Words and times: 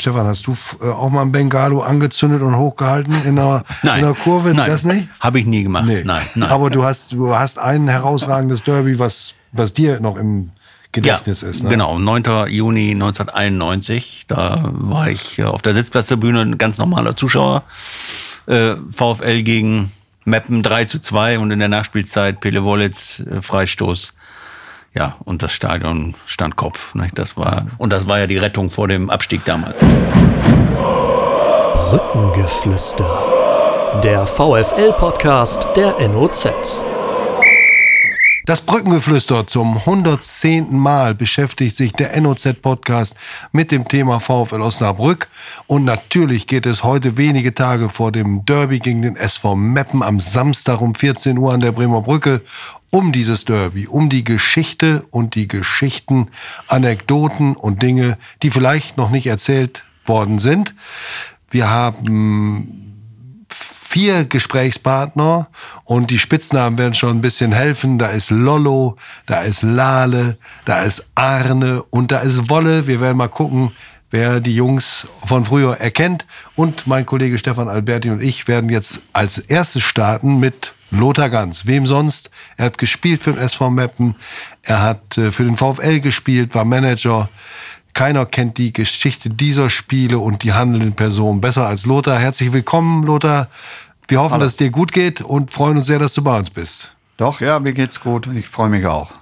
Stefan, 0.00 0.26
hast 0.26 0.46
du 0.46 0.56
äh, 0.80 0.88
auch 0.88 1.10
mal 1.10 1.22
ein 1.22 1.32
Bengalo 1.32 1.80
angezündet 1.80 2.42
und 2.42 2.56
hochgehalten 2.56 3.14
in 3.24 3.36
der, 3.36 3.64
nein, 3.82 4.00
in 4.00 4.06
der 4.06 4.14
Kurve? 4.14 4.54
Nein, 4.54 4.70
das 4.70 4.84
nicht? 4.84 5.08
Habe 5.20 5.40
ich 5.40 5.46
nie 5.46 5.62
gemacht. 5.62 5.86
Nee. 5.86 6.02
Nein, 6.04 6.22
nein. 6.34 6.50
Aber 6.50 6.70
du 6.70 6.84
hast, 6.84 7.12
du 7.12 7.34
hast 7.34 7.58
ein 7.58 7.88
herausragendes 7.88 8.62
Derby, 8.64 8.98
was, 8.98 9.34
was 9.52 9.72
dir 9.72 10.00
noch 10.00 10.16
im 10.16 10.50
Gedächtnis 10.92 11.42
ja, 11.42 11.48
ist. 11.48 11.62
Ne? 11.62 11.70
Genau, 11.70 11.98
9. 11.98 12.48
Juni 12.48 12.92
1991. 12.92 14.24
Da 14.26 14.70
war 14.72 15.08
ich 15.08 15.42
auf 15.42 15.62
der 15.62 15.74
Sitzplatztribüne, 15.74 16.40
ein 16.40 16.58
ganz 16.58 16.78
normaler 16.78 17.16
Zuschauer. 17.16 17.62
Äh, 18.46 18.74
VfL 18.90 19.42
gegen 19.42 19.92
Meppen 20.24 20.62
3 20.62 20.86
zu 20.86 21.00
2 21.00 21.38
und 21.38 21.50
in 21.50 21.60
der 21.60 21.68
Nachspielzeit 21.68 22.40
Pele 22.40 22.64
Wollitz 22.64 23.20
äh, 23.20 23.40
Freistoß. 23.40 24.14
Ja, 24.92 25.16
und 25.24 25.42
das 25.42 25.52
Stadion 25.52 26.14
stand 26.26 26.56
Kopf. 26.56 26.94
Ne? 26.94 27.08
Das 27.14 27.36
war, 27.36 27.66
und 27.78 27.92
das 27.92 28.08
war 28.08 28.18
ja 28.18 28.26
die 28.26 28.38
Rettung 28.38 28.70
vor 28.70 28.88
dem 28.88 29.08
Abstieg 29.08 29.44
damals. 29.44 29.78
Brückengeflüster. 31.90 34.00
Der 34.02 34.26
VfL-Podcast 34.26 35.68
der 35.76 35.96
NOZ. 36.08 36.84
Das 38.50 38.62
Brückengeflüster 38.62 39.46
zum 39.46 39.76
110. 39.76 40.76
Mal 40.76 41.14
beschäftigt 41.14 41.76
sich 41.76 41.92
der 41.92 42.20
NOZ-Podcast 42.20 43.14
mit 43.52 43.70
dem 43.70 43.86
Thema 43.86 44.18
VfL 44.18 44.60
Osnabrück. 44.60 45.28
Und 45.68 45.84
natürlich 45.84 46.48
geht 46.48 46.66
es 46.66 46.82
heute 46.82 47.16
wenige 47.16 47.54
Tage 47.54 47.90
vor 47.90 48.10
dem 48.10 48.44
Derby 48.44 48.80
gegen 48.80 49.02
den 49.02 49.14
SV 49.14 49.54
Meppen 49.54 50.02
am 50.02 50.18
Samstag 50.18 50.80
um 50.80 50.96
14 50.96 51.38
Uhr 51.38 51.52
an 51.52 51.60
der 51.60 51.70
Bremer 51.70 52.00
Brücke 52.00 52.40
um 52.90 53.12
dieses 53.12 53.44
Derby, 53.44 53.86
um 53.86 54.08
die 54.08 54.24
Geschichte 54.24 55.04
und 55.12 55.36
die 55.36 55.46
Geschichten, 55.46 56.26
Anekdoten 56.66 57.54
und 57.54 57.84
Dinge, 57.84 58.18
die 58.42 58.50
vielleicht 58.50 58.96
noch 58.96 59.10
nicht 59.10 59.28
erzählt 59.28 59.84
worden 60.06 60.40
sind. 60.40 60.74
Wir 61.52 61.70
haben 61.70 62.89
vier 63.90 64.24
Gesprächspartner 64.24 65.48
und 65.82 66.12
die 66.12 66.20
Spitznamen 66.20 66.78
werden 66.78 66.94
schon 66.94 67.10
ein 67.10 67.20
bisschen 67.20 67.50
helfen. 67.50 67.98
Da 67.98 68.06
ist 68.06 68.30
Lollo, 68.30 68.96
da 69.26 69.42
ist 69.42 69.62
Lale, 69.62 70.38
da 70.64 70.82
ist 70.82 71.10
Arne 71.16 71.82
und 71.90 72.12
da 72.12 72.18
ist 72.18 72.48
Wolle. 72.48 72.86
Wir 72.86 73.00
werden 73.00 73.16
mal 73.16 73.26
gucken, 73.26 73.72
wer 74.12 74.38
die 74.38 74.54
Jungs 74.54 75.08
von 75.24 75.44
früher 75.44 75.76
erkennt. 75.78 76.24
Und 76.54 76.86
mein 76.86 77.04
Kollege 77.04 77.36
Stefan 77.36 77.68
Alberti 77.68 78.10
und 78.10 78.22
ich 78.22 78.46
werden 78.46 78.70
jetzt 78.70 79.00
als 79.12 79.38
erstes 79.38 79.82
starten 79.82 80.38
mit 80.38 80.72
Lothar 80.92 81.28
Ganz. 81.28 81.66
Wem 81.66 81.84
sonst? 81.84 82.30
Er 82.56 82.66
hat 82.66 82.78
gespielt 82.78 83.24
für 83.24 83.32
den 83.32 83.42
SV 83.42 83.70
Meppen. 83.70 84.14
Er 84.62 84.82
hat 84.82 85.18
äh, 85.18 85.32
für 85.32 85.42
den 85.44 85.56
VfL 85.56 85.98
gespielt, 85.98 86.54
war 86.54 86.64
Manager. 86.64 87.28
Keiner 87.94 88.26
kennt 88.26 88.58
die 88.58 88.72
Geschichte 88.72 89.30
dieser 89.30 89.70
Spiele 89.70 90.18
und 90.18 90.42
die 90.42 90.52
handelnden 90.52 90.94
Personen 90.94 91.40
besser 91.40 91.66
als 91.66 91.86
Lothar. 91.86 92.18
Herzlich 92.18 92.52
willkommen, 92.52 93.02
Lothar. 93.04 93.48
Wir 94.08 94.20
hoffen, 94.20 94.32
Hallo. 94.32 94.44
dass 94.44 94.52
es 94.52 94.56
dir 94.56 94.70
gut 94.70 94.92
geht 94.92 95.20
und 95.20 95.50
freuen 95.50 95.76
uns 95.76 95.86
sehr, 95.86 95.98
dass 95.98 96.14
du 96.14 96.22
bei 96.22 96.36
uns 96.36 96.50
bist. 96.50 96.94
Doch, 97.16 97.40
ja, 97.40 97.60
mir 97.60 97.72
geht's 97.72 98.00
gut 98.00 98.26
und 98.26 98.36
ich 98.36 98.48
freue 98.48 98.70
mich 98.70 98.86
auch. 98.86 99.12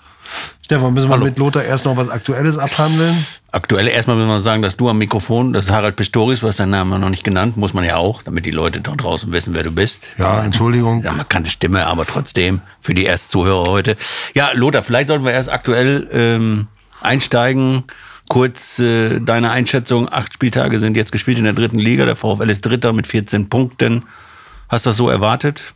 Stefan, 0.65 0.93
müssen 0.93 1.09
wir 1.09 1.15
Hallo. 1.15 1.25
mit 1.25 1.39
Lothar 1.39 1.65
erst 1.65 1.87
noch 1.87 1.97
was 1.97 2.11
Aktuelles 2.11 2.59
abhandeln? 2.59 3.27
Aktuell 3.51 3.89
erstmal 3.89 4.17
müssen 4.17 4.29
wir 4.29 4.43
sagen, 4.43 4.61
dass 4.61 4.77
du 4.77 4.91
am 4.91 4.99
Mikrofon, 4.99 5.55
das 5.55 5.67
ist 5.67 5.73
Harald 5.73 5.97
Pistorius, 5.97 6.41
du 6.41 6.49
hast 6.49 6.61
deinen 6.61 6.71
Namen 6.71 7.01
noch 7.01 7.09
nicht 7.09 7.25
genannt, 7.25 7.57
muss 7.57 7.73
man 7.73 7.85
ja 7.85 7.97
auch, 7.97 8.23
damit 8.23 8.45
die 8.45 8.51
Leute 8.51 8.83
dort 8.83 9.03
draußen 9.03 9.33
wissen, 9.33 9.55
wer 9.55 9.63
du 9.63 9.71
bist. 9.71 10.09
Ja, 10.19 10.43
Entschuldigung. 10.45 11.03
Ja, 11.03 11.13
man 11.13 11.27
kannte 11.27 11.51
Stimme, 11.51 11.87
aber 11.87 12.05
trotzdem 12.05 12.61
für 12.83 12.93
die 12.93 13.07
Erstzuhörer 13.07 13.71
heute. 13.71 13.97
Ja, 14.35 14.51
Lothar, 14.53 14.83
vielleicht 14.83 15.09
sollten 15.09 15.25
wir 15.25 15.33
erst 15.33 15.51
aktuell 15.51 16.07
ähm, 16.13 16.67
einsteigen. 17.01 17.85
Kurz 18.29 18.79
äh, 18.79 19.21
deine 19.21 19.51
Einschätzung. 19.51 20.09
Acht 20.11 20.35
Spieltage 20.35 20.81
sind 20.81 20.97
jetzt 20.97 21.13
gespielt 21.13 21.39
in 21.39 21.45
der 21.45 21.55
dritten 21.55 21.79
Liga. 21.79 22.05
Der 22.05 22.17
VfL 22.17 22.51
ist 22.51 22.61
Dritter 22.63 22.93
mit 22.93 23.07
14 23.07 23.49
Punkten. 23.49 24.05
Hast 24.69 24.87
du 24.87 24.91
das 24.91 24.97
so 24.97 25.09
erwartet? 25.09 25.75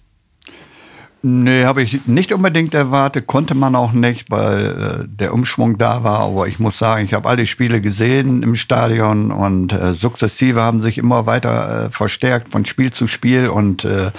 Nee, 1.25 1.67
habe 1.67 1.83
ich 1.83 2.06
nicht 2.06 2.33
unbedingt 2.33 2.75
erwartet, 2.75 3.29
konnte 3.29 3.55
man 3.55 3.77
auch 3.77 3.92
nicht, 3.92 4.33
weil 4.33 5.05
äh, 5.05 5.05
der 5.07 5.33
Umschwung 5.33 5.79
da 5.79 6.02
war. 6.02 6.18
Aber 6.18 6.48
ich 6.48 6.58
muss 6.58 6.79
sagen, 6.79 7.05
ich 7.05 7.14
habe 7.14 7.29
alle 7.29 7.46
Spiele 7.46 7.80
gesehen 7.80 8.42
im 8.42 8.57
Stadion 8.57 9.30
und 9.30 9.73
äh, 9.73 9.95
sukzessive 9.95 10.61
haben 10.61 10.80
sich 10.80 10.98
immer 10.98 11.24
weiter 11.24 11.86
äh, 11.86 11.91
verstärkt 11.91 12.48
von 12.51 12.67
Spiel 12.67 12.91
zu 12.91 13.07
Spiel 13.07 13.48
und 13.48 13.85
äh, 13.85 14.11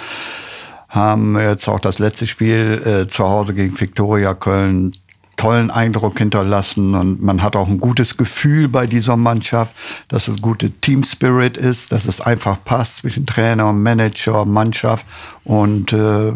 haben 0.88 1.38
jetzt 1.38 1.68
auch 1.68 1.80
das 1.80 1.98
letzte 1.98 2.26
Spiel 2.26 2.82
äh, 2.86 3.08
zu 3.08 3.24
Hause 3.24 3.52
gegen 3.52 3.78
Viktoria 3.78 4.32
Köln 4.32 4.92
tollen 5.36 5.70
Eindruck 5.70 6.18
hinterlassen 6.18 6.94
und 6.94 7.22
man 7.22 7.42
hat 7.42 7.56
auch 7.56 7.68
ein 7.68 7.80
gutes 7.80 8.16
Gefühl 8.16 8.68
bei 8.68 8.86
dieser 8.86 9.16
Mannschaft, 9.16 9.74
dass 10.08 10.28
es 10.28 10.40
gute 10.40 10.70
Team 10.70 11.04
Spirit 11.04 11.56
ist, 11.56 11.92
dass 11.92 12.06
es 12.06 12.20
einfach 12.20 12.58
passt 12.64 12.98
zwischen 12.98 13.26
Trainer, 13.26 13.72
Manager, 13.72 14.44
Mannschaft 14.44 15.06
und 15.44 15.92
äh, 15.92 16.32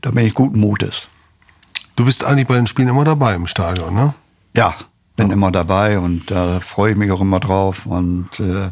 da 0.00 0.10
bin 0.10 0.26
ich 0.26 0.34
guten 0.34 0.60
Mutes. 0.60 1.08
Du 1.96 2.04
bist 2.04 2.24
eigentlich 2.24 2.46
bei 2.46 2.56
den 2.56 2.66
Spielen 2.66 2.88
immer 2.88 3.04
dabei 3.04 3.34
im 3.34 3.46
Stadion, 3.46 3.94
ne? 3.94 4.14
Ja, 4.54 4.74
bin 5.16 5.28
ja. 5.28 5.34
immer 5.34 5.50
dabei 5.50 5.98
und 5.98 6.30
da 6.30 6.60
freue 6.60 6.92
ich 6.92 6.98
mich 6.98 7.10
auch 7.10 7.20
immer 7.20 7.40
drauf 7.40 7.86
und 7.86 8.28
äh, 8.40 8.70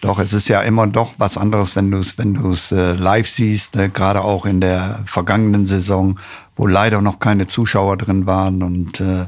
doch, 0.00 0.18
es 0.18 0.32
ist 0.32 0.48
ja 0.48 0.60
immer 0.60 0.86
doch 0.86 1.14
was 1.18 1.36
anderes, 1.36 1.74
wenn 1.74 1.90
du 1.90 1.98
es 1.98 2.18
wenn 2.18 2.34
du's, 2.34 2.70
äh, 2.70 2.92
live 2.92 3.28
siehst, 3.28 3.76
ne? 3.76 3.88
gerade 3.88 4.22
auch 4.22 4.46
in 4.46 4.60
der 4.60 5.00
vergangenen 5.04 5.66
Saison, 5.66 6.18
wo 6.56 6.66
leider 6.66 7.00
noch 7.00 7.18
keine 7.18 7.46
Zuschauer 7.46 7.96
drin 7.96 8.26
waren. 8.26 8.62
Und 8.62 9.00
äh, 9.00 9.26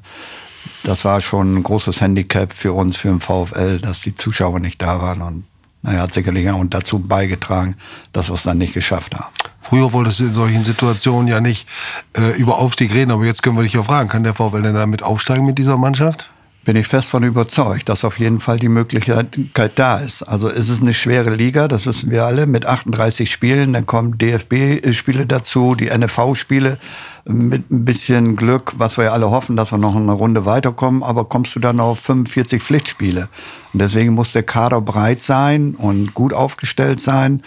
das 0.85 1.05
war 1.05 1.21
schon 1.21 1.57
ein 1.57 1.63
großes 1.63 2.01
Handicap 2.01 2.53
für 2.53 2.73
uns, 2.73 2.97
für 2.97 3.09
den 3.09 3.21
VfL, 3.21 3.79
dass 3.81 4.01
die 4.01 4.15
Zuschauer 4.15 4.61
nicht 4.61 4.81
da 4.83 5.01
waren. 5.01 5.23
Und 5.23 5.45
naja, 5.83 6.03
hat 6.03 6.13
sicherlich 6.13 6.49
auch 6.51 6.65
dazu 6.69 6.99
beigetragen, 6.99 7.77
dass 8.13 8.31
wir 8.31 8.35
es 8.35 8.43
dann 8.43 8.59
nicht 8.59 8.75
geschafft 8.75 9.15
haben. 9.15 9.33
Früher 9.61 9.93
wolltest 9.93 10.21
du 10.21 10.25
in 10.25 10.35
solchen 10.35 10.65
Situationen 10.65 11.29
ja 11.29 11.41
nicht 11.41 11.69
äh, 12.17 12.37
über 12.39 12.59
Aufstieg 12.59 12.95
reden, 12.95 13.11
aber 13.11 13.27
jetzt 13.27 13.43
können 13.43 13.57
wir 13.57 13.63
dich 13.63 13.75
ja 13.75 13.83
fragen, 13.83 14.09
kann 14.09 14.25
der 14.25 14.35
VfL 14.35 14.63
denn 14.63 14.75
damit 14.75 15.03
aufsteigen 15.03 15.45
mit 15.45 15.59
dieser 15.59 15.77
Mannschaft? 15.77 16.31
Bin 16.69 16.77
ich 16.77 16.87
fest 16.87 17.09
von 17.09 17.23
überzeugt, 17.23 17.89
dass 17.89 18.05
auf 18.05 18.19
jeden 18.19 18.41
Fall 18.41 18.59
die 18.59 18.69
Möglichkeit 18.69 19.73
da 19.77 19.97
ist. 20.01 20.23
Also 20.23 20.51
es 20.51 20.69
ist 20.69 20.83
eine 20.83 20.93
schwere 20.93 21.31
Liga, 21.31 21.67
das 21.67 21.87
wissen 21.87 22.11
wir 22.11 22.27
alle, 22.27 22.45
mit 22.45 22.67
38 22.67 23.33
Spielen, 23.33 23.73
dann 23.73 23.87
kommen 23.87 24.19
DFB-Spiele 24.19 25.25
dazu, 25.25 25.75
die 25.75 25.89
NFV-Spiele 25.89 26.77
mit 27.25 27.71
ein 27.71 27.87
bisschen 27.87 28.37
Glück, 28.37 28.75
was 28.77 28.99
wir 28.99 29.05
ja 29.05 29.13
alle 29.13 29.31
hoffen, 29.31 29.57
dass 29.57 29.73
wir 29.73 29.79
noch 29.79 29.97
eine 29.97 30.13
Runde 30.13 30.45
weiterkommen, 30.45 31.03
aber 31.03 31.25
kommst 31.25 31.57
du 31.57 31.61
dann 31.61 31.81
auf 31.81 32.01
45 32.01 32.63
Pflichtspiele. 32.63 33.31
Und 33.73 33.81
deswegen 33.81 34.13
muss 34.13 34.33
der 34.33 34.43
Kader 34.43 34.83
breit 34.83 35.23
sein 35.23 35.75
und 35.75 36.13
gut 36.13 36.35
aufgestellt 36.35 37.01
sein. 37.01 37.43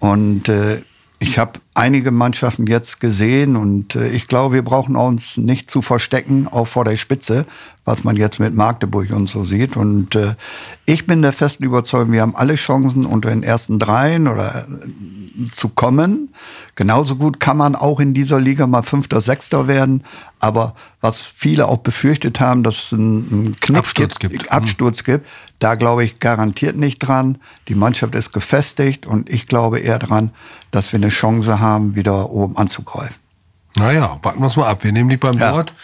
Und 0.00 0.50
äh, 0.50 0.82
ich 1.18 1.38
habe 1.38 1.60
einige 1.76 2.10
Mannschaften 2.10 2.66
jetzt 2.66 3.00
gesehen 3.00 3.54
und 3.54 3.94
äh, 3.96 4.08
ich 4.08 4.28
glaube, 4.28 4.54
wir 4.54 4.62
brauchen 4.62 4.96
uns 4.96 5.36
nicht 5.36 5.70
zu 5.70 5.82
verstecken, 5.82 6.48
auch 6.48 6.66
vor 6.66 6.84
der 6.84 6.96
Spitze, 6.96 7.44
was 7.84 8.02
man 8.02 8.16
jetzt 8.16 8.40
mit 8.40 8.54
Magdeburg 8.54 9.10
und 9.10 9.28
so 9.28 9.44
sieht. 9.44 9.76
Und 9.76 10.14
äh, 10.14 10.34
ich 10.86 11.06
bin 11.06 11.20
der 11.22 11.34
festen 11.34 11.64
Überzeugung, 11.64 12.12
wir 12.12 12.22
haben 12.22 12.34
alle 12.34 12.54
Chancen, 12.54 13.04
unter 13.04 13.28
den 13.28 13.42
ersten 13.42 13.78
dreien 13.78 14.26
oder 14.26 14.66
äh, 14.66 15.50
zu 15.50 15.68
kommen. 15.68 16.30
Genauso 16.76 17.16
gut 17.16 17.40
kann 17.40 17.58
man 17.58 17.76
auch 17.76 18.00
in 18.00 18.14
dieser 18.14 18.40
Liga 18.40 18.66
mal 18.66 18.82
Fünfter, 18.82 19.20
Sechster 19.20 19.68
werden. 19.68 20.02
Aber 20.40 20.74
was 21.00 21.20
viele 21.20 21.68
auch 21.68 21.78
befürchtet 21.78 22.40
haben, 22.40 22.62
dass 22.62 22.86
es 22.86 22.92
einen 22.92 23.56
Knick 23.60 23.78
Absturz 23.78 24.18
gibt, 24.18 24.32
gibt. 24.32 24.52
Absturz 24.52 25.04
gibt, 25.04 25.26
da 25.58 25.74
glaube 25.74 26.04
ich 26.04 26.18
garantiert 26.18 26.76
nicht 26.76 26.98
dran. 26.98 27.38
Die 27.68 27.74
Mannschaft 27.74 28.14
ist 28.14 28.32
gefestigt 28.32 29.06
und 29.06 29.30
ich 29.30 29.46
glaube 29.46 29.78
eher 29.78 29.98
dran, 29.98 30.30
dass 30.70 30.92
wir 30.92 30.98
eine 30.98 31.08
Chance 31.08 31.60
haben, 31.60 31.65
wieder 31.94 32.30
oben 32.30 32.56
anzugreifen. 32.56 33.16
Naja, 33.78 34.18
warten 34.22 34.40
wir 34.40 34.46
es 34.46 34.56
mal 34.56 34.68
ab. 34.68 34.84
Wir 34.84 34.92
nehmen 34.92 35.10
die 35.10 35.18
beim 35.18 35.38
ja. 35.38 35.52
Wort 35.52 35.74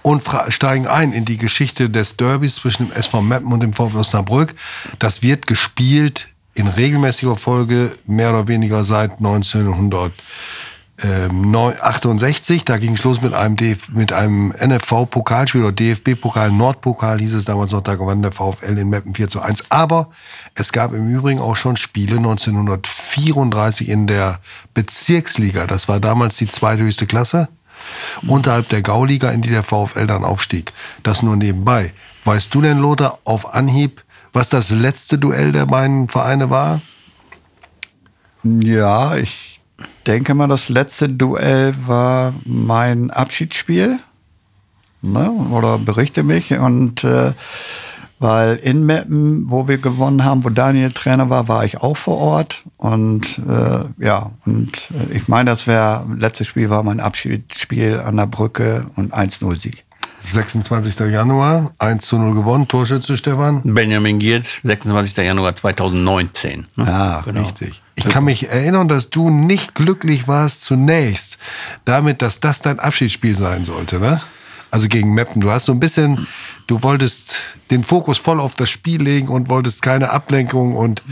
und 0.00 0.22
steigen 0.48 0.86
ein 0.86 1.12
in 1.12 1.26
die 1.26 1.36
Geschichte 1.36 1.90
des 1.90 2.16
Derbys 2.16 2.56
zwischen 2.56 2.88
dem 2.88 2.96
SV 2.96 3.20
Meppen 3.20 3.52
und 3.52 3.60
dem 3.60 3.74
VfL 3.74 3.98
Osnabrück. 3.98 4.54
Das 4.98 5.22
wird 5.22 5.46
gespielt 5.46 6.28
in 6.54 6.66
regelmäßiger 6.66 7.36
Folge, 7.36 7.92
mehr 8.06 8.30
oder 8.30 8.48
weniger 8.48 8.84
seit 8.84 9.18
1900. 9.18 10.12
68, 11.02 12.56
ähm, 12.58 12.62
da 12.64 12.78
ging 12.78 12.94
es 12.94 13.02
los 13.02 13.20
mit 13.20 13.34
einem, 13.34 13.56
DF 13.56 13.88
mit 13.88 14.12
einem 14.12 14.52
NFV-Pokalspiel 14.52 15.62
oder 15.62 15.72
DFB-Pokal, 15.72 16.52
Nordpokal 16.52 17.18
hieß 17.18 17.34
es 17.34 17.44
damals 17.44 17.72
noch, 17.72 17.82
da 17.82 17.96
gewann 17.96 18.22
der 18.22 18.32
VfL 18.32 18.78
in 18.78 18.88
Meppen 18.88 19.14
4 19.14 19.28
zu 19.28 19.40
1. 19.40 19.70
Aber 19.70 20.10
es 20.54 20.72
gab 20.72 20.92
im 20.92 21.08
Übrigen 21.08 21.40
auch 21.40 21.56
schon 21.56 21.76
Spiele 21.76 22.18
1934 22.18 23.88
in 23.88 24.06
der 24.06 24.38
Bezirksliga, 24.74 25.66
das 25.66 25.88
war 25.88 25.98
damals 25.98 26.36
die 26.36 26.48
zweithöchste 26.48 27.06
Klasse, 27.06 27.48
unterhalb 28.26 28.68
der 28.68 28.82
Gauliga, 28.82 29.30
in 29.30 29.42
die 29.42 29.50
der 29.50 29.64
VfL 29.64 30.06
dann 30.06 30.24
aufstieg. 30.24 30.72
Das 31.02 31.22
nur 31.22 31.36
nebenbei. 31.36 31.92
Weißt 32.24 32.54
du 32.54 32.62
denn, 32.62 32.78
Lothar, 32.78 33.18
auf 33.24 33.54
Anhieb, 33.54 34.04
was 34.32 34.48
das 34.48 34.70
letzte 34.70 35.18
Duell 35.18 35.50
der 35.50 35.66
beiden 35.66 36.08
Vereine 36.08 36.48
war? 36.48 36.80
Ja, 38.44 39.16
ich 39.16 39.51
denke 40.06 40.34
mal, 40.34 40.48
das 40.48 40.68
letzte 40.68 41.08
Duell 41.08 41.74
war 41.86 42.34
mein 42.44 43.10
Abschiedsspiel. 43.10 43.98
Ne? 45.02 45.30
Oder 45.30 45.78
berichte 45.78 46.22
mich. 46.22 46.52
Und 46.58 47.04
äh, 47.04 47.32
weil 48.18 48.56
in 48.56 48.86
Meppen, 48.86 49.50
wo 49.50 49.66
wir 49.66 49.78
gewonnen 49.78 50.24
haben, 50.24 50.44
wo 50.44 50.48
Daniel 50.48 50.92
Trainer 50.92 51.28
war, 51.28 51.48
war 51.48 51.64
ich 51.64 51.78
auch 51.78 51.96
vor 51.96 52.18
Ort. 52.18 52.62
Und 52.76 53.40
äh, 53.48 54.04
ja, 54.04 54.30
und 54.46 54.70
äh, 54.92 55.12
ich 55.12 55.26
meine, 55.26 55.50
das 55.50 55.66
wäre, 55.66 56.06
letztes 56.16 56.46
Spiel 56.46 56.70
war 56.70 56.84
mein 56.84 57.00
Abschiedsspiel 57.00 57.98
an 57.98 58.16
der 58.16 58.26
Brücke 58.26 58.86
und 58.94 59.12
1-0-Sieg. 59.12 59.84
26. 60.30 61.00
Januar, 61.10 61.72
1 61.78 62.06
zu 62.06 62.18
0 62.18 62.34
gewonnen. 62.34 62.68
Torschütze, 62.68 63.16
Stefan? 63.16 63.62
Benjamin 63.64 64.18
Giert, 64.18 64.46
26. 64.62 65.16
Januar 65.18 65.56
2019. 65.56 66.66
Ne? 66.76 66.84
Ja, 66.86 67.20
genau. 67.22 67.42
richtig. 67.42 67.82
Ich 67.94 68.08
kann 68.08 68.24
mich 68.24 68.48
erinnern, 68.48 68.88
dass 68.88 69.10
du 69.10 69.30
nicht 69.30 69.74
glücklich 69.74 70.28
warst 70.28 70.62
zunächst 70.62 71.38
damit, 71.84 72.22
dass 72.22 72.40
das 72.40 72.62
dein 72.62 72.80
Abschiedsspiel 72.80 73.36
sein 73.36 73.64
sollte, 73.64 73.98
ne? 73.98 74.20
Also 74.70 74.88
gegen 74.88 75.12
Meppen. 75.12 75.42
Du 75.42 75.50
hast 75.50 75.66
so 75.66 75.72
ein 75.72 75.80
bisschen, 75.80 76.26
du 76.66 76.82
wolltest 76.82 77.40
den 77.70 77.84
Fokus 77.84 78.16
voll 78.16 78.40
auf 78.40 78.54
das 78.54 78.70
Spiel 78.70 79.02
legen 79.02 79.28
und 79.28 79.50
wolltest 79.50 79.82
keine 79.82 80.10
Ablenkung 80.10 80.74
und. 80.74 81.02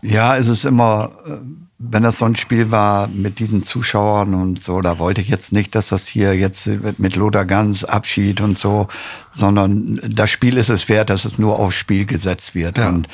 Ja, 0.00 0.36
es 0.36 0.48
ist 0.48 0.64
immer, 0.64 1.12
äh, 1.26 1.38
wenn 1.84 2.04
das 2.04 2.18
so 2.18 2.26
ein 2.26 2.36
Spiel 2.36 2.70
war 2.70 3.08
mit 3.08 3.40
diesen 3.40 3.64
Zuschauern 3.64 4.34
und 4.34 4.62
so, 4.62 4.80
da 4.80 4.98
wollte 4.98 5.20
ich 5.20 5.28
jetzt 5.28 5.52
nicht, 5.52 5.74
dass 5.74 5.88
das 5.88 6.06
hier 6.06 6.34
jetzt 6.34 6.68
mit 6.98 7.16
Lothar 7.16 7.44
Ganz 7.44 7.82
Abschied 7.82 8.40
und 8.40 8.56
so, 8.56 8.86
sondern 9.32 10.00
das 10.08 10.30
Spiel 10.30 10.58
ist 10.58 10.70
es 10.70 10.88
wert, 10.88 11.10
dass 11.10 11.24
es 11.24 11.38
nur 11.38 11.58
aufs 11.58 11.76
Spiel 11.76 12.06
gesetzt 12.06 12.54
wird. 12.54 12.78
Ja. 12.78 12.88
Und, 12.88 13.08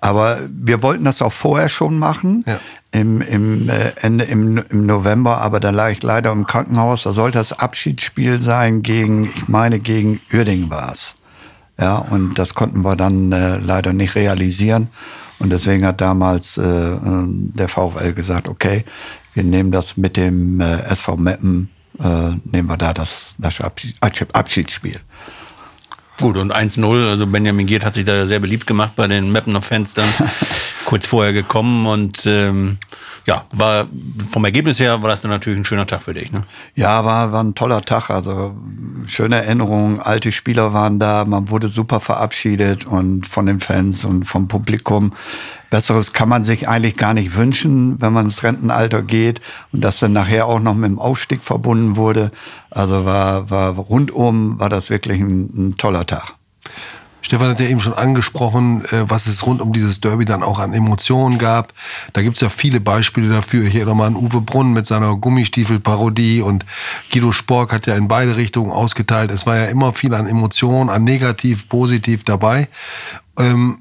aber 0.00 0.40
wir 0.48 0.82
wollten 0.82 1.04
das 1.04 1.22
auch 1.22 1.32
vorher 1.32 1.68
schon 1.68 1.98
machen, 1.98 2.44
ja. 2.46 2.58
im, 2.90 3.20
im, 3.20 3.68
äh, 3.68 3.92
Ende, 4.00 4.24
im, 4.24 4.58
im 4.68 4.86
November, 4.86 5.40
aber 5.40 5.60
da 5.60 5.70
lag 5.70 5.90
ich 5.90 6.02
leider 6.02 6.32
im 6.32 6.46
Krankenhaus. 6.46 7.04
Da 7.04 7.12
sollte 7.12 7.38
das 7.38 7.52
Abschiedsspiel 7.52 8.40
sein 8.40 8.82
gegen, 8.82 9.26
ich 9.26 9.48
meine, 9.48 9.78
gegen 9.78 10.20
Uerdingen 10.32 10.70
war 10.70 10.92
es. 10.92 11.14
Ja, 11.80 11.98
und 11.98 12.36
das 12.36 12.54
konnten 12.54 12.84
wir 12.84 12.96
dann 12.96 13.30
äh, 13.30 13.58
leider 13.58 13.92
nicht 13.92 14.16
realisieren. 14.16 14.88
Und 15.38 15.50
deswegen 15.50 15.86
hat 15.86 16.00
damals 16.00 16.58
äh, 16.58 16.62
äh 16.62 16.98
der 17.26 17.68
VfL 17.68 18.12
gesagt, 18.12 18.48
okay, 18.48 18.84
wir 19.34 19.44
nehmen 19.44 19.70
das 19.70 19.96
mit 19.96 20.16
dem 20.16 20.60
äh, 20.60 20.82
SV 20.90 21.16
Meppen, 21.16 21.70
äh, 22.00 22.30
nehmen 22.44 22.68
wir 22.68 22.76
da 22.76 22.92
das, 22.92 23.34
das 23.38 23.60
Abschiedsspiel. 23.60 25.00
Gut, 26.20 26.36
und 26.36 26.54
1-0, 26.54 27.08
also 27.08 27.26
Benjamin 27.26 27.66
Giert 27.66 27.84
hat 27.84 27.94
sich 27.94 28.04
da 28.04 28.26
sehr 28.26 28.40
beliebt 28.40 28.66
gemacht 28.66 28.92
bei 28.96 29.06
den 29.06 29.30
Mappener 29.30 29.62
Fans 29.62 29.94
dann 29.94 30.08
kurz 30.84 31.06
vorher 31.06 31.32
gekommen 31.32 31.86
und 31.86 32.26
ähm, 32.26 32.78
ja, 33.28 33.44
war 33.52 33.86
vom 34.30 34.44
Ergebnis 34.46 34.80
her 34.80 35.02
war 35.02 35.10
das 35.10 35.20
dann 35.20 35.30
natürlich 35.30 35.58
ein 35.58 35.64
schöner 35.64 35.86
Tag 35.86 36.02
für 36.02 36.14
dich. 36.14 36.32
Ne? 36.32 36.44
Ja, 36.74 37.04
war, 37.04 37.30
war 37.30 37.44
ein 37.44 37.54
toller 37.54 37.82
Tag. 37.82 38.08
Also 38.08 38.56
schöne 39.06 39.44
Erinnerungen, 39.44 40.00
alte 40.00 40.32
Spieler 40.32 40.72
waren 40.72 40.98
da, 40.98 41.26
man 41.26 41.50
wurde 41.50 41.68
super 41.68 42.00
verabschiedet 42.00 42.86
und 42.86 43.26
von 43.28 43.44
den 43.44 43.60
Fans 43.60 44.06
und 44.06 44.24
vom 44.24 44.48
Publikum. 44.48 45.12
Besseres 45.70 46.12
kann 46.12 46.28
man 46.28 46.44
sich 46.44 46.68
eigentlich 46.68 46.96
gar 46.96 47.14
nicht 47.14 47.36
wünschen, 47.36 48.00
wenn 48.00 48.12
man 48.12 48.26
ins 48.26 48.42
Rentenalter 48.42 49.02
geht 49.02 49.40
und 49.72 49.82
das 49.82 49.98
dann 49.98 50.12
nachher 50.12 50.46
auch 50.46 50.60
noch 50.60 50.74
mit 50.74 50.90
dem 50.90 50.98
Aufstieg 50.98 51.42
verbunden 51.42 51.96
wurde. 51.96 52.30
Also 52.70 53.04
war, 53.04 53.50
war 53.50 53.74
rundum 53.74 54.58
war 54.58 54.68
das 54.68 54.90
wirklich 54.90 55.20
ein, 55.20 55.68
ein 55.68 55.76
toller 55.76 56.06
Tag. 56.06 56.34
Stefan 57.20 57.50
hat 57.50 57.60
ja 57.60 57.66
eben 57.66 57.80
schon 57.80 57.92
angesprochen, 57.92 58.84
äh, 58.86 59.04
was 59.10 59.26
es 59.26 59.44
rund 59.44 59.60
um 59.60 59.72
dieses 59.72 60.00
Derby 60.00 60.24
dann 60.24 60.42
auch 60.42 60.58
an 60.58 60.72
Emotionen 60.72 61.36
gab. 61.36 61.74
Da 62.12 62.22
gibt 62.22 62.36
es 62.36 62.40
ja 62.40 62.48
viele 62.48 62.80
Beispiele 62.80 63.28
dafür. 63.28 63.66
Hier 63.68 63.84
nochmal 63.84 64.06
an 64.06 64.16
Uwe 64.16 64.40
Brunn 64.40 64.72
mit 64.72 64.86
seiner 64.86 65.14
Gummistiefelparodie 65.16 66.40
und 66.40 66.64
Guido 67.12 67.32
Spork 67.32 67.72
hat 67.72 67.86
ja 67.86 67.96
in 67.96 68.08
beide 68.08 68.36
Richtungen 68.36 68.72
ausgeteilt. 68.72 69.30
Es 69.30 69.46
war 69.46 69.56
ja 69.56 69.64
immer 69.66 69.92
viel 69.92 70.14
an 70.14 70.26
Emotionen, 70.26 70.88
an 70.88 71.04
negativ, 71.04 71.68
positiv 71.68 72.24
dabei. 72.24 72.68
Ähm, 73.38 73.80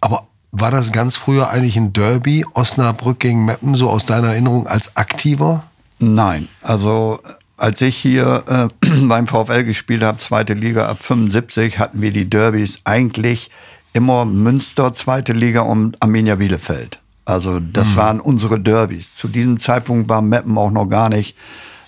aber 0.00 0.26
war 0.50 0.70
das 0.70 0.92
ganz 0.92 1.16
früher 1.16 1.50
eigentlich 1.50 1.76
ein 1.76 1.92
Derby, 1.92 2.44
Osnabrück 2.54 3.20
gegen 3.20 3.44
Meppen, 3.44 3.74
so 3.74 3.90
aus 3.90 4.06
deiner 4.06 4.28
Erinnerung 4.28 4.66
als 4.66 4.96
aktiver? 4.96 5.64
Nein, 5.98 6.48
also 6.62 7.20
als 7.56 7.80
ich 7.80 7.96
hier 7.96 8.70
äh, 8.82 8.86
beim 9.06 9.26
VfL 9.26 9.64
gespielt 9.64 10.02
habe, 10.02 10.18
zweite 10.18 10.54
Liga 10.54 10.88
ab 10.88 10.98
75, 11.00 11.78
hatten 11.78 12.00
wir 12.00 12.12
die 12.12 12.30
Derbys 12.30 12.80
eigentlich 12.84 13.50
immer 13.92 14.24
Münster, 14.24 14.94
zweite 14.94 15.32
Liga 15.32 15.62
und 15.62 16.00
Arminia 16.00 16.36
Bielefeld. 16.36 16.98
Also 17.24 17.60
das 17.60 17.90
mhm. 17.90 17.96
waren 17.96 18.20
unsere 18.20 18.58
Derbys. 18.58 19.14
Zu 19.14 19.28
diesem 19.28 19.58
Zeitpunkt 19.58 20.08
war 20.08 20.22
Meppen 20.22 20.56
auch 20.56 20.70
noch 20.70 20.86
gar 20.86 21.08
nicht, 21.08 21.36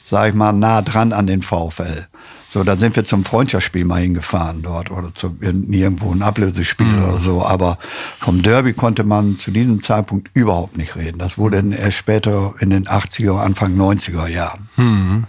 sag 0.04 0.28
ich 0.28 0.34
mal, 0.34 0.52
nah 0.52 0.82
dran 0.82 1.12
an 1.12 1.26
den 1.26 1.40
VfL. 1.40 2.06
So, 2.52 2.64
da 2.64 2.75
sind 2.75 2.97
wir 2.97 3.05
zum 3.05 3.25
Freundschaftsspiel 3.25 3.85
mal 3.85 4.00
hingefahren 4.00 4.62
dort 4.62 4.91
oder 4.91 5.14
zu 5.14 5.37
irgendwo 5.41 6.11
ein 6.11 6.20
Ablösespiel 6.20 6.85
mhm. 6.85 7.05
oder 7.05 7.19
so. 7.20 7.47
Aber 7.47 7.79
vom 8.19 8.43
Derby 8.43 8.73
konnte 8.73 9.05
man 9.05 9.38
zu 9.38 9.52
diesem 9.52 9.82
Zeitpunkt 9.82 10.31
überhaupt 10.35 10.76
nicht 10.76 10.97
reden. 10.97 11.19
Das 11.19 11.38
wurde 11.38 11.58
dann 11.58 11.70
erst 11.70 11.99
später 11.99 12.55
in 12.58 12.70
den 12.70 12.87
80er, 12.87 13.38
Anfang 13.38 13.76
90er 13.76 14.26
Jahren. 14.26 14.69
Mhm. 14.76 15.25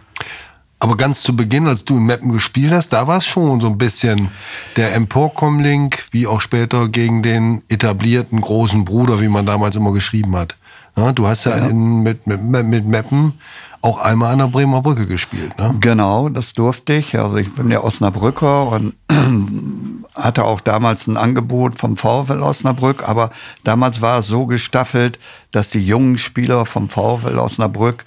Aber 0.79 0.97
ganz 0.97 1.21
zu 1.21 1.35
Beginn, 1.35 1.67
als 1.67 1.85
du 1.85 1.97
in 1.97 2.05
Meppen 2.05 2.31
gespielt 2.31 2.71
hast, 2.71 2.89
da 2.89 3.05
war 3.05 3.19
es 3.19 3.27
schon 3.27 3.61
so 3.61 3.67
ein 3.67 3.77
bisschen 3.77 4.29
der 4.75 4.95
Emporkommling, 4.95 5.93
wie 6.09 6.25
auch 6.25 6.41
später 6.41 6.89
gegen 6.89 7.21
den 7.21 7.61
etablierten 7.69 8.41
großen 8.41 8.83
Bruder, 8.83 9.21
wie 9.21 9.27
man 9.27 9.45
damals 9.45 9.75
immer 9.75 9.93
geschrieben 9.93 10.35
hat. 10.35 10.55
Ja, 10.97 11.11
du 11.11 11.27
hast 11.27 11.45
ja, 11.45 11.55
ja. 11.55 11.67
In, 11.67 12.01
mit, 12.01 12.25
mit, 12.25 12.41
mit 12.41 12.87
Meppen 12.87 13.33
auch 13.81 13.97
einmal 13.97 14.33
an 14.33 14.39
der 14.39 14.47
Bremer 14.47 14.81
Brücke 14.81 15.07
gespielt. 15.07 15.57
Ne? 15.57 15.75
Genau, 15.79 16.29
das 16.29 16.53
durfte 16.53 16.93
ich. 16.93 17.17
Also 17.17 17.37
ich 17.37 17.53
bin 17.53 17.71
ja 17.71 17.83
Osnabrücker 17.83 18.67
und 18.67 18.93
hatte 20.15 20.45
auch 20.45 20.61
damals 20.61 21.07
ein 21.07 21.17
Angebot 21.17 21.75
vom 21.75 21.97
VfL 21.97 22.41
Osnabrück, 22.41 23.07
aber 23.07 23.31
damals 23.63 24.01
war 24.01 24.19
es 24.19 24.27
so 24.27 24.45
gestaffelt, 24.45 25.19
dass 25.51 25.69
die 25.69 25.85
jungen 25.85 26.17
Spieler 26.17 26.65
vom 26.65 26.89
VfL 26.89 27.37
Osnabrück 27.37 28.05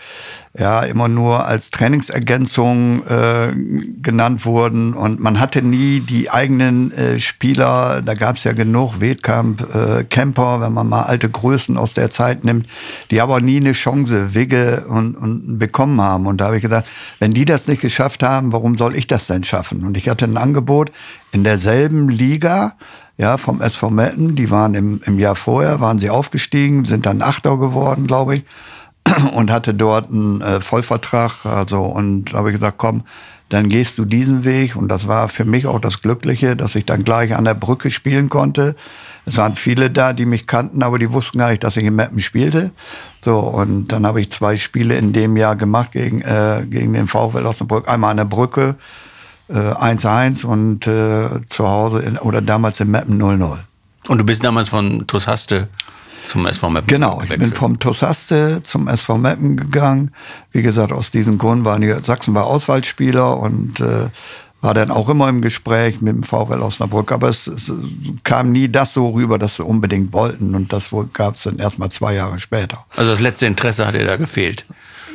ja 0.57 0.83
immer 0.83 1.09
nur 1.09 1.47
als 1.47 1.71
Trainingsergänzung 1.73 3.05
äh, 3.07 3.53
genannt 4.01 4.47
wurden 4.47 4.95
und 4.95 5.19
man 5.19 5.41
hatte 5.41 5.63
nie 5.63 5.99
die 5.99 6.31
eigenen 6.31 6.93
äh, 6.93 7.19
Spieler, 7.19 8.03
da 8.03 8.15
gab 8.15 8.37
es 8.37 8.45
ja 8.45 8.53
genug, 8.53 9.01
Wehtkamp, 9.01 9.75
äh, 9.75 10.05
Camper, 10.05 10.61
wenn 10.61 10.73
man 10.73 10.89
mal 10.89 11.03
alte 11.03 11.29
Größen 11.29 11.77
aus 11.77 11.95
der 11.95 12.11
Zeit 12.11 12.45
nimmt, 12.45 12.69
die 13.11 13.21
aber 13.21 13.41
nie 13.41 13.57
eine 13.57 13.73
Chance, 13.73 14.35
Wigge 14.35 14.85
und, 14.89 15.17
und 15.17 15.59
bekommen 15.59 16.01
haben. 16.01 16.27
Und 16.27 16.41
da 16.41 16.47
habe 16.47 16.57
ich 16.57 16.63
gedacht, 16.63 16.85
wenn 17.19 17.33
die 17.33 17.45
das 17.45 17.67
nicht 17.67 17.83
geschafft 17.83 18.23
haben, 18.23 18.53
warum 18.53 18.79
soll 18.79 18.95
ich 18.95 19.09
das 19.09 19.27
denn 19.27 19.43
schaffen? 19.43 19.85
Und 19.85 19.97
ich 19.97 20.09
hatte 20.09 20.25
ein 20.25 20.37
Angebot 20.37 20.93
in 21.33 21.43
derselben 21.43 22.09
Liga, 22.09 22.77
ja, 23.17 23.37
vom 23.37 23.61
SV 23.61 23.91
Metten, 23.91 24.35
die 24.35 24.51
waren 24.51 24.75
im, 24.75 25.01
im 25.05 25.19
Jahr 25.19 25.37
vorher, 25.37 25.81
waren 25.81 25.99
sie 25.99 26.11
aufgestiegen, 26.11 26.85
sind 26.85 27.07
dann 27.07 27.23
Achter 27.23 27.59
geworden, 27.59 28.07
glaube 28.07 28.37
ich 28.37 28.45
und 29.35 29.51
hatte 29.51 29.75
dort 29.75 30.11
einen 30.11 30.41
äh, 30.41 30.61
Vollvertrag. 30.61 31.47
Also, 31.47 31.83
und 31.83 32.33
da 32.33 32.39
habe 32.39 32.51
ich 32.51 32.55
gesagt, 32.55 32.79
komm, 32.79 33.05
dann 33.49 33.69
gehst 33.69 33.99
du 33.99 34.05
diesen 34.05 34.45
Weg. 34.45 34.75
Und 34.75 34.89
das 34.89 35.07
war 35.07 35.29
für 35.29 35.45
mich 35.45 35.67
auch 35.67 35.81
das 35.81 36.03
Glückliche, 36.03 36.57
dass 36.57 36.75
ich 36.75 36.87
dann 36.87 37.05
gleich 37.05 37.35
an 37.35 37.45
der 37.45 37.55
Brücke 37.55 37.91
spielen 37.91 38.29
konnte. 38.29 38.75
Es 39.27 39.37
waren 39.37 39.57
viele 39.57 39.91
da, 39.91 40.13
die 40.13 40.27
mich 40.27 40.47
kannten, 40.47 40.83
aber 40.83 40.99
die 40.99 41.13
wussten 41.13 41.39
gar 41.39 41.51
nicht, 41.51 41.65
dass 41.65 41.77
ich 41.77 41.85
in 41.85 41.95
Meppen 41.95 42.21
spielte. 42.21 42.73
So, 43.21 43.39
und 43.39 43.89
dann 43.89 44.07
habe 44.07 44.21
ich 44.21 44.31
zwei 44.31 44.59
Spiele 44.59 44.97
in 44.97 45.13
dem 45.13 45.37
Jahr 45.37 45.57
gemacht 45.57 45.93
gegen, 45.93 46.21
äh, 46.21 46.67
gegen 46.69 46.93
den 46.93 47.07
VfL 47.07 47.47
Osnabrück. 47.47 47.89
Einmal 47.89 48.11
an 48.11 48.19
der 48.19 48.25
Brücke, 48.25 48.75
1-1 49.53 50.45
äh, 50.45 50.47
und 50.47 50.87
äh, 50.87 51.47
zu 51.47 51.69
Hause 51.69 52.01
in, 52.01 52.19
oder 52.19 52.41
damals 52.41 52.81
in 52.81 52.91
Meppen 52.91 53.21
0-0. 53.21 53.59
Und 54.09 54.19
du 54.19 54.25
bist 54.25 54.45
damals 54.45 54.69
von 54.69 55.07
Toshaste 55.07 55.69
zum 56.25 56.47
SV 56.47 56.71
Meppen 56.71 56.89
Genau, 56.89 57.21
ich 57.23 57.29
bin 57.29 57.53
vom 57.53 57.79
Tossaste 57.79 58.63
zum 58.63 58.89
SV 58.89 59.19
Meppen 59.19 59.57
gegangen. 59.57 60.11
Wie 60.53 60.63
gesagt, 60.63 60.93
aus 60.93 61.11
diesem 61.11 61.39
Grund 61.39 61.65
waren 61.65 61.83
die 61.83 61.95
Sachsen 62.03 62.35
war 62.35 62.47
Auswahlspieler 62.47 63.37
und 63.39 63.81
äh, 63.81 64.09
war 64.61 64.73
dann 64.73 64.91
auch 64.91 65.11
immer 65.11 65.29
im 65.29 65.43
Gespräch 65.43 66.01
mit 66.01 66.15
dem 66.15 66.23
VfL 66.23 66.63
Osnabrück. 66.63 67.13
Aber 67.13 67.29
es, 67.29 67.47
es 67.47 67.71
kam 68.25 68.51
nie 68.51 68.69
das 68.69 68.95
so 68.95 69.11
rüber, 69.11 69.39
dass 69.39 69.57
sie 69.57 69.65
unbedingt 69.65 70.15
wollten. 70.15 70.55
Und 70.55 70.73
das 70.73 70.89
gab 71.13 71.35
es 71.35 71.43
dann 71.43 71.59
erst 71.59 71.79
mal 71.79 71.91
zwei 71.91 72.15
Jahre 72.15 72.39
später. 72.39 72.87
Also 72.97 73.11
das 73.11 73.21
letzte 73.21 73.45
Interesse 73.45 73.87
hat 73.87 73.95
dir 73.95 74.07
da 74.07 74.17
gefehlt? 74.17 74.65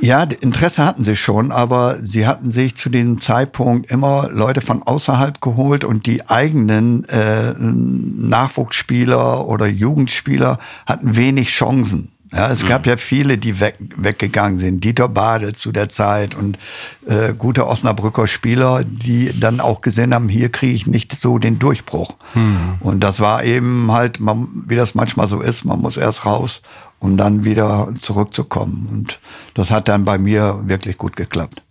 Ja, 0.02 0.24
Interesse 0.24 0.86
hatten 0.86 1.04
sie 1.04 1.16
schon, 1.16 1.52
aber 1.52 1.98
sie 2.02 2.26
hatten 2.26 2.52
sich 2.52 2.76
zu 2.76 2.90
dem 2.90 3.20
Zeitpunkt 3.20 3.92
immer 3.92 4.30
Leute 4.32 4.62
von 4.62 4.82
außerhalb 4.84 5.42
geholt 5.42 5.84
und 5.84 6.06
die 6.06 6.28
eigenen 6.30 7.04
äh, 7.10 7.54
Nachwuchsspieler 7.58 9.48
oder 9.48 9.68
Jugendspieler 9.68 10.60
hatten 10.86 11.16
wenig 11.16 11.50
Chancen. 11.50 12.12
Ja, 12.32 12.52
es 12.52 12.68
gab 12.68 12.86
mhm. 12.86 12.92
ja 12.92 12.98
viele, 12.98 13.38
die 13.40 13.60
weg, 13.60 13.78
weggegangen 13.98 14.60
sind. 14.60 14.84
Dieter 14.84 15.08
Badel 15.08 15.54
zu 15.54 15.72
der 15.72 15.90
Zeit 15.90 16.36
und 16.36 16.60
äh, 17.08 17.34
gute 17.34 17.68
Osnabrücker 17.68 18.28
Spieler, 18.28 18.84
die 18.84 19.32
dann 19.38 19.60
auch 19.60 19.82
gesehen 19.82 20.14
haben, 20.14 20.30
hier 20.30 20.50
kriege 20.50 20.76
ich 20.76 20.86
nicht 20.86 21.16
so 21.16 21.40
den 21.40 21.58
Durchbruch. 21.58 22.16
Mhm. 22.36 22.76
Und 22.82 23.04
das 23.04 23.20
war 23.20 23.44
eben 23.44 23.92
halt, 23.92 24.20
man, 24.20 24.48
wie 24.68 24.76
das 24.76 24.94
manchmal 24.94 25.28
so 25.28 25.42
ist, 25.42 25.66
man 25.66 25.82
muss 25.82 25.98
erst 25.98 26.26
raus 26.26 26.62
um 27.00 27.18
dann 27.18 27.44
wieder 27.44 27.90
zurückzukommen. 28.00 28.88
Und 28.92 29.20
das 29.54 29.72
hat 29.72 29.88
dann 29.88 30.06
bei 30.06 30.18
mir 30.18 30.60
wirklich 30.64 30.98
gut 30.98 31.16
geklappt. 31.16 31.62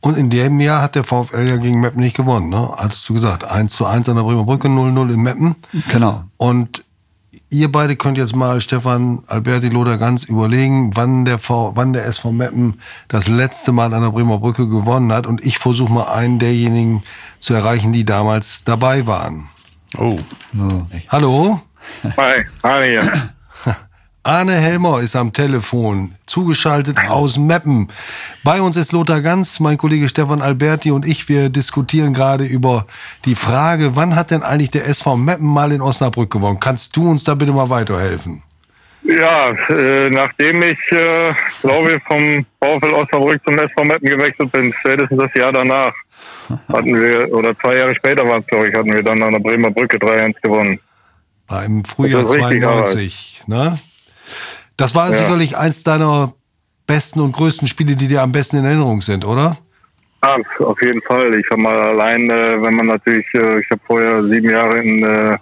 Und 0.00 0.16
in 0.16 0.30
dem 0.30 0.60
Jahr 0.60 0.82
hat 0.82 0.94
der 0.94 1.04
VfL 1.04 1.48
ja 1.48 1.56
gegen 1.56 1.80
Meppen 1.80 2.00
nicht 2.00 2.16
gewonnen, 2.16 2.48
ne? 2.48 2.70
Hattest 2.76 3.08
du 3.08 3.14
gesagt. 3.14 3.50
1 3.50 3.72
zu 3.72 3.86
1 3.86 4.08
an 4.08 4.16
der 4.16 4.22
Bremer 4.22 4.44
Brücke, 4.44 4.68
0-0 4.68 5.14
in 5.14 5.20
Meppen. 5.20 5.56
Genau. 5.90 6.22
Und 6.36 6.84
ihr 7.50 7.72
beide 7.72 7.96
könnt 7.96 8.18
jetzt 8.18 8.36
mal, 8.36 8.60
Stefan, 8.60 9.24
Alberti, 9.26 9.68
Lothar, 9.68 9.98
ganz 9.98 10.24
überlegen, 10.24 10.94
wann 10.94 11.24
der, 11.24 11.38
v, 11.38 11.72
wann 11.74 11.92
der 11.92 12.04
SV 12.06 12.30
Meppen 12.30 12.80
das 13.08 13.26
letzte 13.26 13.72
Mal 13.72 13.94
an 13.94 14.02
der 14.02 14.10
Bremer 14.10 14.38
Brücke 14.38 14.68
gewonnen 14.68 15.12
hat. 15.12 15.26
Und 15.26 15.44
ich 15.44 15.58
versuche 15.58 15.92
mal 15.92 16.12
einen 16.12 16.38
derjenigen 16.38 17.02
zu 17.40 17.54
erreichen, 17.54 17.92
die 17.92 18.04
damals 18.04 18.64
dabei 18.64 19.06
waren. 19.06 19.48
Oh. 19.98 20.18
Hallo? 21.08 21.60
Hi, 22.16 22.44
hier. 22.62 23.30
Arne 24.26 24.54
Helmer 24.54 25.02
ist 25.02 25.14
am 25.14 25.32
Telefon, 25.32 26.16
zugeschaltet 26.26 26.98
aus 27.08 27.38
Meppen. 27.38 27.86
Bei 28.42 28.60
uns 28.60 28.76
ist 28.76 28.90
Lothar 28.90 29.20
Ganz, 29.20 29.60
mein 29.60 29.78
Kollege 29.78 30.08
Stefan 30.08 30.42
Alberti 30.42 30.90
und 30.90 31.06
ich. 31.06 31.28
Wir 31.28 31.48
diskutieren 31.48 32.12
gerade 32.12 32.44
über 32.44 32.86
die 33.24 33.36
Frage, 33.36 33.94
wann 33.94 34.16
hat 34.16 34.32
denn 34.32 34.42
eigentlich 34.42 34.72
der 34.72 34.88
SV 34.88 35.16
Meppen 35.16 35.46
mal 35.46 35.70
in 35.70 35.80
Osnabrück 35.80 36.32
gewonnen? 36.32 36.58
Kannst 36.58 36.96
du 36.96 37.08
uns 37.08 37.22
da 37.22 37.36
bitte 37.36 37.52
mal 37.52 37.70
weiterhelfen? 37.70 38.42
Ja, 39.04 39.50
äh, 39.68 40.10
nachdem 40.10 40.60
ich, 40.60 40.80
äh, 40.90 41.32
glaube 41.62 41.92
ich, 41.92 42.02
vom 42.02 42.44
VfL 42.60 42.94
Osnabrück 42.94 43.40
zum 43.46 43.56
SV 43.56 43.84
Meppen 43.84 44.08
gewechselt 44.08 44.50
bin, 44.50 44.74
spätestens 44.80 45.20
das 45.20 45.30
Jahr 45.40 45.52
danach, 45.52 45.94
hatten 46.72 47.00
wir, 47.00 47.32
oder 47.32 47.56
zwei 47.60 47.76
Jahre 47.76 47.94
später 47.94 48.26
war 48.26 48.38
es, 48.38 48.46
glaube 48.48 48.70
ich, 48.70 48.74
hatten 48.74 48.92
wir 48.92 49.04
dann 49.04 49.22
an 49.22 49.34
der 49.34 49.38
Bremer 49.38 49.70
Brücke 49.70 49.98
3-1 49.98 50.34
gewonnen. 50.42 50.80
War 51.46 51.64
im 51.64 51.84
Frühjahr 51.84 52.22
Das 52.22 52.34
ist 52.34 52.42
richtig, 52.42 52.62
92, 52.62 53.42
ne? 53.46 53.78
Das 54.76 54.94
war 54.94 55.10
Ja. 55.10 55.16
sicherlich 55.16 55.56
eins 55.56 55.82
deiner 55.82 56.32
besten 56.86 57.20
und 57.20 57.32
größten 57.32 57.66
Spiele, 57.66 57.96
die 57.96 58.06
dir 58.06 58.22
am 58.22 58.32
besten 58.32 58.58
in 58.58 58.64
Erinnerung 58.64 59.00
sind, 59.00 59.24
oder? 59.24 59.58
Ja, 60.22 60.36
auf 60.60 60.80
jeden 60.82 61.02
Fall. 61.02 61.34
Ich 61.38 61.46
habe 61.50 61.62
mal 61.62 61.76
allein, 61.78 62.28
äh, 62.30 62.60
wenn 62.62 62.74
man 62.74 62.86
natürlich, 62.86 63.26
äh, 63.34 63.60
ich 63.60 63.70
habe 63.70 63.80
vorher 63.86 64.24
sieben 64.24 64.50
Jahre 64.50 64.78
in, 64.78 65.04
äh, 65.04 65.38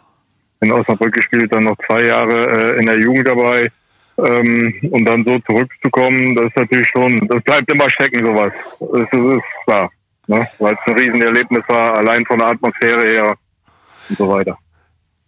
in 0.61 0.73
Osnabrück 0.73 1.12
gespielt, 1.12 1.53
dann 1.53 1.64
noch 1.64 1.76
zwei 1.87 2.05
Jahre 2.07 2.76
in 2.76 2.87
der 2.87 2.99
Jugend 2.99 3.26
dabei. 3.26 3.71
Ähm, 4.17 4.73
und 4.93 5.05
dann 5.07 5.25
so 5.25 5.38
zurückzukommen, 5.41 6.37
das 6.37 6.47
ist 6.47 6.57
natürlich 6.57 6.88
schon, 6.88 7.26
das 7.26 7.43
bleibt 7.43 7.71
immer 7.73 7.91
stecken, 7.91 8.25
sowas. 8.25 8.53
Das 8.79 9.03
ist, 9.03 9.12
ist 9.12 9.64
klar. 9.67 9.91
Ne? 10.29 10.49
Weil 10.59 10.75
es 10.75 10.79
ein 10.87 10.99
Riesenerlebnis 10.99 11.62
war, 11.67 11.97
allein 11.97 12.25
von 12.26 12.38
der 12.38 12.49
Atmosphäre 12.49 13.03
her 13.03 13.35
und 14.09 14.17
so 14.19 14.29
weiter. 14.29 14.57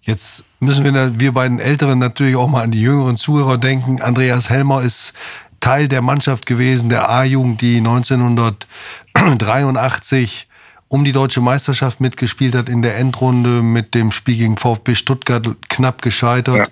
Jetzt 0.03 0.46
müssen 0.61 0.85
wir, 0.85 0.93
na- 0.93 1.19
wir 1.19 1.33
beiden 1.33 1.59
Älteren 1.59 1.99
natürlich 1.99 2.37
auch 2.37 2.49
mal 2.49 2.63
an 2.63 2.71
die 2.71 2.81
jüngeren 2.81 3.17
Zuhörer 3.17 3.59
denken. 3.59 4.01
Andreas 4.03 4.49
Helmer 4.51 4.83
ist 4.83 5.13
Teil 5.61 5.89
der 5.89 6.03
Mannschaft 6.03 6.47
gewesen, 6.47 6.89
der 6.89 7.09
A-Jugend, 7.11 7.61
die 7.61 7.81
1983 9.15 10.49
um 10.89 11.05
die 11.05 11.11
deutsche 11.11 11.41
Meisterschaft 11.41 12.01
mitgespielt 12.01 12.55
hat 12.55 12.69
in 12.69 12.81
der 12.81 12.97
Endrunde 12.97 13.61
mit 13.61 13.93
dem 13.97 14.13
Spiel 14.13 14.37
gegen 14.37 14.57
VfB 14.57 14.95
Stuttgart 14.95 15.45
knapp 15.69 16.01
gescheitert. 16.01 16.57
Ja. 16.59 16.65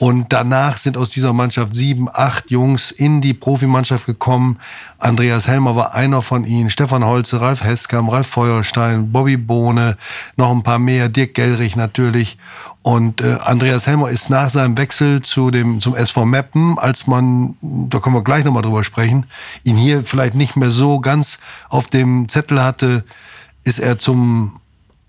Und 0.00 0.32
danach 0.32 0.78
sind 0.78 0.96
aus 0.96 1.10
dieser 1.10 1.32
Mannschaft 1.32 1.72
sieben, 1.72 2.08
acht 2.12 2.50
Jungs 2.50 2.90
in 2.90 3.20
die 3.20 3.34
Profimannschaft 3.34 4.04
gekommen. 4.06 4.58
Andreas 4.98 5.46
Helmer 5.46 5.76
war 5.76 5.94
einer 5.94 6.22
von 6.22 6.44
ihnen. 6.44 6.70
Stefan 6.70 7.04
Holze, 7.04 7.40
Ralf 7.40 7.62
Heskam, 7.62 8.08
Ralf 8.08 8.26
Feuerstein, 8.26 9.12
Bobby 9.12 9.36
Bohne, 9.36 9.96
noch 10.36 10.50
ein 10.50 10.64
paar 10.64 10.80
mehr, 10.80 11.08
Dirk 11.08 11.34
Gellrich 11.34 11.76
natürlich. 11.76 12.38
Und 12.86 13.20
äh, 13.20 13.38
Andreas 13.42 13.88
Helmer 13.88 14.10
ist 14.10 14.30
nach 14.30 14.48
seinem 14.48 14.78
Wechsel 14.78 15.20
zu 15.20 15.50
dem, 15.50 15.80
zum 15.80 15.96
SV 15.96 16.24
Meppen, 16.24 16.78
als 16.78 17.08
man, 17.08 17.56
da 17.60 17.98
können 17.98 18.14
wir 18.14 18.22
gleich 18.22 18.44
nochmal 18.44 18.62
drüber 18.62 18.84
sprechen, 18.84 19.26
ihn 19.64 19.74
hier 19.74 20.04
vielleicht 20.04 20.36
nicht 20.36 20.54
mehr 20.54 20.70
so 20.70 21.00
ganz 21.00 21.40
auf 21.68 21.88
dem 21.88 22.28
Zettel 22.28 22.62
hatte, 22.62 23.04
ist 23.64 23.80
er 23.80 23.98
zum 23.98 24.60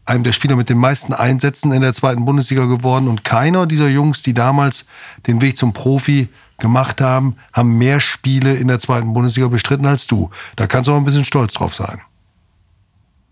einem 0.05 0.23
der 0.23 0.31
Spieler 0.31 0.55
mit 0.55 0.69
den 0.69 0.79
meisten 0.79 1.13
Einsätzen 1.13 1.71
in 1.71 1.83
der 1.83 1.93
zweiten 1.93 2.25
Bundesliga 2.25 2.65
geworden. 2.65 3.07
Und 3.07 3.23
keiner 3.23 3.67
dieser 3.67 3.89
Jungs, 3.89 4.23
die 4.23 4.33
damals 4.33 4.87
den 5.27 5.39
Weg 5.43 5.55
zum 5.55 5.73
Profi 5.73 6.29
gemacht 6.57 6.99
haben, 6.99 7.35
haben 7.53 7.77
mehr 7.77 7.99
Spiele 7.99 8.55
in 8.55 8.69
der 8.69 8.79
zweiten 8.79 9.13
Bundesliga 9.13 9.49
bestritten 9.49 9.85
als 9.85 10.07
du. 10.07 10.31
Da 10.55 10.65
kannst 10.65 10.87
du 10.87 10.93
auch 10.93 10.97
ein 10.97 11.05
bisschen 11.05 11.25
stolz 11.25 11.53
drauf 11.53 11.75
sein. 11.75 12.01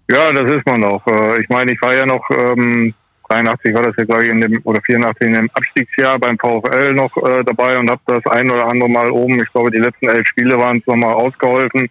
Ja, 0.08 0.32
das 0.32 0.52
ist 0.52 0.68
man 0.68 0.84
auch. 0.84 1.08
Äh, 1.08 1.42
Ich 1.42 1.50
meine, 1.50 1.72
ich 1.72 1.82
war 1.82 1.96
ja 1.96 2.06
noch, 2.06 2.30
ähm, 2.30 2.94
83 3.30 3.74
war 3.74 3.84
das 3.84 3.96
ja, 3.98 4.04
glaube 4.06 4.26
ich, 4.26 4.32
in 4.32 4.42
dem, 4.42 4.62
oder 4.64 4.82
84 4.82 5.28
in 5.28 5.34
dem 5.34 5.50
Abstiegsjahr 5.54 6.20
beim 6.20 6.38
VfL 6.38 6.94
noch 6.94 7.16
äh, 7.18 7.44
dabei 7.44 7.78
und 7.78 7.90
habe 7.90 8.02
das 8.06 8.26
ein 8.28 8.50
oder 8.50 8.68
andere 8.68 8.90
Mal 8.90 9.12
oben, 9.12 9.42
ich 9.42 9.52
glaube, 9.52 9.72
die 9.72 9.80
letzten 9.80 10.10
elf 10.10 10.28
Spiele 10.28 10.58
waren 10.58 10.78
es 10.78 10.88
nochmal 10.88 11.14
ausgeholfen, 11.14 11.90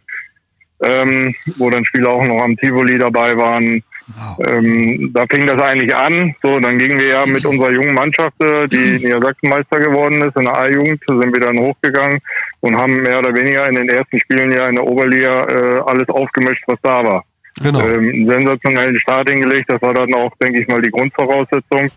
ähm, 0.83 1.35
wo 1.57 1.71
dann 1.71 1.85
Spieler 1.85 2.11
auch 2.11 2.25
noch 2.25 2.43
am 2.43 2.57
Tivoli 2.57 2.99
dabei 2.99 3.37
waren. 3.37 3.83
Ähm, 4.47 5.13
da 5.15 5.25
fing 5.31 5.47
das 5.47 5.61
eigentlich 5.63 5.95
an. 5.95 6.35
So, 6.43 6.61
dann 6.61 6.79
gingen 6.79 7.01
wir 7.01 7.07
ja 7.07 7.27
mit 7.27 7.47
unserer 7.47 7.71
jungen 7.71 7.95
Mannschaft, 7.95 8.39
äh, 8.43 8.69
die 8.69 8.99
Niedersachsenmeister 8.99 9.79
geworden 9.79 10.21
ist, 10.21 10.37
in 10.37 10.43
der 10.43 10.57
A-Jugend, 10.57 11.03
sind 11.07 11.33
wir 11.33 11.41
dann 11.41 11.59
hochgegangen 11.59 12.19
und 12.61 12.77
haben 12.77 12.97
mehr 12.97 13.19
oder 13.19 13.35
weniger 13.35 13.67
in 13.67 13.77
den 13.77 13.89
ersten 13.89 14.21
Spielen 14.21 14.53
ja 14.53 14.69
in 14.69 14.75
der 14.75 14.85
Oberliga 14.85 15.43
äh, 15.45 15.81
alles 15.87 16.09
aufgemischt, 16.09 16.65
was 16.67 16.79
da 16.83 17.03
war 17.03 17.25
Genau. 17.63 17.81
ähm, 17.81 18.29
sensationellen 18.29 18.99
Start 18.99 19.31
hingelegt. 19.31 19.71
Das 19.71 19.81
war 19.83 19.95
dann 19.95 20.13
auch, 20.15 20.33
denke 20.43 20.61
ich 20.61 20.69
mal, 20.69 20.83
die 20.83 20.91
Grundvoraussetzung. 20.91 21.91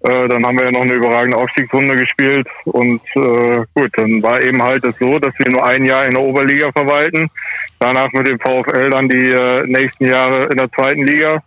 Äh, 0.00 0.28
dann 0.28 0.44
haben 0.44 0.58
wir 0.58 0.66
ja 0.66 0.70
noch 0.72 0.82
eine 0.82 0.92
überragende 0.92 1.36
Aufstiegsrunde 1.36 1.96
gespielt 1.96 2.46
und 2.66 3.00
äh, 3.14 3.64
gut, 3.74 3.90
dann 3.94 4.22
war 4.22 4.42
eben 4.42 4.62
halt 4.62 4.84
es 4.84 4.94
so, 5.00 5.18
dass 5.18 5.32
wir 5.38 5.50
nur 5.50 5.64
ein 5.64 5.84
Jahr 5.84 6.04
in 6.04 6.12
der 6.12 6.22
Oberliga 6.22 6.70
verwalten, 6.70 7.30
danach 7.78 8.12
mit 8.12 8.28
dem 8.28 8.38
VfL 8.38 8.90
dann 8.90 9.08
die 9.08 9.30
äh, 9.30 9.66
nächsten 9.66 10.04
Jahre 10.04 10.44
in 10.44 10.58
der 10.58 10.70
zweiten 10.72 11.06
Liga. 11.06 11.42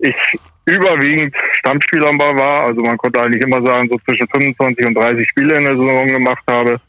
Ich 0.00 0.16
überwiegend 0.64 1.34
Stammspieler 1.54 2.10
war, 2.18 2.64
also 2.64 2.82
man 2.82 2.96
konnte 2.98 3.20
eigentlich 3.20 3.42
immer 3.42 3.64
sagen, 3.64 3.88
so 3.88 3.98
zwischen 4.06 4.28
25 4.28 4.86
und 4.86 4.94
30 4.94 5.28
Spiele 5.28 5.56
in 5.56 5.64
der 5.64 5.76
Saison 5.76 6.06
gemacht 6.06 6.44
habe. 6.48 6.80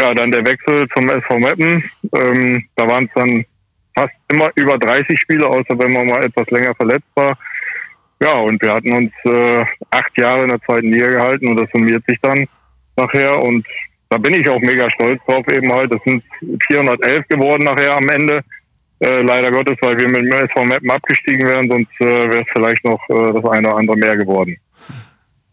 Ja, 0.00 0.14
dann 0.14 0.30
der 0.30 0.46
Wechsel 0.46 0.86
zum 0.94 1.08
SV 1.08 1.38
Meppen. 1.38 1.90
Ähm, 2.14 2.64
da 2.76 2.86
waren 2.86 3.04
es 3.04 3.10
dann 3.14 3.44
fast 3.96 4.14
immer 4.30 4.50
über 4.54 4.78
30 4.78 5.18
Spiele, 5.18 5.46
außer 5.46 5.78
wenn 5.78 5.92
man 5.92 6.06
mal 6.06 6.24
etwas 6.24 6.48
länger 6.50 6.74
verletzt 6.74 7.08
war. 7.14 7.36
Ja, 8.20 8.34
und 8.34 8.60
wir 8.62 8.72
hatten 8.72 8.92
uns 8.92 9.12
äh, 9.24 9.64
acht 9.90 10.16
Jahre 10.16 10.42
in 10.42 10.48
der 10.48 10.60
zweiten 10.62 10.92
Liga 10.92 11.08
gehalten 11.08 11.48
und 11.48 11.56
das 11.56 11.68
summiert 11.72 12.04
sich 12.06 12.18
dann 12.22 12.46
nachher. 12.96 13.42
Und 13.42 13.66
da 14.08 14.18
bin 14.18 14.34
ich 14.34 14.48
auch 14.48 14.60
mega 14.60 14.90
stolz 14.90 15.20
drauf 15.26 15.46
eben 15.48 15.72
halt. 15.72 15.92
Das 15.92 16.00
sind 16.04 16.22
411 16.68 17.28
geworden 17.28 17.64
nachher 17.64 17.96
am 17.96 18.08
Ende. 18.08 18.42
Äh, 19.00 19.20
leider 19.20 19.50
Gottes, 19.50 19.76
weil 19.82 19.98
wir 19.98 20.08
mit 20.08 20.22
dem 20.22 20.32
SV 20.32 20.64
Meppen 20.64 20.90
abgestiegen 20.90 21.46
wären, 21.46 21.68
sonst 21.68 21.90
äh, 22.00 22.30
wäre 22.30 22.40
es 22.40 22.46
vielleicht 22.54 22.82
noch 22.84 23.00
äh, 23.10 23.32
das 23.34 23.44
eine 23.44 23.68
oder 23.68 23.76
andere 23.76 23.96
mehr 23.96 24.16
geworden. 24.16 24.56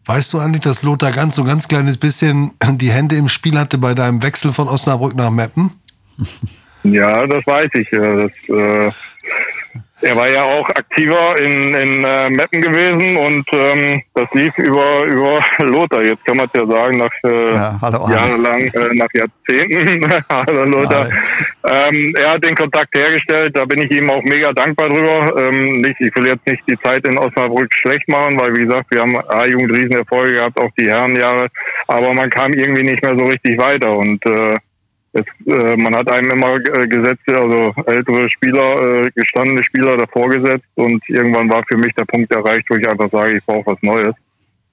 Weißt 0.06 0.32
du 0.32 0.38
eigentlich, 0.38 0.62
dass 0.62 0.82
Lothar 0.82 1.12
ganz 1.12 1.36
so 1.36 1.42
ein 1.42 1.48
ganz 1.48 1.68
kleines 1.68 1.98
bisschen 1.98 2.52
die 2.62 2.90
Hände 2.90 3.16
im 3.16 3.28
Spiel 3.28 3.58
hatte 3.58 3.76
bei 3.76 3.94
deinem 3.94 4.22
Wechsel 4.22 4.52
von 4.52 4.68
Osnabrück 4.68 5.14
nach 5.14 5.30
Meppen? 5.30 5.72
Ja, 6.84 7.26
das 7.26 7.46
weiß 7.46 7.70
ich. 7.74 7.92
äh, 7.92 7.98
Das, 7.98 8.48
äh, 8.48 8.90
er 10.04 10.16
war 10.16 10.28
ja 10.28 10.42
auch 10.42 10.68
aktiver 10.68 11.38
in, 11.40 11.74
in 11.74 12.04
äh, 12.04 12.28
Meppen 12.28 12.60
gewesen 12.60 13.16
und 13.16 13.46
ähm, 13.52 14.02
das 14.12 14.26
lief 14.34 14.52
über, 14.58 15.04
über 15.04 15.40
Lothar. 15.64 16.04
Jetzt 16.04 16.24
kann 16.26 16.36
man 16.36 16.46
es 16.52 16.60
ja 16.60 16.66
sagen, 16.66 16.98
nach 16.98 17.10
äh, 17.24 17.54
Ja, 17.54 17.78
hallo, 17.80 18.08
jahrelang, 18.10 18.60
äh, 18.64 18.94
nach 18.94 19.08
Jahrzehnten. 19.14 20.06
hallo 20.28 20.64
Lothar. 20.64 21.08
Ähm, 21.64 22.12
er 22.18 22.32
hat 22.32 22.44
den 22.44 22.54
Kontakt 22.54 22.94
hergestellt, 22.94 23.56
da 23.56 23.64
bin 23.64 23.82
ich 23.82 23.90
ihm 23.92 24.10
auch 24.10 24.22
mega 24.24 24.52
dankbar 24.52 24.90
drüber. 24.90 25.34
Ähm, 25.38 25.80
nicht, 25.80 25.98
ich 26.00 26.14
will 26.16 26.26
jetzt 26.26 26.46
nicht 26.46 26.62
die 26.68 26.78
Zeit 26.80 27.06
in 27.06 27.16
Osnabrück 27.16 27.72
schlecht 27.74 28.06
machen, 28.08 28.38
weil 28.38 28.54
wie 28.56 28.66
gesagt, 28.66 28.86
wir 28.90 29.00
haben 29.00 29.16
A-Jugend 29.28 29.72
Riesenerfolge 29.72 30.34
gehabt, 30.34 30.60
auch 30.60 30.70
die 30.78 30.90
Herrenjahre, 30.90 31.48
aber 31.88 32.12
man 32.12 32.28
kam 32.28 32.52
irgendwie 32.52 32.82
nicht 32.82 33.02
mehr 33.02 33.16
so 33.18 33.24
richtig 33.24 33.58
weiter 33.58 33.96
und 33.96 34.24
äh, 34.26 34.56
es, 35.14 35.24
äh, 35.46 35.76
man 35.76 35.94
hat 35.94 36.10
einem 36.10 36.32
immer 36.32 36.56
äh, 36.56 36.88
Gesetze, 36.88 37.38
also 37.38 37.72
ältere 37.86 38.28
Spieler, 38.30 39.04
äh, 39.04 39.10
gestandene 39.14 39.62
Spieler 39.62 39.96
davor 39.96 40.28
gesetzt 40.28 40.66
und 40.74 41.02
irgendwann 41.08 41.48
war 41.48 41.62
für 41.68 41.78
mich 41.78 41.94
der 41.94 42.04
Punkt 42.04 42.32
erreicht, 42.32 42.66
wo 42.68 42.74
ich 42.74 42.88
einfach 42.88 43.10
sage, 43.12 43.36
ich 43.36 43.44
brauche 43.44 43.72
was 43.72 43.82
Neues. 43.82 44.14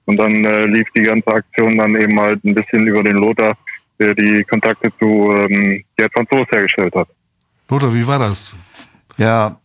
Und 0.04 0.18
dann 0.18 0.44
äh, 0.44 0.64
lief 0.64 0.88
die 0.96 1.02
ganze 1.02 1.28
Aktion 1.28 1.78
dann 1.78 1.94
eben 1.94 2.18
halt 2.18 2.44
ein 2.44 2.54
bisschen 2.56 2.86
über 2.88 3.04
den 3.04 3.16
Lothar, 3.18 3.56
der 4.00 4.14
die 4.14 4.42
Kontakte 4.44 4.92
zu 4.98 5.32
ähm, 5.32 5.84
Gerd 5.96 6.12
Soest 6.28 6.50
hergestellt 6.50 6.94
hat. 6.96 7.08
Lothar, 7.68 7.94
wie 7.94 8.06
war 8.06 8.18
das? 8.18 8.56
Ja, 9.16 9.60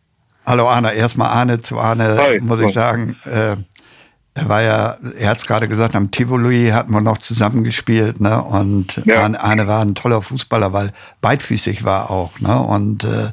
hallo 0.46 0.68
Arne. 0.68 0.94
Erstmal 0.94 1.30
Arne 1.30 1.60
zu 1.60 1.80
Arne, 1.80 2.18
Hi. 2.20 2.40
muss 2.40 2.62
ich 2.62 2.72
sagen. 2.72 3.16
Äh, 3.26 3.56
er 4.38 4.50
war 4.50 4.62
ja, 4.62 4.98
er 5.18 5.30
hat 5.30 5.40
es 5.40 5.46
gerade 5.48 5.68
gesagt, 5.68 5.96
am 5.96 6.12
Tivoli 6.12 6.70
hatten 6.70 6.92
wir 6.92 7.02
noch 7.02 7.18
zusammengespielt, 7.18 8.22
ne? 8.22 8.42
Und 8.44 9.02
Ja. 9.06 9.24
Arne, 9.24 9.42
Arne 9.44 9.68
war 9.68 9.82
ein 9.82 9.96
toller 9.96 10.22
Fußballer, 10.22 10.74
weil 10.74 10.92
beidfüßig 11.22 11.84
war 11.84 12.12
auch, 12.12 12.40
ne? 12.40 12.62
Und 12.62 13.04
äh, 13.04 13.32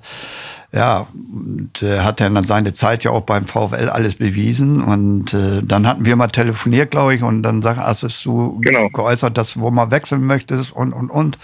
ja, 0.72 1.06
und, 1.12 1.82
äh, 1.82 2.00
hat 2.00 2.20
dann 2.20 2.42
seine 2.44 2.72
Zeit 2.72 3.04
ja 3.04 3.10
auch 3.10 3.20
beim 3.20 3.46
VfL 3.46 3.90
alles 3.90 4.14
bewiesen. 4.14 4.82
Und 4.82 5.34
äh, 5.34 5.62
dann 5.62 5.86
hatten 5.86 6.06
wir 6.06 6.16
mal 6.16 6.28
telefoniert, 6.28 6.90
glaube 6.90 7.14
ich, 7.14 7.22
und 7.22 7.42
dann 7.42 7.60
sag, 7.60 7.76
hast 7.76 8.02
du 8.24 8.58
Genau. 8.60 8.88
geäußert, 8.88 9.36
dass 9.36 9.52
du 9.54 9.60
wo 9.60 9.70
mal 9.70 9.90
wechseln 9.90 10.24
möchtest 10.24 10.72
und 10.72 10.92
und 10.94 11.10
und. 11.10 11.38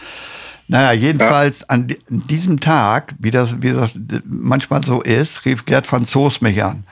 Naja, 0.69 0.93
jedenfalls 0.93 1.61
ja. 1.61 1.67
an 1.69 1.89
diesem 2.09 2.61
Tag, 2.61 3.15
wie 3.19 3.31
das, 3.31 3.61
wie 3.61 3.73
das 3.73 3.91
manchmal 4.25 4.85
so 4.85 5.03
ist, 5.03 5.45
rief 5.45 5.67
Gerd 5.67 5.87
Franzos 5.87 6.41
mich 6.41 6.63
an. 6.65 6.85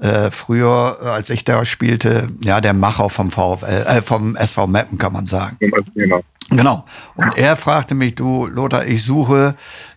Äh, 0.00 0.30
früher, 0.30 0.98
als 1.02 1.30
ich 1.30 1.44
da 1.44 1.64
spielte, 1.64 2.28
ja, 2.42 2.60
der 2.60 2.74
Macher 2.74 3.08
vom 3.08 3.30
VfL, 3.30 3.64
äh, 3.86 4.02
vom 4.02 4.36
SV 4.36 4.66
Meppen, 4.66 4.98
kann 4.98 5.12
man 5.12 5.26
sagen. 5.26 5.56
Genau. 5.94 6.22
Genau. 6.50 6.84
Und 7.14 7.36
er 7.36 7.56
fragte 7.56 7.94
mich, 7.94 8.14
du, 8.14 8.46
Lothar, 8.46 8.86
ich 8.86 9.04
suche 9.04 9.56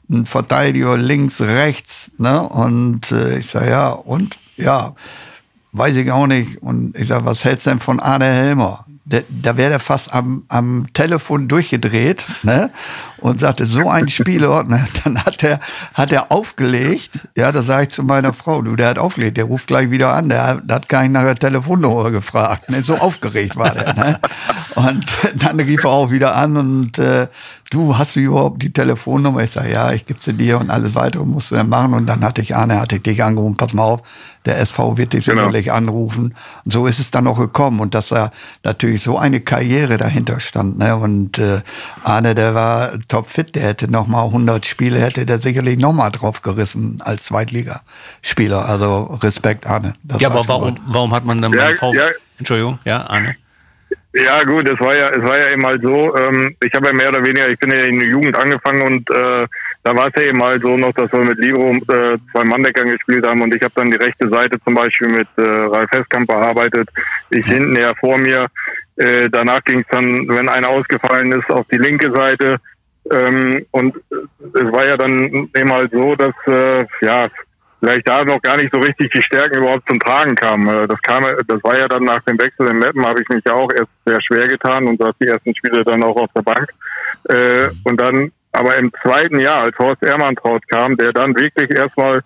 einen 0.09 0.25
Verteidiger 0.25 0.97
links, 0.97 1.41
rechts, 1.41 2.11
ne? 2.17 2.41
Und 2.41 3.11
äh, 3.11 3.39
ich 3.39 3.47
sage, 3.47 3.69
ja, 3.69 3.89
und? 3.89 4.37
Ja, 4.57 4.95
weiß 5.71 5.95
ich 5.97 6.11
auch 6.11 6.27
nicht. 6.27 6.61
Und 6.63 6.97
ich 6.97 7.07
sage, 7.07 7.25
was 7.25 7.45
hältst 7.45 7.65
du 7.65 7.71
denn 7.71 7.79
von 7.79 7.99
Arne 7.99 8.25
Helmer? 8.25 8.85
Der, 9.05 9.23
da 9.29 9.57
wäre 9.57 9.73
er 9.73 9.79
fast 9.79 10.13
am, 10.13 10.43
am 10.49 10.87
Telefon 10.93 11.47
durchgedreht 11.47 12.25
ne? 12.43 12.69
Und 13.21 13.39
sagte, 13.39 13.65
so 13.65 13.89
ein 13.89 14.09
Spieler, 14.09 14.63
ne? 14.63 14.87
dann 15.03 15.23
hat 15.23 15.43
er, 15.43 15.59
hat 15.93 16.11
er 16.11 16.31
aufgelegt. 16.31 17.19
Ja, 17.35 17.51
da 17.51 17.63
sage 17.63 17.83
ich 17.83 17.89
zu 17.89 18.03
meiner 18.03 18.33
Frau, 18.33 18.61
du, 18.61 18.75
der 18.75 18.89
hat 18.89 18.97
aufgelegt, 18.97 19.37
der 19.37 19.45
ruft 19.45 19.67
gleich 19.67 19.91
wieder 19.91 20.13
an, 20.13 20.29
der, 20.29 20.55
der 20.55 20.75
hat 20.77 20.89
gar 20.89 21.01
nicht 21.01 21.11
nach 21.11 21.23
der 21.23 21.35
Telefonnummer 21.35 22.11
gefragt. 22.11 22.69
Ne? 22.69 22.81
So 22.81 22.97
aufgeregt 22.97 23.55
war 23.55 23.71
der. 23.71 23.93
Ne? 23.93 24.19
Und 24.75 25.05
dann 25.35 25.59
rief 25.59 25.83
er 25.83 25.89
auch 25.89 26.11
wieder 26.11 26.35
an 26.35 26.57
und 26.57 26.97
äh, 26.99 27.27
du, 27.69 27.97
hast 27.97 28.15
du 28.15 28.19
überhaupt 28.19 28.61
die 28.61 28.71
Telefonnummer? 28.71 29.43
Ich 29.43 29.51
sage, 29.51 29.71
ja, 29.71 29.91
ich 29.91 30.05
gebe 30.05 30.19
sie 30.21 30.33
dir 30.33 30.59
und 30.59 30.69
alles 30.69 30.95
weitere 30.95 31.25
musst 31.25 31.51
du 31.51 31.55
ja 31.55 31.63
machen. 31.63 31.93
Und 31.93 32.07
dann 32.07 32.23
hatte 32.23 32.41
ich 32.41 32.55
Arne, 32.55 32.79
hatte 32.79 32.97
ich 32.97 33.03
dich 33.03 33.23
angerufen, 33.23 33.57
pass 33.57 33.73
mal 33.73 33.83
auf, 33.83 34.01
der 34.45 34.59
SV 34.59 34.97
wird 34.97 35.13
dich 35.13 35.25
genau. 35.25 35.41
sicherlich 35.41 35.71
anrufen. 35.71 36.35
Und 36.65 36.71
so 36.71 36.87
ist 36.87 36.99
es 36.99 37.11
dann 37.11 37.27
auch 37.27 37.37
gekommen. 37.37 37.79
Und 37.79 37.93
dass 37.93 38.09
da 38.09 38.31
natürlich 38.63 39.03
so 39.03 39.17
eine 39.17 39.41
Karriere 39.41 39.97
dahinter 39.97 40.39
stand. 40.39 40.77
Ne? 40.77 40.95
Und 40.95 41.37
äh, 41.37 41.61
Arne, 42.03 42.35
der 42.35 42.55
war 42.55 42.91
topfit, 43.09 43.55
der 43.55 43.63
hätte 43.63 43.91
noch 43.91 44.07
mal 44.07 44.23
100 44.23 44.65
Spiele, 44.65 44.99
hätte 44.99 45.25
der 45.25 45.39
sicherlich 45.39 45.77
noch 45.77 45.93
mal 45.93 46.09
drauf 46.09 46.41
gerissen 46.41 46.97
als 47.03 47.25
Zweitligaspieler. 47.25 48.67
Also 48.67 49.19
Respekt, 49.21 49.67
Arne. 49.67 49.95
Das 50.03 50.21
ja, 50.21 50.29
aber 50.29 50.47
warum, 50.47 50.79
warum 50.87 51.13
hat 51.13 51.25
man 51.25 51.41
dann 51.41 51.53
ja, 51.53 51.65
beim 51.65 51.75
VfL... 51.75 51.95
Ja. 51.95 52.09
Entschuldigung, 52.37 52.79
ja, 52.85 53.05
Arne. 53.05 53.35
Ja, 54.13 54.43
gut, 54.43 54.67
es 54.67 54.79
war 54.79 54.95
ja, 54.95 55.09
es 55.09 55.21
war 55.21 55.37
ja 55.37 55.51
eben 55.51 55.65
halt 55.65 55.83
so, 55.83 56.15
ähm, 56.15 56.55
ich 56.63 56.73
habe 56.73 56.87
ja 56.87 56.93
mehr 56.93 57.09
oder 57.09 57.23
weniger, 57.23 57.47
ich 57.47 57.59
bin 57.59 57.69
ja 57.69 57.83
in 57.83 57.99
der 57.99 58.09
Jugend 58.09 58.35
angefangen 58.35 58.81
und 58.81 59.09
äh, 59.11 59.45
da 59.83 59.95
war 59.95 60.07
es 60.07 60.13
ja 60.15 60.29
eben 60.29 60.41
halt 60.43 60.63
so 60.63 60.77
noch, 60.77 60.93
dass 60.93 61.11
wir 61.11 61.19
mit 61.19 61.37
Libro 61.37 61.71
äh, 61.73 62.17
zwei 62.31 62.43
Manndeckern 62.43 62.87
gespielt 62.87 63.25
haben 63.27 63.41
und 63.41 63.55
ich 63.55 63.61
habe 63.61 63.73
dann 63.75 63.91
die 63.91 63.97
rechte 63.97 64.27
Seite 64.29 64.57
zum 64.63 64.73
Beispiel 64.73 65.09
mit 65.09 65.27
äh, 65.37 65.41
Ralf 65.41 65.91
Heskamp 65.91 66.27
bearbeitet, 66.27 66.89
ich 67.29 67.45
hinten 67.45 67.75
eher 67.75 67.95
vor 67.97 68.17
mir. 68.17 68.47
Äh, 68.95 69.29
danach 69.29 69.63
ging 69.63 69.79
es 69.79 69.87
dann, 69.91 70.27
wenn 70.27 70.49
einer 70.49 70.69
ausgefallen 70.69 71.31
ist, 71.31 71.49
auf 71.49 71.67
die 71.71 71.77
linke 71.77 72.11
Seite. 72.11 72.59
Ähm, 73.11 73.65
und 73.71 73.95
es 74.09 74.71
war 74.71 74.85
ja 74.85 74.97
dann 74.97 75.49
eben 75.55 75.71
halt 75.71 75.91
so, 75.91 76.15
dass 76.15 76.33
äh, 76.47 76.85
ja 77.01 77.27
vielleicht 77.79 78.07
da 78.07 78.23
noch 78.23 78.41
gar 78.41 78.57
nicht 78.57 78.73
so 78.73 78.79
richtig 78.79 79.11
die 79.11 79.21
Stärken 79.21 79.59
überhaupt 79.59 79.87
zum 79.87 79.99
Tragen 79.99 80.35
kamen. 80.35 80.67
Äh, 80.67 80.87
das 80.87 81.01
kam, 81.01 81.23
das 81.23 81.63
war 81.63 81.77
ja 81.77 81.87
dann 81.87 82.03
nach 82.03 82.21
dem 82.23 82.39
Wechsel 82.39 82.67
in 82.67 82.79
Meppen, 82.79 83.05
habe 83.05 83.21
ich 83.21 83.29
mich 83.29 83.43
ja 83.45 83.53
auch 83.53 83.71
erst 83.71 83.89
sehr 84.05 84.21
schwer 84.21 84.47
getan 84.47 84.87
und 84.87 84.99
saß 84.99 85.13
die 85.21 85.27
ersten 85.27 85.55
Spiele 85.55 85.83
dann 85.83 86.03
auch 86.03 86.15
auf 86.15 86.29
der 86.35 86.41
Bank. 86.41 86.69
Äh, 87.29 87.69
und 87.83 87.99
dann, 87.99 88.31
aber 88.51 88.75
im 88.77 88.91
zweiten 89.01 89.39
Jahr, 89.39 89.63
als 89.63 89.77
Horst 89.77 90.03
Ermantraut 90.03 90.67
kam, 90.67 90.97
der 90.97 91.11
dann 91.13 91.35
wirklich 91.35 91.69
erstmal 91.71 92.21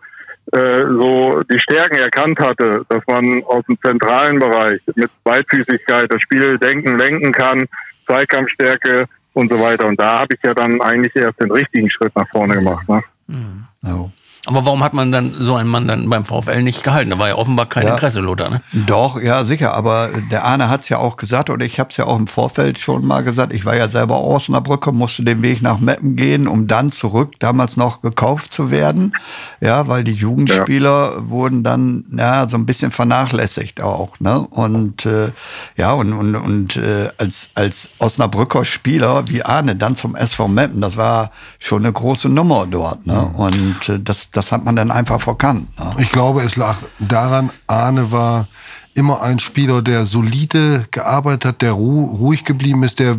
äh, 0.52 0.82
so 0.82 1.42
die 1.52 1.60
Stärken 1.60 1.98
erkannt 1.98 2.40
hatte, 2.40 2.86
dass 2.90 3.02
man 3.08 3.44
aus 3.44 3.64
dem 3.66 3.78
zentralen 3.82 4.40
Bereich 4.40 4.82
mit 4.96 5.10
Beidfüßigkeit 5.24 6.12
das 6.12 6.22
Spiel 6.22 6.58
denken, 6.58 6.98
lenken 6.98 7.32
kann, 7.32 7.66
Zweikampfstärke 8.06 9.06
und 9.34 9.52
so 9.52 9.60
weiter. 9.60 9.88
Und 9.88 10.00
da 10.00 10.20
habe 10.20 10.36
ich 10.36 10.44
ja 10.44 10.54
dann 10.54 10.82
eigentlich 10.82 11.16
erst 11.16 11.40
den 11.40 11.52
richtigen 11.52 11.90
Schritt 11.90 12.16
nach 12.16 12.28
vorne 12.30 12.56
gemacht. 12.56 12.88
Ne? 12.88 13.04
Mhm. 13.28 13.66
Oh. 13.86 14.10
Aber 14.46 14.66
warum 14.66 14.84
hat 14.84 14.94
man 14.94 15.14
dann 15.14 15.34
so 15.40 15.56
einen 15.56 15.70
Mann 15.70 15.88
dann 15.88 16.10
beim 16.10 16.26
VfL 16.26 16.64
nicht 16.64 16.84
gehalten? 16.84 17.12
Da 17.12 17.20
war 17.20 17.30
ja 17.30 17.36
offenbar 17.36 17.66
kein 17.66 17.88
ja. 17.88 17.94
Interesse, 17.94 18.20
Lothar. 18.20 18.50
Ne? 18.50 18.62
Doch, 18.74 19.22
ja, 19.22 19.46
sicher. 19.46 19.74
Aber 19.74 20.10
der 20.32 20.44
Arne 20.44 20.68
hat 20.68 20.82
es 20.82 20.90
ja 20.90 20.98
auch 20.98 21.16
gesagt, 21.16 21.50
oder 21.50 21.66
ich 21.66 21.80
habe 21.80 21.92
es 21.92 21.98
ja 21.98 22.06
auch 22.08 22.18
im 22.18 22.28
Vorfeld 22.28 22.78
schon 22.78 23.08
mal 23.08 23.24
gesagt. 23.24 23.54
Ich 23.54 23.64
war 23.64 23.78
ja 23.78 23.88
selber 23.88 24.22
Osnabrücker, 24.22 24.92
musste 24.92 25.24
den 25.24 25.42
Weg 25.42 25.62
nach 25.62 25.80
Meppen 25.80 26.18
gehen, 26.18 26.50
um 26.50 26.68
dann 26.68 26.92
zurück, 26.92 27.36
damals 27.40 27.78
noch 27.78 28.02
gekauft 28.02 28.54
zu 28.54 28.70
werden. 28.70 29.14
Ja, 29.62 29.88
weil 29.88 30.04
die 30.04 30.12
Jugendspieler 30.12 31.14
ja. 31.16 31.30
wurden 31.30 31.64
dann 31.64 32.04
ja, 32.12 32.50
so 32.50 32.58
ein 32.58 32.66
bisschen 32.66 32.92
vernachlässigt 32.92 33.82
auch. 33.82 34.20
Ne? 34.20 34.42
Und 34.42 35.06
äh, 35.06 35.32
ja, 35.78 35.94
und, 35.94 36.12
und, 36.12 36.36
und 36.36 36.76
äh, 36.76 37.12
als, 37.18 37.52
als 37.56 37.92
Osnabrücker 37.98 38.66
Spieler 38.66 39.24
wie 39.30 39.42
Arne 39.42 39.78
dann 39.78 39.96
zum 39.96 40.18
SV 40.18 40.50
Meppen, 40.50 40.82
das 40.82 40.98
war 40.98 41.32
schon 41.60 41.86
eine 41.86 41.94
große 41.94 42.28
Nummer 42.28 42.68
dort. 42.70 43.08
Ne? 43.08 43.32
Mhm. 43.32 43.36
Und 43.40 43.90
äh, 43.90 44.00
das 44.02 44.33
das 44.34 44.52
hat 44.52 44.66
man 44.66 44.76
dann 44.76 44.92
einfach 44.92 45.22
verkannt. 45.22 45.68
Ne? 45.80 45.96
Ich 46.00 46.12
glaube, 46.12 46.42
es 46.42 46.56
lag 46.56 46.76
daran, 47.00 47.52
Arne 47.68 48.12
war 48.12 48.48
immer 48.94 49.22
ein 49.22 49.40
Spieler, 49.40 49.82
der 49.82 50.06
solide 50.06 50.86
gearbeitet 50.92 51.46
hat, 51.46 51.62
der 51.62 51.72
ruhig 51.72 52.44
geblieben 52.44 52.84
ist, 52.84 53.00
der 53.00 53.18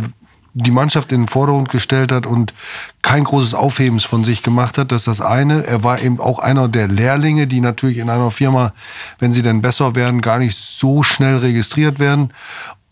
die 0.57 0.71
Mannschaft 0.71 1.11
in 1.11 1.23
den 1.23 1.29
Vordergrund 1.29 1.69
gestellt 1.69 2.13
hat 2.13 2.27
und 2.27 2.55
kein 3.03 3.25
großes 3.25 3.55
Aufhebens 3.55 4.05
von 4.05 4.25
sich 4.25 4.43
gemacht 4.43 4.79
hat. 4.79 4.93
Das 4.93 5.03
ist 5.03 5.09
das 5.09 5.21
eine. 5.21 5.67
Er 5.67 5.83
war 5.83 6.01
eben 6.01 6.21
auch 6.21 6.39
einer 6.39 6.69
der 6.69 6.87
Lehrlinge, 6.87 7.49
die 7.49 7.61
natürlich 7.61 7.99
in 7.99 8.09
einer 8.09 8.31
Firma, 8.31 8.73
wenn 9.19 9.33
sie 9.33 9.43
denn 9.43 9.63
besser 9.63 9.97
werden, 9.97 10.21
gar 10.21 10.39
nicht 10.39 10.57
so 10.57 11.03
schnell 11.03 11.37
registriert 11.39 11.99
werden. 11.99 12.33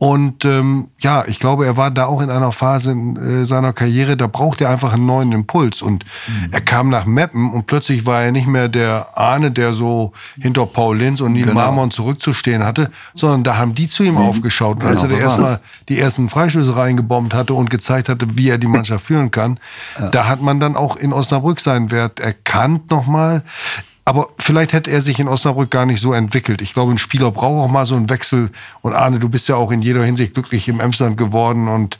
Und 0.02 0.44
ähm, 0.44 0.88
ja, 0.98 1.22
ich 1.28 1.38
glaube, 1.38 1.64
er 1.64 1.76
war 1.76 1.92
da 1.92 2.06
auch 2.06 2.22
in 2.22 2.28
einer 2.28 2.50
Phase 2.50 2.90
in 2.90 3.16
äh, 3.16 3.46
seiner 3.46 3.72
Karriere, 3.72 4.16
da 4.16 4.26
braucht 4.26 4.60
er 4.60 4.68
einfach 4.68 4.94
einen 4.94 5.06
neuen 5.06 5.30
Impuls. 5.30 5.80
Und 5.80 6.04
mhm. 6.26 6.48
er 6.50 6.60
kam 6.60 6.88
nach 6.88 7.06
Meppen 7.06 7.52
und 7.52 7.68
plötzlich 7.68 8.04
war 8.04 8.20
er 8.20 8.32
nicht 8.32 8.48
mehr 8.48 8.68
der 8.68 9.16
Ahne, 9.16 9.52
der 9.52 9.74
so 9.74 10.12
hinter 10.40 10.66
Paul 10.66 10.98
Linz 10.98 11.20
und 11.20 11.34
Neil 11.34 11.42
genau. 11.42 11.54
Marmon 11.54 11.92
zurückzustehen 11.92 12.64
hatte, 12.64 12.90
sondern 13.14 13.44
da 13.44 13.58
haben 13.58 13.76
die 13.76 13.86
zu 13.86 14.02
ihm 14.02 14.14
mhm. 14.14 14.22
aufgeschaut. 14.22 14.78
Und 14.78 14.80
genau, 14.80 14.92
als 14.92 15.04
er 15.04 15.16
erstmal 15.16 15.60
die 15.88 16.00
ersten 16.00 16.28
Freischüsse 16.28 16.76
reingebombt 16.76 17.32
hatte 17.32 17.54
und 17.54 17.70
gezeigt 17.70 18.08
hatte, 18.08 18.26
wie 18.34 18.48
er 18.48 18.58
die 18.58 18.66
Mannschaft 18.66 19.06
führen 19.06 19.30
kann, 19.30 19.60
ja. 20.00 20.08
da 20.08 20.26
hat 20.26 20.42
man 20.42 20.58
dann 20.58 20.74
auch 20.74 20.96
in 20.96 21.12
Osnabrück 21.12 21.60
seinen 21.60 21.92
Wert 21.92 22.18
erkannt 22.18 22.90
nochmal. 22.90 23.44
Aber 24.04 24.30
vielleicht 24.38 24.72
hätte 24.72 24.90
er 24.90 25.00
sich 25.00 25.20
in 25.20 25.28
Osnabrück 25.28 25.70
gar 25.70 25.86
nicht 25.86 26.00
so 26.00 26.12
entwickelt. 26.12 26.60
Ich 26.60 26.74
glaube, 26.74 26.92
ein 26.92 26.98
Spieler 26.98 27.30
braucht 27.30 27.64
auch 27.64 27.72
mal 27.72 27.86
so 27.86 27.94
einen 27.94 28.10
Wechsel. 28.10 28.50
Und 28.80 28.94
Arne, 28.94 29.20
du 29.20 29.28
bist 29.28 29.48
ja 29.48 29.54
auch 29.54 29.70
in 29.70 29.80
jeder 29.80 30.02
Hinsicht 30.02 30.34
glücklich 30.34 30.68
im 30.68 30.80
Emsland 30.80 31.16
geworden 31.16 31.68
und 31.68 31.98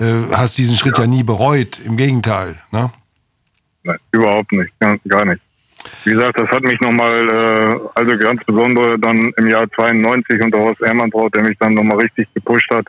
äh, 0.00 0.32
hast 0.32 0.56
diesen 0.56 0.76
Schritt 0.76 0.96
ja. 0.96 1.04
ja. 1.04 1.10
nie 1.10 1.22
bereut. 1.22 1.78
Im 1.84 1.96
Gegenteil. 1.96 2.56
Ne? 2.72 2.90
Nein, 3.82 3.98
überhaupt 4.12 4.50
nicht. 4.52 4.72
Gar, 4.80 4.98
gar 5.08 5.26
nicht. 5.26 5.42
Wie 6.04 6.10
gesagt, 6.10 6.40
das 6.40 6.48
hat 6.48 6.62
mich 6.62 6.80
nochmal, 6.80 7.28
äh, 7.28 7.78
also 7.94 8.16
ganz 8.18 8.42
besonders 8.44 8.98
dann 9.00 9.30
im 9.36 9.46
Jahr 9.46 9.70
92 9.76 10.42
unter 10.42 10.58
Horst 10.58 10.80
Ermantraut, 10.80 11.34
der 11.34 11.42
mich 11.42 11.56
dann 11.58 11.74
nochmal 11.74 11.98
richtig 11.98 12.28
gepusht 12.34 12.70
hat. 12.72 12.86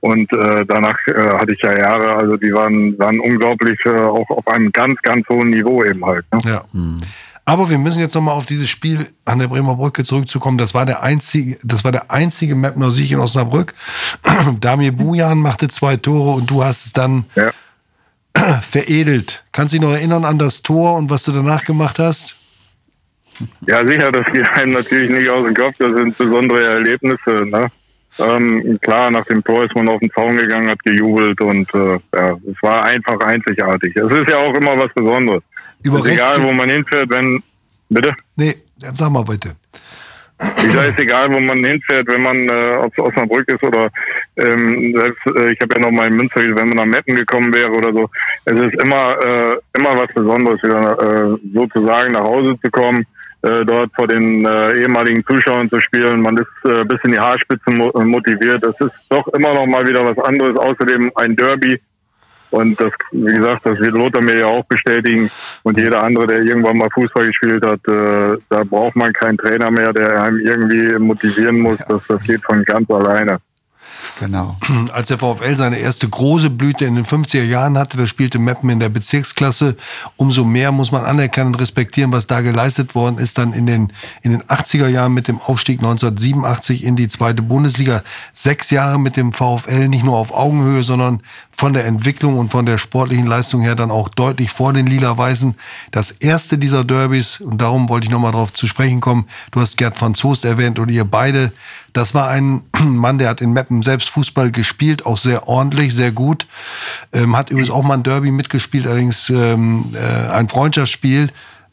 Und 0.00 0.32
äh, 0.32 0.64
danach 0.66 0.96
äh, 1.08 1.28
hatte 1.34 1.54
ich 1.54 1.60
ja 1.62 1.76
Jahre, 1.76 2.14
also 2.14 2.36
die 2.36 2.52
waren, 2.52 2.96
waren 2.98 3.18
unglaublich 3.18 3.78
äh, 3.84 3.98
auch 3.98 4.28
auf 4.30 4.46
einem 4.46 4.70
ganz, 4.70 5.00
ganz 5.02 5.28
hohen 5.28 5.50
Niveau 5.50 5.82
eben 5.82 6.04
halt. 6.04 6.24
Ne? 6.32 6.38
Ja. 6.44 6.64
Hm. 6.72 7.00
Aber 7.48 7.70
wir 7.70 7.78
müssen 7.78 8.00
jetzt 8.00 8.14
nochmal 8.14 8.34
auf 8.34 8.44
dieses 8.44 8.68
Spiel 8.68 9.06
an 9.24 9.38
der 9.38 9.48
Bremer 9.48 9.74
Brücke 9.74 10.04
zurückzukommen. 10.04 10.58
Das 10.58 10.74
war 10.74 10.84
der 10.84 11.02
einzige, 11.02 11.56
das 11.62 11.82
war 11.82 11.92
der 11.92 12.10
einzige 12.10 12.54
Mapner 12.54 12.90
Sieg 12.90 13.10
in 13.10 13.20
Osnabrück. 13.20 13.72
Damir 14.60 14.92
Bujan 14.92 15.38
machte 15.38 15.68
zwei 15.68 15.96
Tore 15.96 16.36
und 16.36 16.50
du 16.50 16.62
hast 16.62 16.84
es 16.84 16.92
dann 16.92 17.24
ja. 17.36 17.50
veredelt. 18.60 19.44
Kannst 19.52 19.72
du 19.72 19.78
dich 19.78 19.88
noch 19.88 19.94
erinnern 19.94 20.26
an 20.26 20.38
das 20.38 20.60
Tor 20.60 20.98
und 20.98 21.08
was 21.08 21.24
du 21.24 21.32
danach 21.32 21.64
gemacht 21.64 21.98
hast? 21.98 22.36
Ja, 23.66 23.86
sicher, 23.86 24.12
das 24.12 24.26
geht 24.30 24.46
einem 24.50 24.72
natürlich 24.72 25.08
nicht 25.08 25.30
aus 25.30 25.46
dem 25.46 25.54
Kopf. 25.54 25.74
Das 25.78 25.94
sind 25.94 26.18
besondere 26.18 26.62
Erlebnisse. 26.62 27.46
Ne? 27.46 27.68
Ähm, 28.18 28.78
klar, 28.82 29.10
nach 29.10 29.24
dem 29.24 29.42
Tor 29.42 29.64
ist 29.64 29.74
man 29.74 29.88
auf 29.88 30.00
den 30.00 30.10
Zaun 30.10 30.36
gegangen, 30.36 30.68
hat 30.68 30.84
gejubelt 30.84 31.40
und 31.40 31.74
äh, 31.74 31.98
ja, 32.14 32.36
es 32.46 32.62
war 32.62 32.84
einfach 32.84 33.18
einzigartig. 33.20 33.96
Es 33.96 34.12
ist 34.12 34.28
ja 34.28 34.36
auch 34.36 34.54
immer 34.54 34.78
was 34.78 34.92
Besonderes. 34.92 35.42
Über 35.82 35.98
ist 35.98 36.06
egal, 36.06 36.42
wo 36.42 36.52
man 36.52 36.68
hinfährt, 36.68 37.10
wenn. 37.10 37.42
Bitte? 37.88 38.14
Nee, 38.36 38.54
sag 38.94 39.10
mal 39.10 39.24
bitte. 39.24 39.56
Ich 40.40 40.72
sage, 40.72 40.88
es 40.88 40.94
ist 40.94 41.00
egal, 41.00 41.32
wo 41.32 41.40
man 41.40 41.64
hinfährt, 41.64 42.06
wenn 42.06 42.22
man 42.22 42.48
äh, 42.48 42.76
aus 42.76 42.92
Osnabrück 42.96 43.48
ist 43.48 43.62
oder 43.64 43.88
ähm, 44.36 44.94
selbst, 44.94 45.20
äh, 45.34 45.52
ich 45.52 45.60
habe 45.60 45.74
ja 45.74 45.80
noch 45.80 45.90
mal 45.90 46.06
in 46.06 46.14
Münster, 46.14 46.40
wenn 46.40 46.68
man 46.68 46.76
nach 46.76 46.86
Metten 46.86 47.16
gekommen 47.16 47.52
wäre 47.52 47.72
oder 47.72 47.92
so. 47.92 48.08
Es 48.44 48.54
ist 48.54 48.80
immer, 48.80 49.16
äh, 49.20 49.56
immer 49.76 49.96
was 49.96 50.14
Besonderes, 50.14 50.62
wieder 50.62 51.32
äh, 51.32 51.38
sozusagen 51.52 52.12
nach 52.12 52.22
Hause 52.22 52.56
zu 52.62 52.70
kommen, 52.70 53.04
äh, 53.42 53.64
dort 53.64 53.90
vor 53.96 54.06
den 54.06 54.44
äh, 54.44 54.80
ehemaligen 54.80 55.24
Zuschauern 55.26 55.68
zu 55.70 55.80
spielen. 55.80 56.22
Man 56.22 56.36
ist 56.36 56.70
äh, 56.70 56.84
bis 56.84 57.00
in 57.02 57.12
die 57.12 57.18
Haarspitzen 57.18 57.76
motiviert. 57.76 58.64
Das 58.64 58.74
ist 58.80 58.94
doch 59.08 59.26
immer 59.28 59.54
noch 59.54 59.66
mal 59.66 59.86
wieder 59.88 60.04
was 60.04 60.24
anderes. 60.24 60.56
Außerdem 60.56 61.10
ein 61.16 61.34
Derby 61.34 61.80
und 62.50 62.80
das, 62.80 62.92
wie 63.12 63.34
gesagt, 63.34 63.66
das 63.66 63.78
wird 63.78 63.92
Lothar 63.92 64.22
mir 64.22 64.38
ja 64.38 64.46
auch 64.46 64.64
bestätigen. 64.64 65.30
Und 65.62 65.78
jeder 65.78 66.02
andere, 66.02 66.26
der 66.26 66.42
irgendwann 66.42 66.78
mal 66.78 66.88
Fußball 66.90 67.26
gespielt 67.26 67.64
hat, 67.64 67.80
äh, 67.88 68.38
da 68.48 68.64
braucht 68.64 68.96
man 68.96 69.12
keinen 69.12 69.38
Trainer 69.38 69.70
mehr, 69.70 69.92
der 69.92 70.22
einem 70.22 70.40
irgendwie 70.40 70.98
motivieren 70.98 71.60
muss. 71.60 71.78
Das, 71.88 72.06
das 72.06 72.22
geht 72.22 72.42
von 72.44 72.64
ganz 72.64 72.90
alleine. 72.90 73.38
Genau. 74.20 74.56
Als 74.92 75.08
der 75.08 75.18
VfL 75.18 75.56
seine 75.56 75.78
erste 75.78 76.08
große 76.08 76.50
Blüte 76.50 76.84
in 76.84 76.94
den 76.94 77.04
50er 77.04 77.44
Jahren 77.44 77.78
hatte, 77.78 77.96
da 77.96 78.06
spielte 78.06 78.38
Meppen 78.38 78.70
in 78.70 78.80
der 78.80 78.88
Bezirksklasse. 78.88 79.76
Umso 80.16 80.44
mehr 80.44 80.72
muss 80.72 80.92
man 80.92 81.04
anerkennen 81.04 81.48
und 81.48 81.60
respektieren, 81.60 82.12
was 82.12 82.26
da 82.26 82.40
geleistet 82.40 82.94
worden 82.94 83.18
ist, 83.18 83.38
dann 83.38 83.52
in 83.52 83.66
den, 83.66 83.92
in 84.22 84.32
den 84.32 84.42
80er 84.42 84.88
Jahren 84.88 85.14
mit 85.14 85.28
dem 85.28 85.40
Aufstieg 85.40 85.78
1987 85.78 86.84
in 86.84 86.96
die 86.96 87.08
zweite 87.08 87.42
Bundesliga. 87.42 88.02
Sechs 88.32 88.70
Jahre 88.70 88.98
mit 88.98 89.16
dem 89.16 89.32
VfL, 89.32 89.88
nicht 89.88 90.04
nur 90.04 90.16
auf 90.16 90.32
Augenhöhe, 90.32 90.82
sondern 90.82 91.22
von 91.58 91.72
der 91.72 91.86
Entwicklung 91.86 92.38
und 92.38 92.50
von 92.50 92.66
der 92.66 92.78
sportlichen 92.78 93.26
Leistung 93.26 93.62
her 93.62 93.74
dann 93.74 93.90
auch 93.90 94.08
deutlich 94.08 94.50
vor 94.50 94.72
den 94.72 94.86
Lila-Weißen. 94.86 95.56
Das 95.90 96.12
erste 96.12 96.56
dieser 96.56 96.84
Derbys, 96.84 97.40
und 97.40 97.60
darum 97.60 97.88
wollte 97.88 98.06
ich 98.06 98.12
nochmal 98.12 98.30
drauf 98.30 98.52
zu 98.52 98.68
sprechen 98.68 99.00
kommen, 99.00 99.26
du 99.50 99.60
hast 99.60 99.76
Gerd 99.76 100.00
van 100.00 100.14
Zoost 100.14 100.44
erwähnt 100.44 100.78
und 100.78 100.88
ihr 100.88 101.04
beide, 101.04 101.52
das 101.92 102.14
war 102.14 102.28
ein 102.28 102.62
Mann, 102.84 103.18
der 103.18 103.28
hat 103.28 103.40
in 103.40 103.52
Meppen 103.52 103.82
selbst 103.82 104.10
Fußball 104.10 104.50
gespielt, 104.50 105.06
auch 105.06 105.18
sehr 105.18 105.48
ordentlich, 105.48 105.94
sehr 105.94 106.12
gut. 106.12 106.46
Ähm, 107.12 107.36
hat 107.36 107.50
übrigens 107.50 107.70
auch 107.70 107.82
mal 107.82 107.94
ein 107.94 108.02
Derby 108.02 108.30
mitgespielt, 108.30 108.86
allerdings 108.86 109.30
ähm, 109.30 109.92
äh, 109.94 110.30
ein 110.30 110.48
Freundschaftsspiel. 110.48 111.28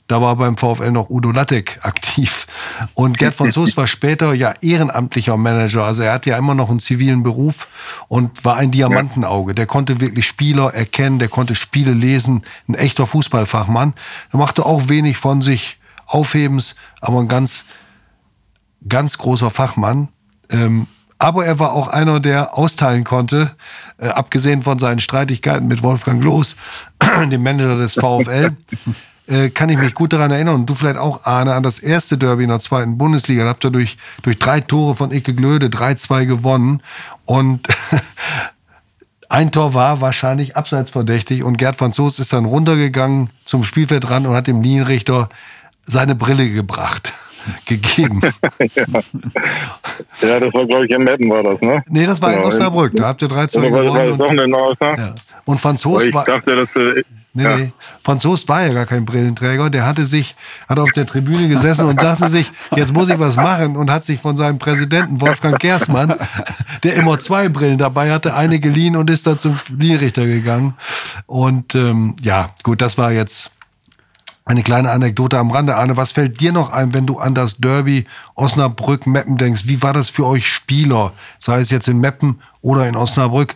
Da 0.08 0.22
war 0.22 0.36
beim 0.36 0.56
VfL 0.56 0.92
noch 0.92 1.10
Udo 1.10 1.32
Lattek 1.32 1.80
aktiv. 1.82 2.46
Und 2.94 3.18
Gerd 3.18 3.34
von 3.34 3.50
Soest 3.50 3.76
war 3.76 3.88
später 3.88 4.36
ja 4.36 4.54
ehrenamtlicher 4.62 5.36
Manager. 5.36 5.84
Also 5.84 6.04
er 6.04 6.14
hatte 6.14 6.30
ja 6.30 6.38
immer 6.38 6.54
noch 6.54 6.70
einen 6.70 6.80
zivilen 6.80 7.24
Beruf 7.24 7.68
und 8.08 8.46
war 8.46 8.56
ein 8.56 8.70
Diamantenauge. 8.70 9.56
Der 9.56 9.66
konnte 9.66 10.00
wirklich 10.00 10.28
Spieler 10.28 10.76
erkennen, 10.76 11.18
der 11.18 11.28
konnte 11.28 11.56
Spiele 11.56 11.94
lesen. 11.94 12.44
Ein 12.68 12.76
echter 12.76 13.08
Fußballfachmann. 13.08 13.96
Er 14.32 14.38
machte 14.38 14.64
auch 14.64 14.90
wenig 14.90 15.18
von 15.18 15.42
sich 15.42 15.80
Aufhebens, 16.06 16.76
aber 17.02 17.20
ein 17.20 17.28
ganz, 17.28 17.66
ganz 18.88 19.18
großer 19.18 19.52
Fachmann. 19.52 20.10
Ähm, 20.50 20.88
aber 21.18 21.46
er 21.46 21.60
war 21.60 21.74
auch 21.74 21.88
einer, 21.88 22.20
der 22.20 22.58
austeilen 22.58 23.04
konnte, 23.04 23.52
äh, 23.98 24.08
abgesehen 24.08 24.64
von 24.64 24.80
seinen 24.80 25.00
Streitigkeiten 25.00 25.68
mit 25.68 25.82
Wolfgang 25.82 26.24
Loos, 26.24 26.56
dem 27.32 27.42
Manager 27.42 27.78
des 27.78 27.94
VfL 27.94 28.56
äh, 29.28 29.50
kann 29.50 29.70
ich 29.70 29.78
mich 29.78 29.94
gut 29.94 30.14
daran 30.14 30.32
erinnern 30.32 30.56
und 30.56 30.66
du 30.70 30.76
vielleicht 30.76 30.98
auch, 30.98 31.26
Arne, 31.26 31.54
an 31.54 31.64
das 31.64 31.80
erste 31.80 32.18
Derby 32.18 32.44
in 32.44 32.50
der 32.50 32.60
zweiten 32.60 32.98
Bundesliga. 32.98 33.44
Da 33.44 33.52
habt 33.52 33.64
ihr 33.64 33.72
durch, 33.72 33.98
durch 34.24 34.38
drei 34.40 34.60
Tore 34.60 34.96
von 34.96 35.12
Icke 35.12 35.34
Glöde 35.34 35.68
3-2 35.68 36.26
gewonnen 36.26 36.82
und 37.24 37.68
ein 39.30 39.52
Tor 39.52 39.74
war 39.74 40.02
wahrscheinlich 40.02 40.58
abseitsverdächtig 40.58 41.44
und 41.44 41.58
Gerd 41.58 41.78
Soest 41.94 42.20
ist 42.20 42.34
dann 42.34 42.46
runtergegangen 42.46 43.30
zum 43.46 43.64
Spielfeld 43.64 44.10
ran 44.10 44.26
und 44.26 44.36
hat 44.36 44.48
dem 44.48 44.62
Linienrichter 44.62 45.30
seine 45.86 46.16
Brille 46.16 46.50
gebracht 46.50 47.14
gegeben. 47.66 48.22
ja. 48.74 48.86
ja. 50.22 50.40
das 50.40 50.54
war, 50.54 50.66
glaube 50.66 50.86
ich, 50.86 50.92
in 50.92 51.04
Metten 51.04 51.30
war 51.30 51.44
das, 51.44 51.62
ne? 51.62 51.82
Nee, 51.90 52.06
das 52.06 52.22
war 52.22 52.32
genau. 52.32 52.44
in 52.44 52.48
Osnabrück. 52.48 52.96
Da 52.96 53.08
habt 53.08 53.22
ihr 53.22 53.28
3-2 53.28 53.62
gewonnen. 53.62 53.74
War 53.74 54.06
das 54.06 54.18
doch 54.18 54.32
in 54.32 54.54
Osnabrück? 54.54 54.98
Ja. 54.98 55.16
Und 55.46 55.62
Franzos 55.62 56.04
ich 56.04 56.14
war. 56.14 56.26
Dachte, 56.26 56.56
dass, 56.56 56.76
äh, 56.82 57.04
nee, 57.34 57.44
ja. 57.44 57.58
nee. 57.58 57.72
Franzos 58.04 58.48
war 58.48 58.66
ja 58.66 58.74
gar 58.74 58.86
kein 58.86 59.06
Brillenträger. 59.06 59.70
Der 59.70 59.86
hatte 59.86 60.06
sich, 60.06 60.36
hat 60.68 60.80
auf 60.80 60.92
der 60.92 61.06
Tribüne 61.06 61.48
gesessen 61.48 61.86
und 61.86 62.02
dachte 62.02 62.30
sich, 62.30 62.52
jetzt 62.76 62.94
muss 62.94 63.10
ich 63.10 63.20
was 63.20 63.36
machen 63.36 63.76
und 63.76 63.92
hat 63.92 64.04
sich 64.04 64.20
von 64.20 64.36
seinem 64.36 64.58
Präsidenten 64.58 65.22
Wolfgang 65.22 65.60
Gersmann, 65.60 66.16
der 66.84 66.96
immer 66.96 67.20
zwei 67.20 67.50
Brillen 67.50 67.78
dabei 67.78 68.12
hatte, 68.12 68.36
eine 68.36 68.60
geliehen 68.60 68.96
und 68.96 69.10
ist 69.10 69.28
dann 69.28 69.38
zum 69.38 69.60
Linienrichter 69.70 70.26
gegangen. 70.26 70.74
Und 71.28 71.76
ähm, 71.76 72.16
ja, 72.22 72.50
gut, 72.64 72.82
das 72.82 72.98
war 72.98 73.12
jetzt 73.12 73.52
eine 74.46 74.62
kleine 74.62 74.92
Anekdote 74.92 75.40
am 75.40 75.50
Rande. 75.50 75.76
Arne, 75.76 75.98
was 75.98 76.12
fällt 76.12 76.40
dir 76.40 76.52
noch 76.52 76.72
ein, 76.72 76.94
wenn 76.94 77.08
du 77.08 77.18
an 77.18 77.34
das 77.34 77.58
Derby 77.58 78.06
Osnabrück-Meppen 78.36 79.38
denkst? 79.38 79.64
Wie 79.66 79.82
war 79.82 79.92
das 79.92 80.12
für 80.12 80.26
euch 80.28 80.48
Spieler, 80.48 81.14
sei 81.40 81.60
es 81.60 81.72
jetzt 81.72 81.88
in 81.88 82.00
Meppen 82.00 82.40
oder 82.62 82.88
in 82.88 82.96
Osnabrück? 82.96 83.56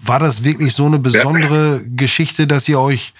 War 0.00 0.18
das 0.18 0.42
wirklich 0.42 0.74
so 0.74 0.86
eine 0.86 0.98
besondere. 0.98 1.80
Geschichte, 1.86 2.48
dass 2.48 2.68
ihr 2.68 2.80
euch 2.80 3.14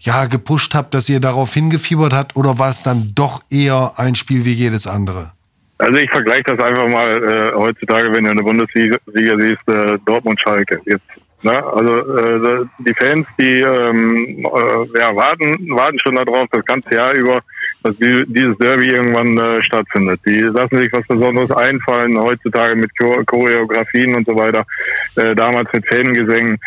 ja 0.00 0.26
gepusht 0.26 0.74
habt, 0.74 0.92
dass 0.92 1.08
ihr 1.08 1.18
darauf 1.18 1.54
hingefiebert 1.54 2.12
habt, 2.12 2.36
oder 2.36 2.58
war 2.58 2.68
es 2.68 2.82
dann 2.82 3.12
doch 3.14 3.42
eher 3.50 3.94
ein 3.96 4.14
Spiel 4.14 4.44
wie 4.44 4.52
jedes 4.52 4.86
andere? 4.86 5.32
Also 5.78 5.98
ich 5.98 6.10
vergleiche 6.10 6.44
das 6.44 6.66
einfach 6.66 6.88
mal 6.88 7.22
äh, 7.22 7.52
heutzutage, 7.54 8.12
wenn 8.12 8.24
du 8.24 8.30
eine 8.30 8.42
Bundesliga 8.42 8.98
siehst, 9.04 9.68
äh, 9.68 9.98
Dortmund-Schalke. 10.04 10.80
Jetzt 10.84 11.04
Ne? 11.42 11.64
Also 11.64 12.16
äh, 12.16 12.64
die 12.78 12.94
Fans, 12.94 13.26
die 13.38 13.60
ähm, 13.60 14.38
äh, 14.44 14.98
ja, 14.98 15.14
warten, 15.14 15.68
warten 15.70 15.98
schon 16.00 16.16
darauf, 16.16 16.48
das 16.50 16.64
ganze 16.64 16.94
Jahr 16.94 17.12
über, 17.14 17.40
dass 17.82 17.96
die, 17.98 18.24
dieses 18.26 18.56
Derby 18.58 18.88
irgendwann 18.88 19.36
äh, 19.38 19.62
stattfindet. 19.62 20.20
Die 20.26 20.40
lassen 20.40 20.78
sich 20.78 20.92
was 20.92 21.06
Besonderes 21.06 21.50
einfallen, 21.50 22.18
heutzutage 22.18 22.76
mit 22.76 22.90
Choreografien 22.98 24.14
und 24.14 24.26
so 24.26 24.34
weiter, 24.34 24.64
äh, 25.16 25.34
damals 25.34 25.70
mit 25.72 25.86
Fangesängen. 25.86 26.58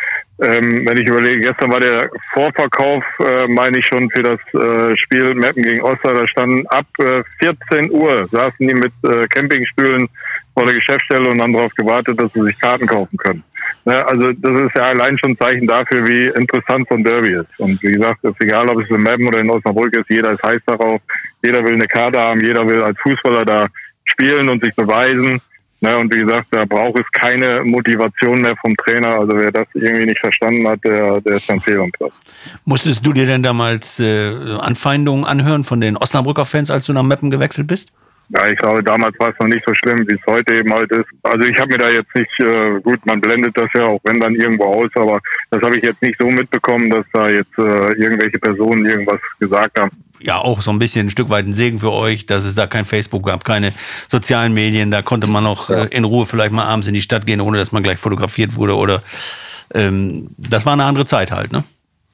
Ähm, 0.41 0.87
wenn 0.87 0.97
ich 0.97 1.07
überlege, 1.07 1.41
gestern 1.41 1.71
war 1.71 1.81
der 1.81 2.09
Vorverkauf, 2.33 3.03
äh, 3.19 3.47
meine 3.49 3.79
ich 3.79 3.85
schon, 3.85 4.09
für 4.11 4.23
das 4.23 4.39
äh, 4.53 4.95
Spiel 4.95 5.33
Meppen 5.33 5.63
gegen 5.63 5.81
Oster. 5.81 6.13
Da 6.13 6.25
standen 6.27 6.65
ab 6.67 6.85
äh, 6.99 7.23
14 7.39 7.91
Uhr, 7.91 8.29
saßen 8.31 8.65
die 8.65 8.73
mit 8.73 8.93
äh, 9.03 9.27
Campingstühlen 9.27 10.07
vor 10.53 10.65
der 10.65 10.75
Geschäftsstelle 10.75 11.29
und 11.29 11.41
haben 11.41 11.53
darauf 11.53 11.73
gewartet, 11.75 12.21
dass 12.21 12.31
sie 12.33 12.43
sich 12.43 12.57
Karten 12.57 12.87
kaufen 12.87 13.17
können. 13.17 13.43
Ja, 13.89 14.05
also 14.05 14.31
das 14.33 14.61
ist 14.61 14.75
ja 14.75 14.83
allein 14.83 15.17
schon 15.17 15.31
ein 15.31 15.37
Zeichen 15.37 15.65
dafür, 15.65 16.07
wie 16.07 16.27
interessant 16.27 16.87
so 16.89 16.95
ein 16.95 17.03
Derby 17.03 17.29
ist. 17.29 17.47
Und 17.57 17.81
wie 17.81 17.93
gesagt, 17.93 18.19
es 18.23 18.31
ist 18.31 18.41
egal, 18.41 18.69
ob 18.69 18.79
es 18.79 18.89
in 18.89 19.01
Meppen 19.01 19.27
oder 19.27 19.39
in 19.39 19.49
Osnabrück 19.49 19.91
ist, 19.93 20.09
jeder 20.09 20.33
ist 20.33 20.43
heiß 20.43 20.61
darauf, 20.67 21.01
jeder 21.43 21.63
will 21.63 21.73
eine 21.73 21.87
Karte 21.87 22.19
haben, 22.19 22.39
jeder 22.41 22.67
will 22.67 22.83
als 22.83 22.99
Fußballer 22.99 23.45
da 23.45 23.65
spielen 24.05 24.49
und 24.49 24.63
sich 24.63 24.75
beweisen. 24.75 25.41
Ne, 25.81 25.97
und 25.97 26.13
wie 26.13 26.19
gesagt, 26.19 26.47
da 26.51 26.65
braucht 26.65 26.99
es 26.99 27.05
keine 27.13 27.63
Motivation 27.63 28.41
mehr 28.41 28.55
vom 28.57 28.75
Trainer. 28.75 29.15
Also 29.15 29.31
wer 29.33 29.49
das 29.49 29.65
irgendwie 29.73 30.05
nicht 30.05 30.19
verstanden 30.19 30.67
hat, 30.67 30.83
der, 30.83 31.21
der 31.21 31.37
ist 31.37 31.49
dann 31.49 31.61
fehl 31.61 31.79
am 31.79 31.91
Platz. 31.91 32.13
Musstest 32.65 33.05
du 33.05 33.13
dir 33.13 33.25
denn 33.25 33.41
damals 33.41 33.99
äh, 33.99 34.57
Anfeindungen 34.59 35.23
anhören 35.23 35.63
von 35.63 35.79
den 35.79 35.95
Osnabrücker 35.95 36.45
Fans, 36.45 36.69
als 36.69 36.85
du 36.85 36.93
nach 36.93 37.03
Meppen 37.03 37.31
gewechselt 37.31 37.67
bist? 37.67 37.93
Ja, 38.31 38.47
ich 38.47 38.57
glaube, 38.57 38.83
damals 38.83 39.17
war 39.19 39.29
es 39.29 39.39
noch 39.39 39.47
nicht 39.47 39.65
so 39.65 39.73
schlimm, 39.73 40.07
wie 40.07 40.13
es 40.13 40.21
heute 40.27 40.53
eben 40.53 40.71
halt 40.71 40.91
ist. 40.91 41.07
Also 41.23 41.47
ich 41.47 41.57
habe 41.59 41.71
mir 41.71 41.79
da 41.79 41.89
jetzt 41.89 42.13
nicht, 42.13 42.39
äh, 42.39 42.79
gut, 42.81 43.03
man 43.05 43.19
blendet 43.19 43.57
das 43.57 43.67
ja 43.73 43.85
auch 43.85 43.99
wenn 44.03 44.19
dann 44.19 44.35
irgendwo 44.35 44.65
aus, 44.65 44.89
aber 44.95 45.19
das 45.49 45.61
habe 45.63 45.77
ich 45.77 45.83
jetzt 45.83 46.01
nicht 46.01 46.15
so 46.19 46.27
mitbekommen, 46.29 46.91
dass 46.91 47.05
da 47.11 47.27
jetzt 47.27 47.57
äh, 47.57 47.93
irgendwelche 47.93 48.37
Personen 48.37 48.85
irgendwas 48.85 49.19
gesagt 49.39 49.79
haben. 49.79 49.89
Ja, 50.19 50.37
auch 50.37 50.61
so 50.61 50.69
ein 50.69 50.79
bisschen 50.79 51.07
ein 51.07 51.09
Stück 51.09 51.29
weit 51.29 51.45
ein 51.45 51.53
Segen 51.53 51.79
für 51.79 51.91
euch, 51.91 52.27
dass 52.27 52.45
es 52.45 52.53
da 52.53 52.67
kein 52.67 52.85
Facebook 52.85 53.25
gab, 53.25 53.43
keine 53.45 53.73
sozialen 54.07 54.53
Medien. 54.53 54.91
Da 54.91 55.01
konnte 55.01 55.27
man 55.27 55.43
noch 55.43 55.69
ja. 55.69 55.85
äh, 55.85 55.87
in 55.87 56.03
Ruhe 56.03 56.27
vielleicht 56.27 56.51
mal 56.51 56.65
abends 56.65 56.87
in 56.87 56.93
die 56.93 57.01
Stadt 57.01 57.25
gehen, 57.25 57.41
ohne 57.41 57.57
dass 57.57 57.71
man 57.71 57.81
gleich 57.81 57.97
fotografiert 57.97 58.55
wurde 58.55 58.75
oder 58.75 59.01
ähm, 59.73 60.29
das 60.37 60.65
war 60.65 60.73
eine 60.73 60.85
andere 60.85 61.05
Zeit 61.05 61.31
halt, 61.31 61.51
ne? 61.51 61.63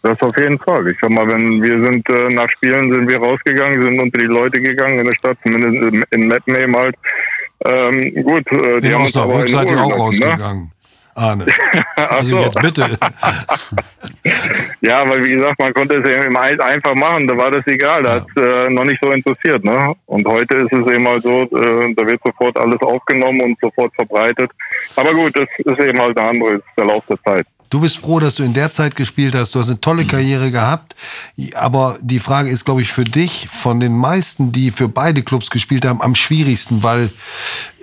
Das 0.02 0.22
auf 0.22 0.38
jeden 0.38 0.60
Fall. 0.60 0.88
Ich 0.92 0.98
sag 1.02 1.10
mal, 1.10 1.28
wenn 1.28 1.64
wir 1.64 1.84
sind 1.84 2.08
äh, 2.10 2.34
nach 2.34 2.50
Spielen 2.52 2.94
sind 2.94 3.10
wir 3.10 3.18
rausgegangen, 3.18 3.82
sind 3.82 4.00
unter 4.00 4.20
die 4.20 4.28
Leute 4.28 4.62
gegangen 4.62 5.00
in 5.00 5.06
der 5.06 5.16
Stadt, 5.16 5.38
zumindest 5.44 5.94
in, 5.94 6.04
in 6.12 6.28
Metten 6.28 6.56
eben 6.56 6.76
halt. 6.76 6.96
Ähm, 7.66 8.24
gut, 8.24 8.52
äh, 8.52 8.82
die 8.82 8.88
in 8.88 8.94
haben 8.94 9.42
in 9.42 9.48
seid 9.48 9.72
ihr 9.72 9.82
auch 9.82 9.90
ne? 9.90 9.96
rausgegangen. 9.96 10.64
Ne? 10.66 10.70
Arne. 11.16 11.46
Also 11.96 12.38
so. 12.38 12.44
jetzt 12.44 12.60
bitte. 12.62 12.82
ja, 14.82 15.08
weil 15.08 15.24
wie 15.24 15.32
gesagt, 15.32 15.58
man 15.60 15.74
konnte 15.74 15.96
es 15.96 16.10
eben 16.10 16.36
einfach 16.36 16.94
machen, 16.94 17.26
da 17.26 17.38
war 17.38 17.50
das 17.50 17.66
egal, 17.68 18.04
da 18.04 18.18
ja. 18.18 18.22
hat 18.22 18.28
äh, 18.38 18.70
noch 18.70 18.84
nicht 18.84 19.00
so 19.02 19.12
interessiert. 19.12 19.64
Ne? 19.64 19.96
Und 20.08 20.28
heute 20.28 20.58
ist 20.58 20.74
es 20.74 20.94
eben 20.94 21.04
mal 21.04 21.22
so, 21.22 21.44
äh, 21.44 21.94
da 21.96 22.06
wird 22.06 22.20
sofort 22.24 22.58
alles 22.60 22.82
aufgenommen 22.82 23.42
und 23.42 23.58
sofort 23.62 23.96
verbreitet. 23.96 24.52
Aber 24.98 25.14
gut, 25.14 25.38
das 25.38 25.48
ist 25.58 25.80
eben 25.80 26.00
halt 26.00 26.18
eine 26.18 26.30
andere, 26.30 26.56
ist 26.56 26.64
der 26.78 26.86
Lauf 26.86 27.04
der 27.08 27.22
Zeit. 27.24 27.48
Du 27.76 27.82
bist 27.82 27.98
froh, 27.98 28.22
dass 28.22 28.36
du 28.36 28.44
in 28.44 28.54
der 28.54 28.72
Zeit 28.72 28.96
gespielt 28.96 29.36
hast. 29.36 29.54
Du 29.54 29.60
hast 29.60 29.68
eine 29.68 29.82
tolle 29.82 30.06
Karriere 30.06 30.50
gehabt. 30.50 30.96
Aber 31.56 31.98
die 32.00 32.20
Frage 32.20 32.50
ist, 32.50 32.64
glaube 32.64 32.82
ich, 32.82 32.94
für 32.94 33.04
dich 33.04 33.50
von 33.50 33.82
den 33.82 33.98
meisten, 33.98 34.54
die 34.54 34.72
für 34.72 34.88
beide 34.88 35.24
Clubs 35.24 35.50
gespielt 35.50 35.84
haben, 35.84 36.02
am 36.02 36.16
schwierigsten, 36.16 36.84
weil 36.84 37.10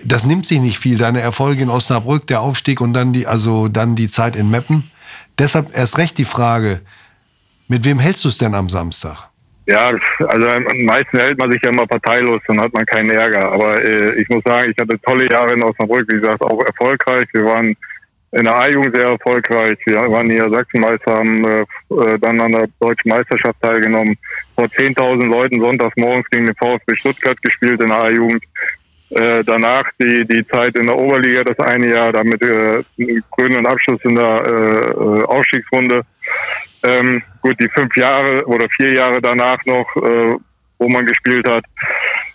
das 0.02 0.24
nimmt 0.24 0.46
sich 0.46 0.61
nicht 0.61 0.78
viel. 0.78 0.96
Deine 0.96 1.20
Erfolge 1.20 1.62
in 1.62 1.68
Osnabrück, 1.68 2.26
der 2.26 2.40
Aufstieg 2.40 2.81
und 2.81 2.94
dann 2.94 3.12
die, 3.12 3.26
also 3.26 3.68
dann 3.68 3.94
die 3.94 4.09
Zeit 4.09 4.35
in 4.35 4.48
Meppen. 4.48 4.90
Deshalb 5.38 5.76
erst 5.76 5.98
recht 5.98 6.16
die 6.16 6.24
Frage, 6.24 6.81
mit 7.68 7.85
wem 7.85 7.98
hältst 7.98 8.24
du 8.24 8.28
es 8.28 8.38
denn 8.38 8.55
am 8.55 8.70
Samstag? 8.70 9.28
Ja, 9.66 9.92
also 10.26 10.48
am 10.48 10.64
meisten 10.87 11.18
hält 11.18 11.38
man 11.38 11.52
sich 11.52 11.61
ja 11.62 11.68
immer 11.68 11.87
parteilos, 11.87 12.40
dann 12.46 12.62
hat 12.62 12.72
man 12.72 12.87
keinen 12.87 13.11
Ärger. 13.11 13.52
Aber 13.52 13.85
äh, 13.85 14.14
ich 14.14 14.28
muss 14.31 14.42
sagen, 14.42 14.72
ich 14.74 14.81
hatte 14.81 14.98
tolle 15.02 15.31
Jahre 15.31 15.52
in 15.52 15.62
Osnabrück, 15.62 16.11
wie 16.11 16.18
gesagt, 16.18 16.40
auch 16.40 16.64
erfolgreich. 16.64 17.26
Wir 17.35 17.44
waren 17.44 17.76
in 18.33 18.45
der 18.45 18.57
A-Jugend 18.57 18.97
sehr 18.97 19.09
erfolgreich. 19.09 19.79
Wir 19.85 20.11
waren 20.11 20.31
hier 20.31 20.49
Sachsenmeister, 20.49 21.16
haben 21.16 21.45
äh, 21.45 21.61
äh 21.61 22.18
dann 22.18 22.40
an 22.40 22.53
der 22.53 22.68
deutschen 22.81 23.11
Meisterschaft 23.11 23.61
teilgenommen. 23.61 24.16
Vor 24.55 24.64
10.000 24.64 25.27
Leuten 25.27 25.61
sonntags 25.61 25.97
morgens 25.97 26.29
gegen 26.31 26.47
den 26.47 26.55
VfB 26.57 26.97
Stuttgart 26.97 27.40
gespielt 27.42 27.81
in 27.81 27.88
der 27.88 28.03
A-Jugend. 28.03 28.42
Äh, 29.11 29.45
danach 29.45 29.85
die, 30.01 30.27
die 30.27 30.47
Zeit 30.47 30.75
in 30.79 30.87
der 30.87 30.97
Oberliga, 30.97 31.45
das 31.45 31.59
eine 31.59 31.90
Jahr, 31.90 32.12
damit 32.12 32.40
äh, 32.40 32.83
grünen 33.31 33.66
Abschluss 33.66 34.01
in 34.05 34.14
der 34.16 34.42
äh, 34.47 34.90
äh, 34.90 35.25
Aufstiegsrunde. 35.25 36.03
Ähm, 36.83 37.23
gut, 37.42 37.61
die 37.61 37.68
fünf 37.68 37.95
Jahre 37.97 38.47
oder 38.47 38.66
vier 38.71 38.95
Jahre 38.95 39.21
danach 39.21 39.59
noch, 39.66 39.87
äh, 39.97 40.35
wo 40.79 40.88
man 40.88 41.05
gespielt 41.05 41.47
hat. 41.47 41.64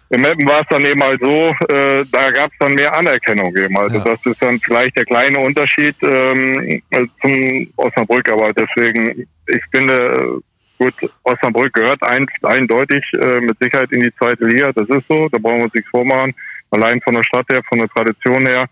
Im 0.09 0.21
Mappen 0.21 0.47
war 0.47 0.61
es 0.61 0.67
dann 0.69 0.85
eben 0.85 1.03
halt 1.03 1.19
so, 1.21 1.53
äh, 1.69 2.05
da 2.11 2.31
gab 2.31 2.49
es 2.51 2.57
dann 2.59 2.73
mehr 2.75 2.95
Anerkennung 2.97 3.53
eben. 3.57 3.77
Also 3.77 3.97
Ja. 3.97 4.03
das 4.05 4.25
ist 4.25 4.41
dann 4.41 4.57
vielleicht 4.59 4.97
der 4.97 5.05
kleine 5.05 5.37
Unterschied 5.39 5.95
ähm, 6.01 6.81
zum 7.21 7.67
Osnabrück, 7.75 8.29
aber 8.31 8.53
deswegen, 8.53 9.27
ich 9.47 9.61
finde, 9.71 10.39
gut, 10.79 10.93
Osnabrück 11.23 11.73
gehört 11.73 12.01
ein, 12.03 12.25
eindeutig 12.43 13.03
äh, 13.21 13.41
mit 13.41 13.57
Sicherheit 13.59 13.91
in 13.91 13.99
die 13.99 14.13
zweite 14.15 14.45
Liga, 14.45 14.71
das 14.71 14.87
ist 14.87 15.07
so, 15.09 15.27
da 15.29 15.37
brauchen 15.39 15.57
wir 15.57 15.63
uns 15.65 15.73
nichts 15.73 15.89
vormachen. 15.89 16.33
Allein 16.71 17.01
von 17.01 17.13
der 17.15 17.23
Stadt 17.23 17.45
her, 17.49 17.61
von 17.67 17.79
der 17.79 17.87
Tradition 17.89 18.45
her, 18.45 18.65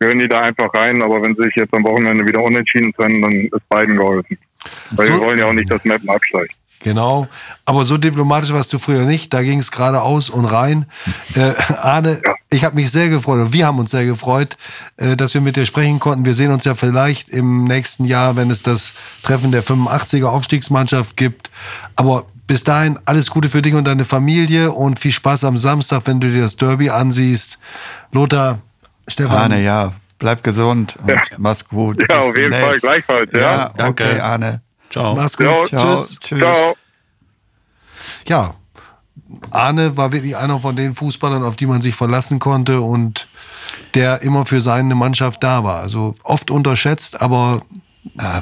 gehören 0.00 0.18
die 0.18 0.28
da 0.28 0.40
einfach 0.40 0.72
rein, 0.74 1.02
aber 1.02 1.22
wenn 1.22 1.36
sie 1.36 1.42
sich 1.42 1.54
jetzt 1.56 1.74
am 1.74 1.84
Wochenende 1.84 2.26
wieder 2.26 2.42
unentschieden 2.42 2.92
trennen, 2.94 3.22
dann 3.22 3.32
ist 3.32 3.68
beiden 3.68 3.96
geholfen. 3.96 4.38
Weil 4.92 5.06
So- 5.06 5.14
wir 5.14 5.20
wollen 5.26 5.38
ja 5.38 5.44
auch 5.46 5.52
nicht, 5.52 5.70
dass 5.70 5.84
Mappen 5.84 6.08
absteigt. 6.08 6.54
Genau. 6.82 7.28
Aber 7.66 7.84
so 7.84 7.98
diplomatisch 7.98 8.52
warst 8.52 8.72
du 8.72 8.78
früher 8.78 9.04
nicht. 9.04 9.32
Da 9.34 9.42
ging 9.42 9.58
es 9.58 9.70
geradeaus 9.70 10.30
und 10.30 10.46
rein. 10.46 10.86
Äh, 11.34 11.52
Arne, 11.74 12.20
ich 12.48 12.64
habe 12.64 12.74
mich 12.74 12.90
sehr 12.90 13.08
gefreut, 13.10 13.36
oder 13.40 13.52
wir 13.52 13.66
haben 13.66 13.78
uns 13.78 13.90
sehr 13.90 14.06
gefreut, 14.06 14.56
äh, 14.96 15.14
dass 15.16 15.34
wir 15.34 15.40
mit 15.42 15.56
dir 15.56 15.66
sprechen 15.66 16.00
konnten. 16.00 16.24
Wir 16.24 16.34
sehen 16.34 16.50
uns 16.50 16.64
ja 16.64 16.74
vielleicht 16.74 17.28
im 17.28 17.64
nächsten 17.64 18.06
Jahr, 18.06 18.36
wenn 18.36 18.50
es 18.50 18.62
das 18.62 18.94
Treffen 19.22 19.52
der 19.52 19.62
85er 19.62 20.24
Aufstiegsmannschaft 20.26 21.16
gibt. 21.18 21.50
Aber 21.96 22.24
bis 22.46 22.64
dahin 22.64 22.98
alles 23.04 23.30
Gute 23.30 23.48
für 23.50 23.60
dich 23.62 23.74
und 23.74 23.84
deine 23.84 24.04
Familie 24.06 24.72
und 24.72 24.98
viel 24.98 25.12
Spaß 25.12 25.44
am 25.44 25.56
Samstag, 25.58 26.02
wenn 26.06 26.18
du 26.18 26.30
dir 26.32 26.40
das 26.42 26.56
Derby 26.56 26.88
ansiehst. 26.90 27.58
Lothar, 28.10 28.58
Stefan. 29.06 29.36
Arne, 29.36 29.62
ja, 29.62 29.92
bleib 30.18 30.42
gesund 30.42 30.96
und 31.02 31.10
Ja. 31.10 31.22
mach's 31.36 31.68
gut. 31.68 32.00
Ja, 32.00 32.06
Bis 32.16 32.26
auf 32.30 32.36
jeden 32.36 32.54
Fall 32.54 32.78
gleichfalls, 32.80 33.30
ja. 33.34 33.40
Ja, 33.40 33.68
Danke. 33.76 34.04
okay, 34.04 34.18
Arne. 34.20 34.62
Ciao. 34.90 35.14
Mach's 35.14 35.36
gut. 35.36 35.46
Ja, 35.46 35.64
Ciao. 35.66 35.94
Tschüss. 35.96 36.20
Tschüss. 36.20 36.38
Ciao. 36.40 36.76
ja, 38.26 38.54
Arne 39.50 39.96
war 39.96 40.12
wirklich 40.12 40.36
einer 40.36 40.60
von 40.60 40.76
den 40.76 40.94
Fußballern, 40.94 41.44
auf 41.44 41.56
die 41.56 41.66
man 41.66 41.82
sich 41.82 41.94
verlassen 41.94 42.38
konnte 42.38 42.80
und 42.80 43.28
der 43.94 44.22
immer 44.22 44.46
für 44.46 44.60
seine 44.60 44.94
Mannschaft 44.94 45.42
da 45.42 45.64
war. 45.64 45.80
Also 45.80 46.14
oft 46.22 46.50
unterschätzt, 46.50 47.20
aber, 47.20 47.62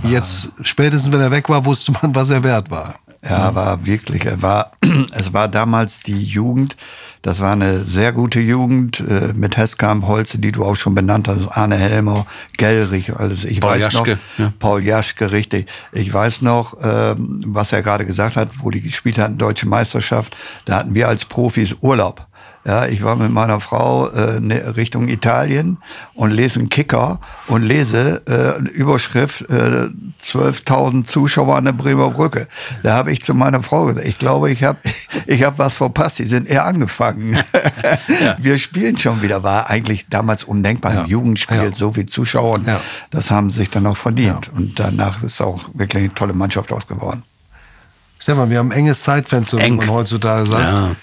jetzt, 0.02 0.50
spätestens 0.62 1.12
wenn 1.12 1.20
er 1.20 1.30
weg 1.30 1.48
war, 1.48 1.64
wusste 1.64 1.92
man, 1.92 2.14
was 2.14 2.30
er 2.30 2.42
wert 2.42 2.70
war. 2.70 2.96
Ja, 3.22 3.54
war 3.54 3.84
wirklich. 3.84 4.24
Er 4.24 4.40
war, 4.42 4.72
es 5.12 5.32
war 5.32 5.48
damals 5.48 6.00
die 6.00 6.22
Jugend. 6.22 6.76
Das 7.22 7.40
war 7.40 7.52
eine 7.52 7.80
sehr 7.80 8.12
gute 8.12 8.40
Jugend 8.40 9.00
äh, 9.00 9.32
mit 9.34 9.56
Heskamp, 9.56 10.06
Holze, 10.06 10.38
die 10.38 10.52
du 10.52 10.64
auch 10.64 10.76
schon 10.76 10.94
benannt 10.94 11.28
hast, 11.28 11.48
Arne 11.48 11.76
Helmer, 11.76 12.26
Gellrich, 12.56 13.16
alles. 13.16 13.44
Ich 13.44 13.60
Paul 13.60 13.72
weiß 13.72 13.82
Jaschke, 13.82 14.12
noch, 14.12 14.38
ja. 14.38 14.52
Paul 14.58 14.84
Jaschke, 14.84 15.32
richtig. 15.32 15.68
Ich 15.92 16.12
weiß 16.12 16.42
noch, 16.42 16.76
ähm, 16.82 17.42
was 17.46 17.72
er 17.72 17.82
gerade 17.82 18.06
gesagt 18.06 18.36
hat, 18.36 18.50
wo 18.60 18.70
die 18.70 18.80
gespielt 18.80 19.18
hatten, 19.18 19.38
Deutsche 19.38 19.66
Meisterschaft. 19.66 20.36
Da 20.64 20.76
hatten 20.76 20.94
wir 20.94 21.08
als 21.08 21.24
Profis 21.24 21.76
Urlaub. 21.80 22.27
Ja, 22.68 22.84
ich 22.84 23.02
war 23.02 23.16
mit 23.16 23.30
meiner 23.32 23.60
Frau 23.60 24.08
äh, 24.10 24.40
ne, 24.40 24.76
Richtung 24.76 25.08
Italien 25.08 25.78
und 26.12 26.32
lese 26.32 26.58
einen 26.58 26.68
Kicker 26.68 27.18
und 27.46 27.62
lese 27.62 28.20
äh, 28.26 28.58
eine 28.58 28.68
Überschrift 28.68 29.40
äh, 29.48 29.88
12.000 30.22 31.06
Zuschauer 31.06 31.56
an 31.56 31.64
der 31.64 31.72
Bremer 31.72 32.10
Brücke. 32.10 32.46
Da 32.82 32.92
habe 32.94 33.10
ich 33.10 33.24
zu 33.24 33.32
meiner 33.32 33.62
Frau 33.62 33.86
gesagt, 33.86 34.06
ich 34.06 34.18
glaube, 34.18 34.50
ich 34.50 34.64
habe 34.64 34.78
ich 35.26 35.42
hab 35.44 35.58
was 35.58 35.72
verpasst. 35.72 36.18
Die 36.18 36.26
sind 36.26 36.46
eher 36.46 36.66
angefangen. 36.66 37.38
Wir 38.38 38.58
spielen 38.58 38.98
schon 38.98 39.22
wieder. 39.22 39.42
War 39.42 39.70
eigentlich 39.70 40.06
damals 40.10 40.44
undenkbar 40.44 40.92
Ja. 40.92 41.00
im 41.04 41.06
Jugendspiel 41.06 41.56
Ja. 41.62 41.74
so 41.74 41.92
viel 41.94 42.04
Zuschauer. 42.04 42.52
Und 42.58 42.66
Ja. 42.66 42.82
Das 43.10 43.30
haben 43.30 43.50
sie 43.50 43.60
sich 43.60 43.70
dann 43.70 43.86
auch 43.86 43.96
verdient. 43.96 44.50
Und 44.52 44.78
danach 44.78 45.22
ist 45.22 45.40
auch 45.40 45.70
wirklich 45.72 46.02
eine 46.04 46.14
tolle 46.14 46.34
Mannschaft 46.34 46.70
ausgeworden. 46.70 47.22
Stefan, 48.18 48.50
wir 48.50 48.58
haben 48.58 48.72
ein 48.72 48.78
enges 48.78 49.02
Zeitfenster, 49.04 49.56
wie 49.56 49.62
Eng. 49.62 49.76
man 49.76 49.88
heutzutage 49.88 50.44
sagt. 50.44 50.96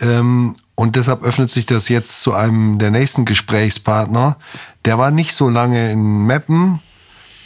Ähm, 0.00 0.54
und 0.74 0.96
deshalb 0.96 1.22
öffnet 1.22 1.50
sich 1.50 1.66
das 1.66 1.88
jetzt 1.88 2.22
zu 2.22 2.34
einem 2.34 2.78
der 2.78 2.90
nächsten 2.90 3.24
Gesprächspartner. 3.24 4.36
Der 4.84 4.98
war 4.98 5.10
nicht 5.10 5.34
so 5.34 5.48
lange 5.48 5.92
in 5.92 6.26
Meppen. 6.26 6.80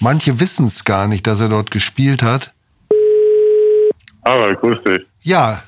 Manche 0.00 0.40
wissen 0.40 0.66
es 0.66 0.84
gar 0.84 1.08
nicht, 1.08 1.26
dass 1.26 1.40
er 1.40 1.48
dort 1.48 1.70
gespielt 1.70 2.22
hat. 2.22 2.52
Harald, 4.24 4.60
grüß 4.60 4.82
dich. 4.84 5.06
Ja, 5.22 5.62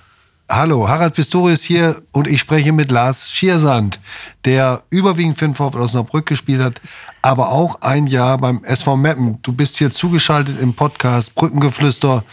hallo, 0.49 0.89
Harald 0.89 1.15
Pistorius 1.15 1.63
hier 1.63 2.03
und 2.13 2.27
ich 2.27 2.41
spreche 2.41 2.73
mit 2.73 2.91
Lars 2.91 3.31
Schiersand, 3.31 4.01
der 4.45 4.83
überwiegend 4.91 5.39
für 5.39 5.47
den 5.47 5.55
VfL 5.55 5.79
Osnabrück 5.81 6.27
gespielt 6.27 6.63
hat, 6.63 6.81
aber 7.23 7.51
auch 7.51 7.83
ein 7.83 8.07
Jahr 8.07 8.39
beim 8.39 8.65
SV 8.65 8.97
Meppen. 8.97 9.39
Du 9.43 9.53
bist 9.53 9.77
hier 9.79 9.91
zugeschaltet 9.91 10.59
im 10.61 10.75
Podcast 10.75 11.35
Brückengeflüster 11.35 12.25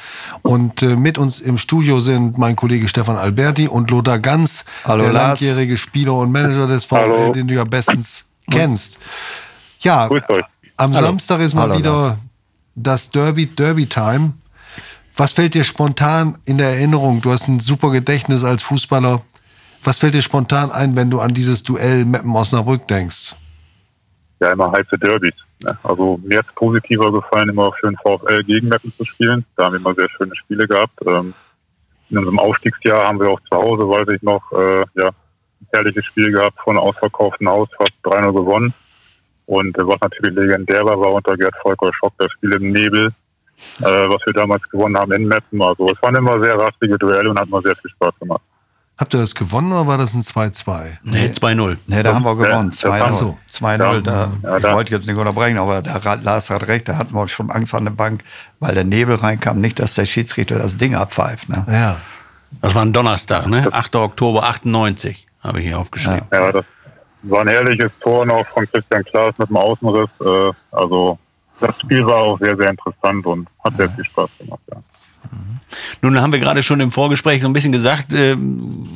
und 0.44 0.82
äh, 0.82 0.96
mit 0.96 1.18
uns 1.18 1.40
im 1.40 1.58
Studio 1.58 2.00
sind 2.00 2.38
mein 2.38 2.56
Kollege 2.56 2.88
Stefan 2.88 3.18
Alberti 3.18 3.68
und 3.68 3.90
Lothar 3.92 4.20
Ganz, 4.20 4.66
Hallo, 4.86 5.04
der 5.04 5.14
Lars. 5.14 5.42
langjährige 5.42 5.78
Spieler 5.78 6.14
und 6.14 6.32
Manager 6.32 6.68
des 6.68 6.86
VfL, 6.86 6.96
Hallo. 6.96 7.32
den 7.34 7.48
du 7.48 7.54
ja 7.56 7.64
bestens 7.64 8.26
kennst. 8.50 8.98
Ja, 9.80 10.08
Grüßt 10.08 10.30
euch. 10.30 10.44
am 10.78 10.94
Samstag 10.94 11.42
ist 11.42 11.54
mal 11.54 11.64
Hallo, 11.64 11.78
wieder 11.78 11.96
Lars. 11.96 12.18
das 12.76 13.12
Derby, 13.12 13.48
Derby 13.48 13.88
Time. 13.88 14.34
Was 15.18 15.34
fällt 15.34 15.54
dir 15.54 15.64
spontan 15.64 16.38
in 16.46 16.58
der 16.58 16.70
Erinnerung? 16.70 17.22
Du 17.22 17.32
hast 17.32 17.48
ein 17.48 17.60
super 17.60 17.92
Gedächtnis 17.92 18.44
als 18.44 18.64
Fußballer. 18.64 19.22
Was 19.84 20.00
fällt 20.00 20.14
dir 20.14 20.22
spontan 20.22 20.72
ein, 20.72 20.96
wenn 20.96 21.10
du 21.10 21.22
an 21.22 21.34
dieses 21.34 21.64
Duell 21.64 22.06
Meppen-Osnabrück 22.06 22.88
denkst? 22.88 23.36
ja 24.40 24.52
immer 24.52 24.72
heiße 24.72 24.98
Derbys. 24.98 25.34
Ne? 25.64 25.78
Also 25.84 26.20
mir 26.24 26.40
hat 26.40 26.48
es 26.48 26.56
positiver 26.56 27.12
gefallen, 27.12 27.50
immer 27.50 27.72
für 27.80 27.88
den 27.88 27.98
VfL 27.98 28.44
gegen 28.44 28.68
Meppen 28.68 28.94
zu 28.98 29.06
spielen. 29.06 29.46
Da 29.56 29.66
haben 29.66 29.74
wir 29.74 29.80
immer 29.80 29.96
sehr 29.96 30.10
schöne 30.10 30.36
Spiele 30.36 30.68
gehabt. 30.68 31.00
Ähm, 31.06 31.34
in 32.10 32.18
unserem 32.18 32.40
Aufstiegsjahr 32.40 33.08
haben 33.08 33.20
wir 33.20 33.30
auch 33.30 33.40
zu 33.50 33.56
Hause, 33.56 33.88
weiß 33.90 34.08
ich 34.16 34.22
noch, 34.22 34.44
äh, 34.52 34.84
ja, 34.96 35.08
ein 35.08 35.68
herrliches 35.74 36.06
Spiel 36.06 36.32
gehabt, 36.32 36.60
von 36.64 36.78
ausverkauften 36.78 37.48
Haus 37.48 37.70
fast 37.78 37.94
3-0 38.04 38.34
gewonnen. 38.34 38.74
Und 39.48 39.78
äh, 39.78 39.88
was 39.88 40.00
natürlich 40.02 40.36
legendär 40.36 40.86
war, 40.86 41.00
war 41.00 41.14
unter 41.14 41.36
Gerd 41.36 41.56
Volker 41.62 41.92
Schock 41.94 42.14
das 42.18 42.32
Spiel 42.34 42.54
im 42.54 42.72
Nebel, 42.72 43.12
äh, 43.80 43.84
was 43.84 44.18
wir 44.26 44.34
damals 44.34 44.68
gewonnen 44.70 44.98
haben 44.98 45.12
in 45.14 45.28
Meppen. 45.28 45.62
Also 45.62 45.90
es 45.90 46.02
waren 46.02 46.16
immer 46.16 46.42
sehr 46.44 46.58
rastige 46.60 46.98
Duelle 46.98 47.30
und 47.30 47.40
hat 47.40 47.48
immer 47.48 47.62
sehr 47.62 47.76
viel 47.76 47.92
Spaß 47.92 48.14
gemacht. 48.20 48.42
Habt 48.98 49.14
ihr 49.14 49.20
das 49.20 49.36
gewonnen 49.36 49.74
oder 49.74 49.88
war 49.88 49.98
das 49.98 50.14
ein 50.14 50.22
2-2? 50.22 51.00
Nee, 51.04 51.26
2-0. 51.28 51.78
Ne, 51.88 52.02
da 52.02 52.16
haben 52.16 52.24
wir 52.24 52.34
gewonnen. 52.38 52.70
das 52.72 52.84
haben 52.86 52.94
2-0. 52.94 53.06
wir. 53.08 53.14
so. 53.14 53.38
2-0. 53.52 54.02
Da, 54.02 54.32
Ja, 54.42 54.56
ich 54.58 54.64
da- 54.64 54.74
wollte 54.74 54.92
jetzt 54.94 55.06
nicht 55.06 55.18
unterbrechen, 55.18 55.58
aber 55.58 55.82
der 55.82 56.06
Ra- 56.06 56.14
Lars 56.14 56.50
hat 56.50 56.66
recht, 56.68 56.88
da 56.88 56.96
hatten 56.98 57.14
wir 57.14 57.28
schon 57.28 57.52
Angst 57.52 57.74
an 57.74 57.84
der 57.84 57.92
Bank, 57.92 58.24
weil 58.62 58.74
der 58.74 58.86
Nebel 58.86 59.16
reinkam. 59.18 59.60
Nicht, 59.60 59.80
dass 59.80 59.96
der 59.96 60.06
Schiedsrichter 60.06 60.58
das 60.60 60.78
Ding 60.78 60.96
abpfeift. 60.96 61.50
Ne? 61.50 61.66
Ja. 61.70 61.98
Das 62.62 62.74
war 62.74 62.84
ein 62.84 62.94
Donnerstag, 62.94 63.48
ne? 63.48 63.68
8. 63.70 63.98
Oktober 63.98 64.44
98, 64.44 65.28
habe 65.44 65.60
ich 65.60 65.66
hier 65.68 65.78
aufgeschrieben. 65.78 66.22
Ja, 66.32 66.54
das 66.54 66.64
war 67.24 67.42
ein 67.42 67.50
herrliches 67.50 67.92
Tor 68.00 68.26
noch 68.26 68.48
von 68.48 68.66
Christian 68.72 69.04
Klaas 69.04 69.38
mit 69.38 69.50
dem 69.50 69.58
Außenriss. 69.58 70.10
Äh, 70.22 70.52
also 70.72 71.20
das 71.60 71.80
Spiel 71.80 72.06
war 72.06 72.18
auch 72.18 72.40
sehr, 72.40 72.56
sehr 72.56 72.70
interessant 72.70 73.26
und 73.26 73.48
hat 73.64 73.78
sehr 73.78 73.90
viel 73.90 74.06
Spaß 74.06 74.30
gemacht. 74.40 74.62
Ja. 74.72 74.78
Nun 76.02 76.22
haben 76.22 76.32
wir 76.32 76.40
gerade 76.40 76.64
schon 76.64 76.80
im 76.80 76.92
Vorgespräch 76.92 77.42
so 77.42 77.48
ein 77.48 77.54
bisschen 77.54 77.72
gesagt, 77.72 78.14
äh, 78.14 78.36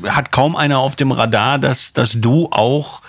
hat 0.07 0.31
kaum 0.31 0.55
einer 0.55 0.79
auf 0.79 0.95
dem 0.95 1.11
Radar, 1.11 1.59
dass, 1.59 1.93
dass 1.93 2.13
du 2.13 2.49
auch 2.51 3.01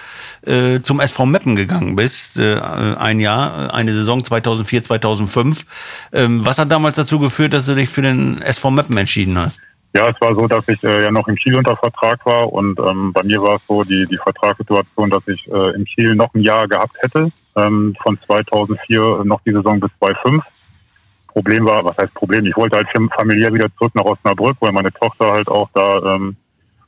äh, 0.43 0.81
zum 0.81 1.01
SV 1.01 1.27
Meppen 1.27 1.57
gegangen 1.57 1.97
bist. 1.97 2.39
Äh, 2.39 2.61
ein 2.61 3.21
Jahr, 3.21 3.69
äh, 3.69 3.73
eine 3.73 3.93
Saison 3.93 4.25
2004, 4.25 4.85
2005. 4.85 5.67
Ähm, 6.13 6.45
was 6.45 6.59
hat 6.59 6.71
damals 6.71 6.97
dazu 6.97 7.19
geführt, 7.19 7.53
dass 7.53 7.67
du 7.67 7.75
dich 7.75 7.89
für 7.89 8.03
den 8.03 8.41
SV 8.43 8.71
Meppen 8.71 8.97
entschieden 8.97 9.39
hast? 9.39 9.61
Ja, 9.93 10.09
es 10.09 10.21
war 10.21 10.35
so, 10.37 10.47
dass 10.47 10.69
ich 10.69 10.83
äh, 10.85 11.03
ja 11.03 11.11
noch 11.11 11.27
im 11.27 11.35
Kiel 11.35 11.57
unter 11.57 11.77
Vertrag 11.77 12.25
war 12.25 12.53
und 12.53 12.79
ähm, 12.79 13.13
bei 13.13 13.25
mir 13.25 13.43
war 13.43 13.57
es 13.57 13.67
so 13.67 13.83
die, 13.83 14.07
die 14.07 14.19
Vertragssituation, 14.19 15.11
dass 15.11 15.27
ich 15.27 15.51
äh, 15.51 15.75
im 15.75 15.85
Kiel 15.85 16.15
noch 16.15 16.33
ein 16.33 16.43
Jahr 16.43 16.69
gehabt 16.69 16.97
hätte, 17.01 17.33
ähm, 17.57 17.97
von 18.01 18.19
2004 18.27 19.25
noch 19.25 19.41
die 19.43 19.53
Saison 19.53 19.81
bis 19.81 19.91
2005. 19.99 20.45
Problem 21.27 21.65
war, 21.65 21.85
was 21.85 21.97
heißt 21.97 22.15
Problem? 22.15 22.47
Ich 22.47 22.57
wollte 22.57 22.77
halt 22.77 22.89
familiär 23.17 23.53
wieder 23.53 23.69
zurück 23.77 23.95
nach 23.95 24.05
Osnabrück, 24.05 24.57
weil 24.61 24.73
meine 24.73 24.93
Tochter 24.93 25.33
halt 25.33 25.49
auch 25.49 25.69
da 25.75 26.15
ähm, 26.15 26.37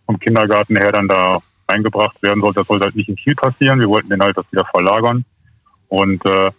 vom 0.07 0.19
Kindergarten 0.19 0.77
her 0.77 0.93
dann 0.93 1.09
da 1.09 1.39
eingebracht 1.67 2.21
werden 2.23 2.41
sollte. 2.41 2.61
Das 2.61 2.69
sollte 2.69 2.85
halt 2.85 2.97
nicht 2.97 3.09
in 3.09 3.17
Kiel 3.17 3.35
passieren. 3.35 3.81
Wir 3.81 3.89
wollten 3.89 4.11
den 4.11 4.23
halt 4.23 4.37
das 4.37 4.51
wieder 4.51 4.65
verlagern. 4.67 5.25
Und 5.89 6.25
äh, 6.27 6.51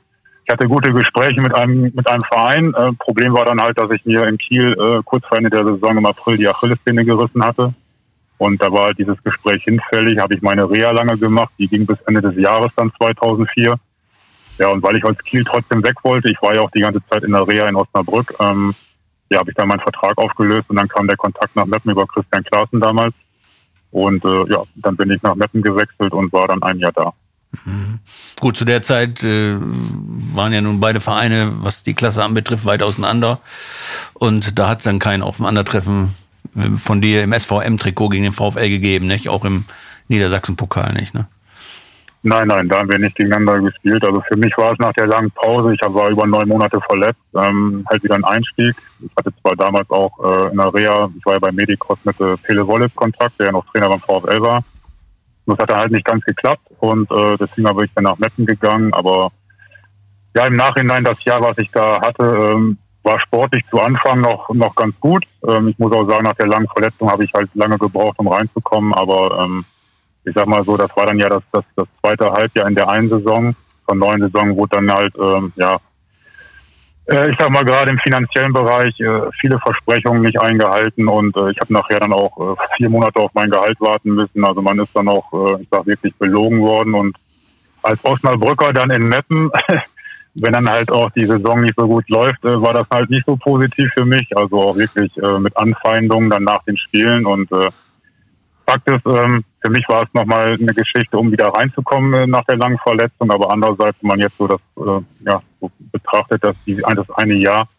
ich 0.45 0.51
hatte 0.51 0.67
gute 0.67 0.93
Gespräche 0.93 1.41
mit 1.41 1.53
einem 1.55 1.91
mit 1.93 2.07
einem 2.07 2.23
Verein. 2.23 2.73
Äh, 2.73 2.93
Problem 2.93 3.33
war 3.33 3.45
dann 3.45 3.61
halt, 3.61 3.77
dass 3.77 3.89
ich 3.91 4.05
mir 4.05 4.27
in 4.27 4.37
Kiel 4.37 4.73
äh, 4.73 5.01
kurz 5.05 5.25
vor 5.25 5.37
Ende 5.37 5.49
der 5.49 5.65
Saison 5.65 5.97
im 5.97 6.05
April 6.05 6.37
die 6.37 6.47
Achillessehne 6.47 7.05
gerissen 7.05 7.43
hatte. 7.43 7.73
Und 8.37 8.61
da 8.61 8.71
war 8.71 8.85
halt 8.85 8.99
dieses 8.99 9.21
Gespräch 9.23 9.63
hinfällig. 9.63 10.19
Habe 10.19 10.35
ich 10.35 10.41
meine 10.41 10.69
Reha 10.69 10.91
lange 10.91 11.17
gemacht. 11.17 11.53
Die 11.57 11.67
ging 11.67 11.85
bis 11.85 11.97
Ende 12.07 12.21
des 12.21 12.35
Jahres 12.35 12.71
dann 12.75 12.91
2004. 12.97 13.75
Ja, 14.59 14.67
und 14.67 14.83
weil 14.83 14.97
ich 14.97 15.05
aus 15.05 15.17
Kiel 15.23 15.43
trotzdem 15.45 15.83
weg 15.83 15.95
wollte, 16.03 16.29
ich 16.29 16.41
war 16.41 16.53
ja 16.53 16.61
auch 16.61 16.71
die 16.71 16.81
ganze 16.81 17.01
Zeit 17.07 17.23
in 17.23 17.31
der 17.31 17.47
Reha 17.47 17.67
in 17.67 17.75
Osnabrück, 17.75 18.35
ähm, 18.39 18.75
ja, 19.31 19.39
habe 19.39 19.49
ich 19.49 19.55
dann 19.55 19.67
meinen 19.67 19.79
Vertrag 19.79 20.15
aufgelöst 20.17 20.69
und 20.69 20.75
dann 20.75 20.87
kam 20.87 21.07
der 21.07 21.17
Kontakt 21.17 21.55
nach 21.55 21.65
Meppen 21.65 21.91
über 21.91 22.05
Christian 22.05 22.43
Klaassen 22.43 22.79
damals. 22.79 23.15
Und 23.91 24.23
äh, 24.25 24.51
ja, 24.51 24.63
dann 24.75 24.95
bin 24.95 25.09
ich 25.09 25.23
nach 25.23 25.35
Meppen 25.35 25.61
gewechselt 25.61 26.13
und 26.13 26.31
war 26.33 26.47
dann 26.47 26.61
ein 26.61 26.77
Jahr 26.79 26.91
da. 26.91 27.13
Gut, 28.39 28.57
zu 28.57 28.65
der 28.65 28.81
Zeit 28.81 29.23
äh, 29.23 29.55
waren 29.59 30.53
ja 30.53 30.61
nun 30.61 30.79
beide 30.79 30.99
Vereine, 30.99 31.53
was 31.59 31.83
die 31.83 31.93
Klasse 31.93 32.23
anbetrifft, 32.23 32.65
weit 32.65 32.83
auseinander. 32.83 33.39
Und 34.13 34.57
da 34.57 34.69
hat 34.69 34.79
es 34.79 34.85
dann 34.85 34.99
kein 34.99 35.21
Aufeinandertreffen 35.21 36.13
von 36.75 37.01
dir 37.01 37.23
im 37.23 37.33
SVM-Trikot 37.33 38.09
gegen 38.09 38.23
den 38.23 38.33
VfL 38.33 38.69
gegeben, 38.69 39.07
nicht? 39.07 39.29
Auch 39.29 39.45
im, 39.45 39.65
Niedersachsen-Pokal 40.07 40.93
nicht, 40.93 41.13
ne? 41.13 41.27
Nein, 42.25 42.47
nein, 42.47 42.69
da 42.69 42.79
haben 42.79 42.89
wir 42.89 42.97
nicht 42.97 43.17
gegeneinander 43.17 43.59
gespielt. 43.59 44.05
Also 44.05 44.21
für 44.21 44.37
mich 44.37 44.57
war 44.57 44.71
es 44.71 44.79
nach 44.79 44.93
der 44.93 45.07
langen 45.07 45.29
Pause, 45.31 45.73
ich 45.73 45.81
war 45.81 46.09
über 46.09 46.25
neun 46.25 46.47
Monate 46.47 46.79
verletzt, 46.79 47.19
ähm, 47.35 47.85
halt 47.89 48.01
wieder 48.01 48.15
ein 48.15 48.23
Einstieg. 48.23 48.75
Ich 49.01 49.11
hatte 49.17 49.33
zwar 49.41 49.57
damals 49.57 49.89
auch 49.89 50.17
äh, 50.23 50.51
in 50.51 50.57
der 50.57 50.73
Reha, 50.73 51.11
ich 51.17 51.25
war 51.25 51.33
ja 51.33 51.39
bei 51.39 51.51
Medicross 51.51 51.99
mit 52.05 52.17
äh, 52.21 52.37
Pele 52.37 52.65
Wollitz 52.65 52.95
Kontakt, 52.95 53.37
der 53.39 53.47
ja 53.47 53.51
noch 53.51 53.65
Trainer 53.65 53.89
beim 53.89 53.99
VfL 53.99 54.41
war. 54.41 54.63
Das 55.45 55.57
hat 55.57 55.69
dann 55.69 55.79
halt 55.79 55.91
nicht 55.91 56.05
ganz 56.05 56.23
geklappt 56.23 56.65
und 56.79 57.11
äh, 57.11 57.37
deswegen 57.37 57.67
habe 57.67 57.85
ich 57.85 57.91
dann 57.93 58.05
nach 58.05 58.17
Meppen 58.17 58.45
gegangen. 58.45 58.93
Aber 58.93 59.31
ja, 60.35 60.45
im 60.45 60.55
Nachhinein 60.55 61.03
das 61.03 61.23
Jahr, 61.25 61.41
was 61.41 61.57
ich 61.57 61.69
da 61.71 62.01
hatte, 62.01 62.23
ähm, 62.23 62.77
war 63.03 63.19
sportlich 63.19 63.63
zu 63.69 63.79
Anfang 63.79 64.21
noch, 64.21 64.49
noch 64.53 64.75
ganz 64.75 64.97
gut. 64.99 65.25
Ähm, 65.47 65.67
ich 65.67 65.77
muss 65.77 65.91
auch 65.91 66.07
sagen, 66.09 66.23
nach 66.23 66.35
der 66.35 66.47
langen 66.47 66.67
Verletzung 66.69 67.11
habe 67.11 67.23
ich 67.23 67.33
halt 67.33 67.49
lange 67.53 67.77
gebraucht, 67.77 68.17
um 68.17 68.29
reinzukommen. 68.29 68.93
Aber 68.93 69.43
ähm, 69.43 69.65
ich 70.23 70.33
sag 70.33 70.47
mal 70.47 70.63
so, 70.63 70.77
das 70.77 70.95
war 70.95 71.05
dann 71.05 71.19
ja 71.19 71.27
das, 71.27 71.43
das, 71.51 71.65
das 71.75 71.87
zweite 71.99 72.31
Halbjahr 72.31 72.67
in 72.67 72.75
der 72.75 72.89
einen 72.89 73.09
Saison. 73.09 73.55
Von 73.85 73.99
neuen 73.99 74.21
Saison 74.21 74.55
wurde 74.55 74.77
dann 74.77 74.91
halt, 74.91 75.13
ähm, 75.19 75.51
ja, 75.57 75.77
ich 77.05 77.35
sag 77.37 77.49
mal 77.49 77.65
gerade 77.65 77.91
im 77.91 77.99
finanziellen 77.99 78.53
Bereich 78.53 78.97
äh, 79.01 79.29
viele 79.41 79.59
Versprechungen 79.59 80.21
nicht 80.21 80.39
eingehalten 80.39 81.07
und 81.07 81.35
äh, 81.35 81.51
ich 81.51 81.59
habe 81.59 81.73
nachher 81.73 81.99
dann 81.99 82.13
auch 82.13 82.55
äh, 82.55 82.55
vier 82.77 82.89
Monate 82.89 83.19
auf 83.19 83.31
mein 83.33 83.49
Gehalt 83.49 83.79
warten 83.81 84.15
müssen. 84.15 84.45
Also 84.45 84.61
man 84.61 84.79
ist 84.79 84.95
dann 84.95 85.09
auch, 85.09 85.25
äh, 85.33 85.61
ich 85.61 85.67
sag 85.69 85.85
wirklich 85.85 86.15
belogen 86.15 86.61
worden 86.61 86.93
und 86.93 87.17
als 87.81 87.99
Osnabrücker 88.03 88.71
dann 88.71 88.89
in 88.91 89.09
Meppen, 89.09 89.51
wenn 90.35 90.53
dann 90.53 90.69
halt 90.69 90.91
auch 90.91 91.11
die 91.11 91.25
Saison 91.25 91.59
nicht 91.59 91.75
so 91.75 91.87
gut 91.87 92.09
läuft, 92.09 92.45
äh, 92.45 92.61
war 92.61 92.73
das 92.73 92.87
halt 92.89 93.09
nicht 93.09 93.25
so 93.25 93.35
positiv 93.35 93.91
für 93.93 94.05
mich. 94.05 94.35
Also 94.37 94.61
auch 94.61 94.77
wirklich 94.77 95.11
äh, 95.17 95.39
mit 95.39 95.55
Anfeindungen 95.57 96.29
dann 96.29 96.43
nach 96.45 96.63
den 96.63 96.77
Spielen 96.77 97.25
und 97.25 97.51
äh, 97.51 97.69
Fakt 98.65 98.87
ist, 98.87 99.05
ähm, 99.05 99.43
für 99.63 99.71
mich 99.71 99.87
war 99.87 100.03
es 100.03 100.13
nochmal 100.13 100.57
eine 100.59 100.73
Geschichte, 100.73 101.17
um 101.17 101.31
wieder 101.31 101.47
reinzukommen 101.47 102.13
äh, 102.13 102.27
nach 102.27 102.43
der 102.45 102.57
langen 102.57 102.77
Verletzung. 102.79 103.31
Aber 103.31 103.51
andererseits, 103.51 103.97
wenn 104.01 104.09
man 104.09 104.19
jetzt 104.19 104.37
so 104.37 104.47
das 104.47 104.61
äh, 104.77 105.01
ja, 105.25 105.41
so 105.61 105.71
betrachtet, 105.91 106.43
dass 106.43 106.55
die, 106.65 106.75
das 106.75 107.09
eine 107.11 107.35
Jahr 107.35 107.69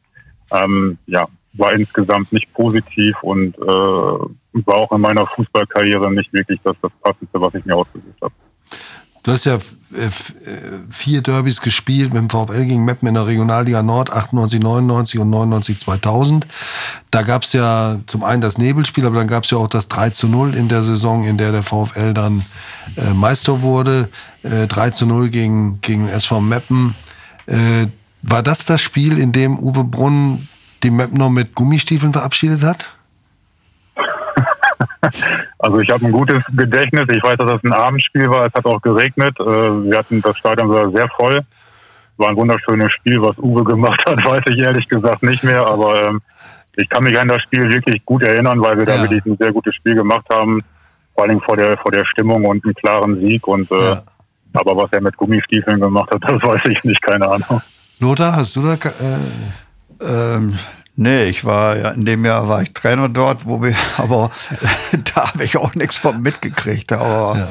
ähm, 0.50 0.98
ja, 1.06 1.28
war 1.52 1.72
insgesamt 1.72 2.32
nicht 2.32 2.52
positiv 2.54 3.16
und 3.22 3.56
äh, 3.58 3.62
war 3.62 4.76
auch 4.76 4.92
in 4.92 5.00
meiner 5.00 5.26
Fußballkarriere 5.26 6.12
nicht 6.12 6.32
wirklich 6.32 6.60
das, 6.64 6.76
das 6.80 6.92
Passendste, 7.02 7.40
was 7.40 7.54
ich 7.54 7.64
mir 7.64 7.76
ausgesucht 7.76 8.20
habe. 8.22 8.34
Du 9.24 9.32
hast 9.32 9.46
ja 9.46 9.54
äh, 9.54 10.06
äh, 10.06 10.10
vier 10.90 11.22
Derbys 11.22 11.62
gespielt 11.62 12.12
mit 12.12 12.20
dem 12.20 12.28
VfL 12.28 12.66
gegen 12.66 12.84
Meppen 12.84 13.08
in 13.08 13.14
der 13.14 13.26
Regionalliga 13.26 13.82
Nord, 13.82 14.12
98, 14.12 14.60
99 14.60 15.18
und 15.18 15.30
99, 15.30 15.78
2000. 15.78 16.46
Da 17.10 17.22
gab 17.22 17.42
es 17.42 17.54
ja 17.54 17.98
zum 18.06 18.22
einen 18.22 18.42
das 18.42 18.58
Nebelspiel, 18.58 19.06
aber 19.06 19.16
dann 19.16 19.26
gab 19.26 19.44
es 19.44 19.50
ja 19.50 19.58
auch 19.58 19.68
das 19.68 19.88
3 19.88 20.10
zu 20.10 20.28
0 20.28 20.54
in 20.54 20.68
der 20.68 20.82
Saison, 20.82 21.24
in 21.24 21.38
der 21.38 21.52
der 21.52 21.62
VfL 21.62 22.12
dann 22.12 22.44
äh, 22.96 23.14
Meister 23.14 23.62
wurde. 23.62 24.10
Äh, 24.42 24.66
3 24.66 24.90
zu 24.90 25.06
0 25.06 25.30
gegen, 25.30 25.80
gegen 25.80 26.08
SV 26.08 26.42
Meppen. 26.42 26.94
Äh, 27.46 27.86
war 28.20 28.42
das 28.42 28.66
das 28.66 28.82
Spiel, 28.82 29.18
in 29.18 29.32
dem 29.32 29.58
Uwe 29.58 29.84
Brunn 29.84 30.48
die 30.82 30.90
Meppner 30.90 31.30
mit 31.30 31.54
Gummistiefeln 31.54 32.12
verabschiedet 32.12 32.62
hat? 32.62 32.93
Also 35.58 35.80
ich 35.80 35.90
habe 35.90 36.04
ein 36.06 36.12
gutes 36.12 36.42
Gedächtnis. 36.56 37.04
Ich 37.12 37.22
weiß, 37.22 37.36
dass 37.38 37.52
das 37.52 37.64
ein 37.64 37.72
Abendspiel 37.72 38.28
war. 38.28 38.46
Es 38.46 38.54
hat 38.54 38.66
auch 38.66 38.80
geregnet. 38.82 39.38
Äh, 39.40 39.44
wir 39.44 39.98
hatten 39.98 40.20
das 40.22 40.36
Stadion 40.38 40.70
war 40.70 40.90
sehr 40.90 41.08
voll. 41.16 41.42
War 42.16 42.28
ein 42.28 42.36
wunderschönes 42.36 42.92
Spiel. 42.92 43.20
Was 43.22 43.38
Uwe 43.38 43.64
gemacht 43.64 44.02
hat, 44.06 44.24
weiß 44.24 44.42
ich 44.50 44.58
ehrlich 44.58 44.88
gesagt 44.88 45.22
nicht 45.22 45.44
mehr. 45.44 45.66
Aber 45.66 46.08
ähm, 46.08 46.20
ich 46.76 46.88
kann 46.88 47.04
mich 47.04 47.18
an 47.18 47.28
das 47.28 47.42
Spiel 47.42 47.70
wirklich 47.70 48.04
gut 48.04 48.22
erinnern, 48.22 48.60
weil 48.60 48.76
wir 48.78 48.86
ja. 48.86 48.96
da 48.96 49.02
wirklich 49.02 49.24
ein 49.26 49.36
sehr 49.38 49.52
gutes 49.52 49.74
Spiel 49.74 49.94
gemacht 49.94 50.26
haben. 50.30 50.62
Vor 51.14 51.24
allem 51.24 51.40
vor 51.40 51.56
der, 51.56 51.76
vor 51.78 51.92
der 51.92 52.04
Stimmung 52.06 52.44
und 52.44 52.64
einem 52.64 52.74
klaren 52.74 53.20
Sieg. 53.20 53.46
Und 53.46 53.70
äh, 53.70 53.74
ja. 53.74 54.02
aber 54.54 54.76
was 54.76 54.92
er 54.92 55.00
mit 55.00 55.16
Gummistiefeln 55.16 55.80
gemacht 55.80 56.10
hat, 56.10 56.22
das 56.26 56.42
weiß 56.42 56.64
ich 56.66 56.82
nicht, 56.84 57.02
keine 57.02 57.28
Ahnung. 57.28 57.62
Lothar, 58.00 58.36
hast 58.36 58.56
du 58.56 58.62
da 58.62 58.74
äh 58.74 59.18
ähm, 60.00 60.58
Nee, 60.96 61.24
ich 61.24 61.44
war 61.44 61.76
ja 61.76 61.90
in 61.90 62.04
dem 62.04 62.24
Jahr 62.24 62.48
war 62.48 62.62
ich 62.62 62.72
Trainer 62.72 63.08
dort, 63.08 63.46
wo 63.46 63.62
wir, 63.62 63.74
aber 63.96 64.30
da 65.14 65.32
habe 65.32 65.44
ich 65.44 65.56
auch 65.56 65.74
nichts 65.74 65.96
von 65.96 66.20
mitgekriegt. 66.22 66.92
Aber 66.92 67.38
ja. 67.38 67.48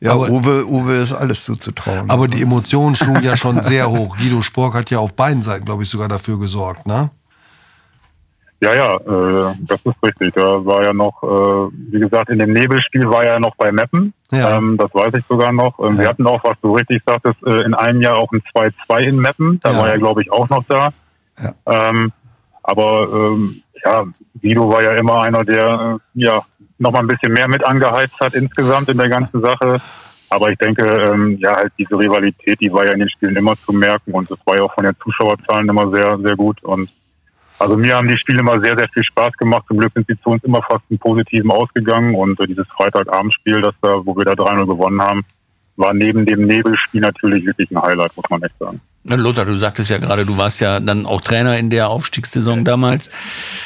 Ja, 0.00 0.12
aber, 0.12 0.30
Uwe, 0.30 0.64
Uwe 0.64 0.94
ist 0.94 1.12
alles 1.12 1.42
zuzutrauen. 1.44 2.08
Aber 2.08 2.28
die 2.28 2.40
Emotionen 2.40 2.94
schlugen 2.94 3.22
ja 3.22 3.36
schon 3.36 3.64
sehr 3.64 3.90
hoch. 3.90 4.16
Guido 4.16 4.42
Spork 4.42 4.74
hat 4.74 4.90
ja 4.90 5.00
auf 5.00 5.14
beiden 5.14 5.42
Seiten, 5.42 5.64
glaube 5.64 5.82
ich, 5.82 5.90
sogar 5.90 6.06
dafür 6.06 6.38
gesorgt, 6.38 6.86
ne? 6.86 7.10
Ja, 8.60 8.74
ja, 8.74 8.96
äh, 8.96 9.54
das 9.60 9.80
ist 9.84 10.02
richtig. 10.02 10.34
Da 10.34 10.64
war 10.64 10.84
ja 10.84 10.92
noch, 10.92 11.22
äh, 11.22 11.72
wie 11.92 12.00
gesagt, 12.00 12.28
in 12.28 12.40
dem 12.40 12.52
Nebelspiel 12.52 13.08
war 13.08 13.24
er 13.24 13.38
noch 13.38 13.54
bei 13.56 13.70
Meppen. 13.70 14.12
Ja. 14.32 14.56
Ähm, 14.56 14.76
das 14.76 14.92
weiß 14.92 15.14
ich 15.16 15.24
sogar 15.28 15.52
noch. 15.52 15.78
Ähm, 15.78 15.94
ja. 15.94 15.98
Wir 15.98 16.08
hatten 16.08 16.26
auch, 16.26 16.42
was 16.42 16.56
du 16.60 16.74
richtig 16.74 17.02
sagtest, 17.06 17.36
äh, 17.46 17.62
in 17.62 17.74
einem 17.74 18.02
Jahr 18.02 18.16
auch 18.16 18.30
ein 18.32 18.42
2-2 18.54 19.00
in 19.00 19.16
Meppen. 19.16 19.60
Da 19.62 19.72
ja. 19.72 19.78
war 19.78 19.88
er, 19.88 19.98
glaube 19.98 20.22
ich, 20.22 20.32
auch 20.32 20.48
noch 20.48 20.64
da. 20.68 20.92
Ja. 21.40 21.54
Ähm, 21.66 22.12
aber 22.68 23.08
ähm, 23.10 23.62
ja, 23.82 24.04
Guido 24.42 24.70
war 24.70 24.82
ja 24.82 24.92
immer 24.92 25.22
einer, 25.22 25.42
der 25.42 25.98
äh, 26.14 26.20
ja 26.20 26.42
noch 26.76 26.92
mal 26.92 27.00
ein 27.00 27.06
bisschen 27.06 27.32
mehr 27.32 27.48
mit 27.48 27.64
angeheizt 27.64 28.20
hat 28.20 28.34
insgesamt 28.34 28.90
in 28.90 28.98
der 28.98 29.08
ganzen 29.08 29.40
Sache. 29.40 29.80
Aber 30.28 30.50
ich 30.50 30.58
denke, 30.58 30.84
ähm, 30.84 31.38
ja, 31.40 31.56
halt 31.56 31.72
diese 31.78 31.98
Rivalität, 31.98 32.60
die 32.60 32.70
war 32.70 32.84
ja 32.84 32.92
in 32.92 32.98
den 32.98 33.08
Spielen 33.08 33.36
immer 33.36 33.54
zu 33.64 33.72
merken 33.72 34.12
und 34.12 34.30
das 34.30 34.38
war 34.44 34.58
ja 34.58 34.64
auch 34.64 34.74
von 34.74 34.84
den 34.84 34.94
Zuschauerzahlen 35.02 35.66
immer 35.66 35.90
sehr, 35.90 36.18
sehr 36.18 36.36
gut. 36.36 36.62
Und 36.62 36.90
also 37.58 37.74
mir 37.78 37.96
haben 37.96 38.06
die 38.06 38.18
Spiele 38.18 38.40
immer 38.40 38.60
sehr, 38.60 38.76
sehr 38.76 38.88
viel 38.88 39.02
Spaß 39.02 39.32
gemacht. 39.38 39.64
Zum 39.66 39.78
Glück 39.78 39.94
sind 39.94 40.06
sie 40.06 40.20
zu 40.20 40.28
uns 40.28 40.44
immer 40.44 40.60
fast 40.60 40.84
einen 40.90 40.98
positiven 40.98 41.50
ausgegangen 41.50 42.14
und 42.14 42.38
äh, 42.38 42.46
dieses 42.46 42.68
Freitagabendspiel, 42.76 43.62
das 43.62 43.74
da, 43.80 44.04
wo 44.04 44.14
wir 44.14 44.26
da 44.26 44.32
3-0 44.32 44.66
gewonnen 44.66 45.00
haben, 45.00 45.24
war 45.76 45.94
neben 45.94 46.26
dem 46.26 46.44
Nebelspiel 46.44 47.00
natürlich 47.00 47.46
wirklich 47.46 47.70
ein 47.70 47.80
Highlight, 47.80 48.14
muss 48.14 48.28
man 48.28 48.42
echt 48.42 48.58
sagen. 48.58 48.78
Lothar, 49.04 49.46
du 49.46 49.56
sagtest 49.56 49.90
ja 49.90 49.98
gerade, 49.98 50.26
du 50.26 50.36
warst 50.36 50.60
ja 50.60 50.80
dann 50.80 51.06
auch 51.06 51.20
Trainer 51.20 51.56
in 51.56 51.70
der 51.70 51.88
Aufstiegssaison 51.88 52.64
damals, 52.64 53.10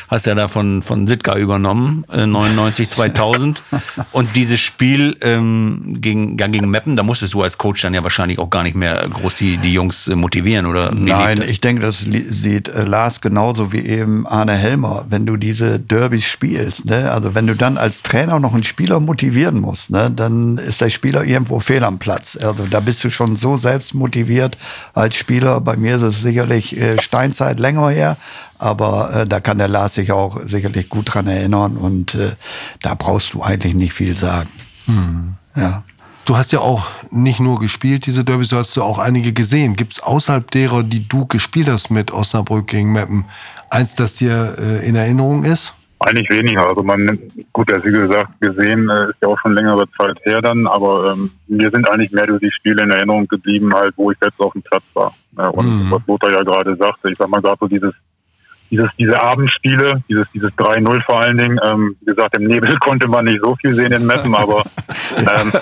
hast 0.08 0.26
ja 0.26 0.34
da 0.34 0.46
von, 0.46 0.82
von 0.82 1.06
Sitka 1.06 1.36
übernommen, 1.36 2.04
äh, 2.12 2.26
99, 2.26 2.88
2000. 2.88 3.62
Und 4.12 4.36
dieses 4.36 4.60
Spiel 4.60 5.16
ähm, 5.20 5.94
gegen, 5.98 6.36
gegen 6.36 6.70
Meppen, 6.70 6.96
da 6.96 7.02
musstest 7.02 7.34
du 7.34 7.42
als 7.42 7.58
Coach 7.58 7.82
dann 7.82 7.94
ja 7.94 8.02
wahrscheinlich 8.02 8.38
auch 8.38 8.50
gar 8.50 8.62
nicht 8.62 8.76
mehr 8.76 9.06
groß 9.08 9.34
die, 9.34 9.56
die 9.56 9.72
Jungs 9.72 10.06
äh, 10.06 10.14
motivieren, 10.14 10.66
oder? 10.66 10.92
Nein, 10.94 11.42
ich 11.46 11.60
denke, 11.60 11.82
das 11.82 11.98
sieht 12.00 12.68
äh, 12.68 12.84
Lars 12.84 13.20
genauso 13.20 13.72
wie 13.72 13.80
eben 13.80 14.26
Arne 14.26 14.54
Helmer, 14.54 15.06
wenn 15.08 15.26
du 15.26 15.36
diese 15.36 15.78
Derbys 15.80 16.26
spielst. 16.26 16.84
Ne? 16.84 17.10
Also 17.10 17.34
wenn 17.34 17.46
du 17.46 17.56
dann 17.56 17.78
als 17.78 18.02
Trainer 18.02 18.38
noch 18.38 18.54
einen 18.54 18.64
Spieler 18.64 19.00
motivieren 19.00 19.60
musst, 19.60 19.90
ne? 19.90 20.10
dann 20.14 20.58
ist 20.58 20.80
der 20.80 20.90
Spieler 20.90 21.24
irgendwo 21.24 21.58
fehl 21.58 21.82
am 21.82 21.98
Platz. 21.98 22.38
Also 22.40 22.66
da 22.66 22.80
bist 22.80 23.02
du 23.02 23.10
schon 23.10 23.36
so 23.36 23.56
selbst 23.56 23.94
motiviert 23.94 24.56
als 24.94 25.16
Spieler. 25.22 25.60
Bei 25.60 25.76
mir 25.76 25.96
ist 25.96 26.02
es 26.02 26.20
sicherlich 26.20 26.76
äh, 26.76 27.00
Steinzeit 27.00 27.58
länger 27.58 27.88
her, 27.88 28.16
aber 28.58 29.14
äh, 29.14 29.26
da 29.26 29.40
kann 29.40 29.58
der 29.58 29.68
Lars 29.68 29.94
sich 29.94 30.12
auch 30.12 30.40
sicherlich 30.44 30.88
gut 30.88 31.14
dran 31.14 31.26
erinnern 31.26 31.76
und 31.76 32.14
äh, 32.14 32.32
da 32.80 32.94
brauchst 32.94 33.32
du 33.32 33.42
eigentlich 33.42 33.74
nicht 33.74 33.92
viel 33.92 34.16
sagen. 34.16 34.50
Hm. 34.86 35.34
Ja. 35.56 35.84
Du 36.24 36.36
hast 36.36 36.52
ja 36.52 36.60
auch 36.60 36.86
nicht 37.10 37.40
nur 37.40 37.58
gespielt, 37.58 38.06
diese 38.06 38.24
Derbys, 38.24 38.50
du 38.50 38.56
hast 38.56 38.76
ja 38.76 38.82
auch 38.82 38.98
einige 38.98 39.32
gesehen. 39.32 39.74
Gibt 39.74 39.94
es 39.94 40.02
außerhalb 40.02 40.50
derer, 40.50 40.84
die 40.84 41.08
du 41.08 41.26
gespielt 41.26 41.68
hast 41.68 41.90
mit 41.90 42.12
Osnabrück 42.12 42.68
gegen 42.68 42.92
Meppen, 42.92 43.24
eins, 43.70 43.96
das 43.96 44.16
dir 44.16 44.56
äh, 44.58 44.86
in 44.86 44.94
Erinnerung 44.94 45.44
ist? 45.44 45.74
Eigentlich 46.04 46.30
weniger. 46.30 46.68
Also 46.68 46.82
man, 46.82 47.18
gut, 47.52 47.70
ja, 47.70 47.84
wie 47.84 47.92
gesagt, 47.92 48.40
gesehen 48.40 48.88
äh, 48.90 49.10
ist 49.10 49.16
ja 49.22 49.28
auch 49.28 49.38
schon 49.40 49.54
längere 49.54 49.84
Zeit 49.96 50.18
her 50.24 50.40
dann, 50.42 50.66
aber 50.66 51.12
ähm, 51.12 51.30
mir 51.46 51.70
sind 51.70 51.88
eigentlich 51.88 52.10
mehr 52.10 52.26
durch 52.26 52.40
die 52.40 52.50
Spiele 52.50 52.82
in 52.82 52.90
Erinnerung 52.90 53.28
geblieben, 53.28 53.72
halt, 53.72 53.94
wo 53.96 54.10
ich 54.10 54.18
selbst 54.20 54.40
auf 54.40 54.52
dem 54.52 54.62
Platz 54.62 54.82
war. 54.94 55.14
Und 55.52 55.66
mhm. 55.66 55.90
was 55.90 56.06
Lothar 56.06 56.32
ja 56.32 56.42
gerade 56.42 56.76
sagte, 56.76 57.10
ich 57.10 57.18
sag 57.18 57.28
mal 57.28 57.40
gerade 57.40 57.56
so 57.60 57.68
dieses, 57.68 57.94
dieses, 58.72 58.88
diese 58.98 59.22
Abendspiele, 59.22 60.02
dieses, 60.08 60.26
dieses 60.32 60.50
3-0 60.52 61.02
vor 61.02 61.20
allen 61.20 61.38
Dingen, 61.38 61.60
ähm, 61.62 61.94
wie 62.00 62.06
gesagt, 62.06 62.36
im 62.36 62.46
Nebel 62.46 62.76
konnte 62.80 63.06
man 63.06 63.26
nicht 63.26 63.40
so 63.42 63.54
viel 63.56 63.74
sehen 63.74 63.92
in 63.92 64.06
Meppen, 64.06 64.34
aber 64.34 64.64
ähm, 65.18 65.52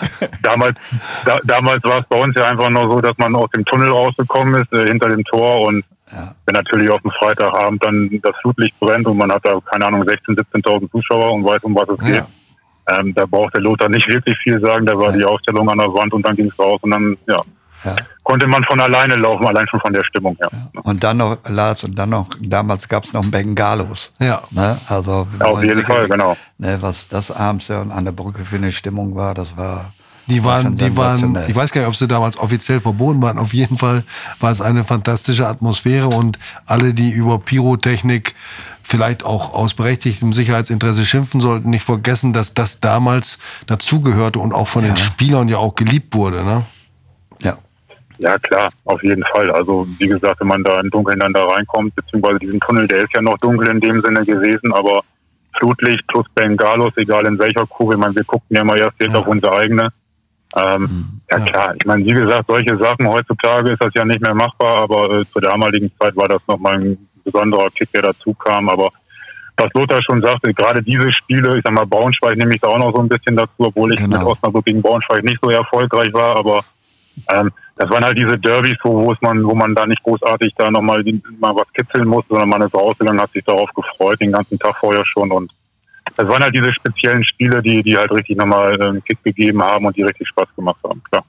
damals, 0.42 0.76
da, 1.24 1.36
damals 1.44 1.82
war 1.84 2.00
es 2.00 2.06
bei 2.08 2.20
uns 2.20 2.34
ja 2.36 2.46
einfach 2.46 2.70
nur 2.70 2.90
so, 2.90 3.00
dass 3.00 3.18
man 3.18 3.34
aus 3.34 3.50
dem 3.50 3.64
Tunnel 3.64 3.90
rausgekommen 3.90 4.62
ist, 4.62 4.72
äh, 4.72 4.86
hinter 4.86 5.08
dem 5.08 5.24
Tor 5.24 5.66
und 5.66 5.84
ja. 6.12 6.34
Wenn 6.46 6.54
natürlich 6.54 6.90
auf 6.90 7.00
dem 7.02 7.10
Freitagabend 7.12 7.84
dann 7.84 8.20
das 8.22 8.32
Flutlicht 8.40 8.78
brennt 8.80 9.06
und 9.06 9.16
man 9.16 9.30
hat 9.30 9.44
da, 9.44 9.58
keine 9.70 9.86
Ahnung, 9.86 10.02
16.000, 10.02 10.44
17.000 10.52 10.90
Zuschauer 10.90 11.32
und 11.32 11.44
weiß, 11.44 11.62
um 11.62 11.74
was 11.74 11.88
es 11.88 12.08
ja. 12.08 12.14
geht, 12.14 12.24
ähm, 12.88 13.14
da 13.14 13.26
braucht 13.26 13.54
der 13.54 13.62
Lothar 13.62 13.88
nicht 13.88 14.08
wirklich 14.08 14.36
viel 14.38 14.60
sagen. 14.60 14.86
Da 14.86 14.96
war 14.96 15.10
ja. 15.10 15.18
die 15.18 15.24
Ausstellung 15.24 15.68
an 15.68 15.78
der 15.78 15.88
Wand 15.88 16.12
und 16.12 16.26
dann 16.26 16.34
ging 16.34 16.48
es 16.48 16.58
raus 16.58 16.80
und 16.82 16.90
dann, 16.90 17.16
ja, 17.28 17.36
ja. 17.84 17.96
konnte 18.24 18.46
man 18.46 18.64
von 18.64 18.80
alleine 18.80 19.16
laufen, 19.16 19.46
allein 19.46 19.68
schon 19.68 19.80
von 19.80 19.92
der 19.92 20.04
Stimmung 20.04 20.36
her. 20.40 20.48
Ja. 20.52 20.80
Und 20.80 21.04
dann 21.04 21.18
noch, 21.18 21.38
Lars, 21.48 21.84
und 21.84 21.96
dann 21.96 22.10
noch, 22.10 22.28
damals 22.40 22.88
gab 22.88 23.04
es 23.04 23.12
noch 23.12 23.24
Bengalos. 23.24 24.12
Ja. 24.18 24.42
Ne? 24.50 24.78
Also, 24.88 25.28
ja, 25.38 25.46
auf 25.46 25.62
jeden 25.62 25.84
Fall, 25.84 26.08
genau. 26.08 26.36
Ne, 26.58 26.78
was 26.80 27.08
das 27.08 27.30
abends 27.30 27.68
ja 27.68 27.82
an 27.82 28.04
der 28.04 28.12
Brücke 28.12 28.44
für 28.44 28.56
eine 28.56 28.72
Stimmung 28.72 29.14
war, 29.14 29.34
das 29.34 29.56
war 29.56 29.92
Die 30.30 30.44
waren, 30.44 30.74
die 30.74 30.96
waren, 30.96 31.36
ich 31.48 31.54
weiß 31.54 31.72
gar 31.72 31.80
nicht, 31.82 31.88
ob 31.88 31.96
sie 31.96 32.08
damals 32.08 32.38
offiziell 32.38 32.80
verboten 32.80 33.20
waren. 33.20 33.38
Auf 33.38 33.52
jeden 33.52 33.76
Fall 33.76 34.04
war 34.38 34.50
es 34.50 34.62
eine 34.62 34.84
fantastische 34.84 35.46
Atmosphäre 35.46 36.08
und 36.08 36.38
alle, 36.66 36.94
die 36.94 37.10
über 37.10 37.38
Pyrotechnik 37.38 38.34
vielleicht 38.82 39.24
auch 39.24 39.54
aus 39.54 39.74
berechtigtem 39.74 40.32
Sicherheitsinteresse 40.32 41.04
schimpfen 41.04 41.40
sollten, 41.40 41.70
nicht 41.70 41.84
vergessen, 41.84 42.32
dass 42.32 42.54
das 42.54 42.80
damals 42.80 43.38
dazugehörte 43.66 44.38
und 44.38 44.52
auch 44.52 44.68
von 44.68 44.82
ja. 44.82 44.92
den 44.92 44.96
Spielern 44.96 45.48
ja 45.48 45.58
auch 45.58 45.74
geliebt 45.74 46.14
wurde. 46.14 46.44
Ne? 46.44 46.66
Ja. 47.40 47.56
Ja, 48.18 48.38
klar, 48.38 48.68
auf 48.84 49.02
jeden 49.02 49.24
Fall. 49.32 49.50
Also 49.52 49.86
wie 49.98 50.08
gesagt, 50.08 50.40
wenn 50.40 50.48
man 50.48 50.62
da 50.64 50.80
im 50.80 50.90
Dunkeln 50.90 51.20
dann 51.20 51.32
da 51.32 51.44
reinkommt, 51.44 51.94
beziehungsweise 51.94 52.38
diesen 52.40 52.60
Tunnel, 52.60 52.86
der 52.88 52.98
ist 52.98 53.14
ja 53.14 53.22
noch 53.22 53.38
dunkel 53.38 53.68
in 53.68 53.80
dem 53.80 54.02
Sinne 54.02 54.24
gewesen, 54.24 54.72
aber 54.72 55.02
Flutlicht 55.56 56.06
plus 56.08 56.26
Bengalos, 56.34 56.92
egal 56.96 57.26
in 57.26 57.38
welcher 57.38 57.66
Kurve, 57.66 57.94
ich 57.94 57.98
meine, 57.98 58.14
wir 58.14 58.24
guckten 58.24 58.56
ja 58.56 58.64
mal 58.64 58.78
erst 58.78 59.00
jetzt 59.00 59.12
ja. 59.12 59.18
auf 59.20 59.26
unsere 59.26 59.56
eigene. 59.56 59.88
Ähm, 60.56 60.80
mhm. 60.82 61.20
ja, 61.30 61.38
ja 61.38 61.44
klar, 61.44 61.74
ich 61.76 61.86
meine, 61.86 62.04
wie 62.04 62.12
gesagt, 62.12 62.46
solche 62.48 62.76
Sachen 62.78 63.08
heutzutage 63.08 63.70
ist 63.70 63.82
das 63.82 63.94
ja 63.94 64.04
nicht 64.04 64.20
mehr 64.20 64.34
machbar, 64.34 64.82
aber 64.82 65.20
äh, 65.20 65.24
zur 65.26 65.42
damaligen 65.42 65.90
Zeit 65.98 66.16
war 66.16 66.28
das 66.28 66.40
nochmal 66.48 66.80
ein 66.80 67.08
besonderer 67.24 67.70
Kick, 67.70 67.92
der 67.92 68.02
dazu 68.02 68.34
kam. 68.34 68.68
Aber 68.68 68.90
was 69.56 69.72
Lothar 69.74 70.02
schon 70.02 70.22
sagte, 70.22 70.52
gerade 70.52 70.82
diese 70.82 71.12
Spiele, 71.12 71.58
ich 71.58 71.62
sag 71.62 71.72
mal, 71.72 71.86
Braunschweig 71.86 72.36
nehme 72.36 72.54
ich 72.54 72.60
da 72.60 72.68
auch 72.68 72.78
noch 72.78 72.92
so 72.92 73.00
ein 73.00 73.08
bisschen 73.08 73.36
dazu, 73.36 73.52
obwohl 73.58 73.92
ich 73.94 74.00
genau. 74.00 74.18
mit 74.18 74.26
Osnabrück 74.26 74.64
gegen 74.64 74.82
Braunschweig 74.82 75.22
nicht 75.22 75.38
so 75.42 75.50
erfolgreich 75.50 76.12
war, 76.12 76.36
aber 76.36 76.64
ähm, 77.32 77.50
das 77.76 77.90
waren 77.90 78.04
halt 78.04 78.18
diese 78.18 78.38
Derbys, 78.38 78.78
wo, 78.82 79.04
wo 79.04 79.12
es 79.12 79.20
man, 79.20 79.44
wo 79.44 79.54
man 79.54 79.74
da 79.74 79.86
nicht 79.86 80.02
großartig 80.02 80.54
da 80.56 80.70
nochmal 80.70 81.02
mal 81.38 81.54
was 81.54 81.72
kitzeln 81.72 82.08
musste, 82.08 82.28
sondern 82.30 82.48
man 82.48 82.62
ist 82.62 82.74
rausgegangen, 82.74 83.20
hat 83.20 83.32
sich 83.32 83.44
darauf 83.44 83.70
gefreut, 83.74 84.20
den 84.20 84.32
ganzen 84.32 84.58
Tag 84.58 84.76
vorher 84.78 85.04
schon 85.04 85.30
und 85.30 85.50
das 86.16 86.28
waren 86.28 86.42
halt 86.42 86.54
diese 86.54 86.72
speziellen 86.72 87.24
Spiele, 87.24 87.62
die, 87.62 87.82
die 87.82 87.96
halt 87.96 88.10
richtig 88.10 88.36
nochmal 88.36 88.80
äh, 88.80 88.84
einen 88.84 89.04
Kick 89.04 89.22
gegeben 89.22 89.62
haben 89.62 89.86
und 89.86 89.96
die 89.96 90.02
richtig 90.02 90.28
Spaß 90.28 90.48
gemacht 90.56 90.78
haben, 90.84 91.02
klar. 91.10 91.24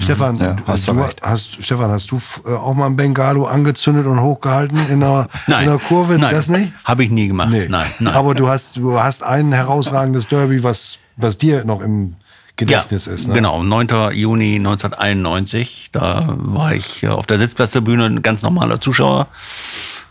Stefan, 0.00 0.36
ja, 0.36 0.56
hast 0.66 0.86
du, 0.86 1.04
hast, 1.22 1.64
Stefan, 1.64 1.90
hast 1.90 2.10
du 2.10 2.20
äh, 2.46 2.52
auch 2.52 2.74
mal 2.74 2.86
ein 2.86 2.96
Bengalo 2.96 3.46
angezündet 3.46 4.06
und 4.06 4.20
hochgehalten 4.20 4.78
in 4.90 5.02
einer, 5.02 5.28
nein, 5.46 5.64
in 5.64 5.70
einer 5.70 5.78
Kurve? 5.78 6.18
Nein, 6.18 6.30
das 6.30 6.48
nicht? 6.48 6.72
Habe 6.84 7.04
ich 7.04 7.10
nie 7.10 7.28
gemacht. 7.28 7.50
Nee. 7.50 7.66
Nein, 7.68 7.88
nein. 7.98 8.14
Aber 8.14 8.34
du 8.34 8.48
hast, 8.48 8.76
du 8.76 8.98
hast 8.98 9.22
ein 9.22 9.52
herausragendes 9.52 10.28
Derby, 10.28 10.62
was, 10.62 10.98
was 11.16 11.38
dir 11.38 11.64
noch 11.64 11.80
im 11.80 12.14
Gedächtnis 12.56 13.06
ja, 13.06 13.12
ist. 13.12 13.28
Ne? 13.28 13.34
Genau, 13.34 13.62
9. 13.62 14.12
Juni 14.12 14.56
1991. 14.56 15.88
Da 15.92 16.34
war 16.38 16.74
ich 16.74 17.06
auf 17.06 17.26
der 17.26 17.38
Sitzplatztribüne, 17.38 18.04
ein 18.04 18.22
ganz 18.22 18.42
normaler 18.42 18.80
Zuschauer. 18.80 19.28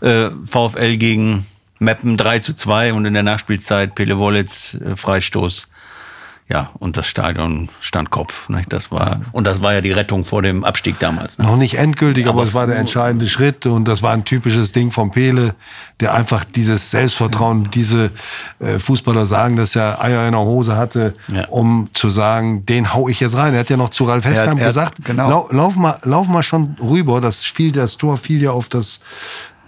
Äh, 0.00 0.30
VfL 0.44 0.96
gegen 0.96 1.46
Meppen 1.78 2.16
3 2.16 2.40
zu 2.40 2.54
2 2.54 2.92
und 2.92 3.04
in 3.04 3.14
der 3.14 3.22
Nachspielzeit 3.22 3.94
Pele 3.94 4.18
Wollitz 4.18 4.74
äh, 4.74 4.96
Freistoß 4.96 5.68
ja, 6.50 6.70
und 6.78 6.96
das 6.96 7.06
Stadion 7.06 7.68
stand 7.78 8.08
Kopf. 8.08 8.48
Ne? 8.48 8.62
Das 8.70 8.90
war, 8.90 9.20
und 9.32 9.46
das 9.46 9.60
war 9.60 9.74
ja 9.74 9.82
die 9.82 9.92
Rettung 9.92 10.24
vor 10.24 10.40
dem 10.40 10.64
Abstieg 10.64 10.98
damals. 10.98 11.36
Ne? 11.36 11.44
Noch 11.44 11.56
nicht 11.56 11.74
endgültig, 11.74 12.26
aber, 12.26 12.40
aber 12.40 12.48
es 12.48 12.54
war 12.54 12.66
der 12.66 12.76
entscheidende 12.76 13.28
Schritt 13.28 13.66
und 13.66 13.86
das 13.86 14.02
war 14.02 14.12
ein 14.12 14.24
typisches 14.24 14.72
Ding 14.72 14.90
von 14.90 15.10
Pele, 15.10 15.54
der 16.00 16.14
einfach 16.14 16.44
dieses 16.44 16.90
Selbstvertrauen, 16.90 17.70
diese 17.70 18.12
äh, 18.60 18.78
Fußballer 18.78 19.26
sagen, 19.26 19.56
dass 19.56 19.76
er 19.76 20.02
Eier 20.02 20.24
in 20.24 20.32
der 20.32 20.40
Hose 20.40 20.76
hatte, 20.76 21.12
ja. 21.28 21.46
um 21.48 21.90
zu 21.92 22.08
sagen, 22.08 22.64
den 22.64 22.94
hau 22.94 23.08
ich 23.08 23.20
jetzt 23.20 23.36
rein. 23.36 23.52
Er 23.52 23.60
hat 23.60 23.68
ja 23.68 23.76
noch 23.76 23.90
zu 23.90 24.04
Ralf 24.04 24.24
Heskamp 24.24 24.58
gesagt, 24.58 25.04
genau. 25.04 25.28
lauf, 25.28 25.52
lauf, 25.52 25.76
mal, 25.76 25.98
lauf 26.04 26.28
mal 26.28 26.42
schon 26.42 26.76
rüber. 26.80 27.20
Das 27.20 27.44
fiel, 27.44 27.72
das 27.72 27.98
Tor 27.98 28.16
fiel 28.16 28.42
ja 28.42 28.52
auf 28.52 28.70
das 28.70 29.00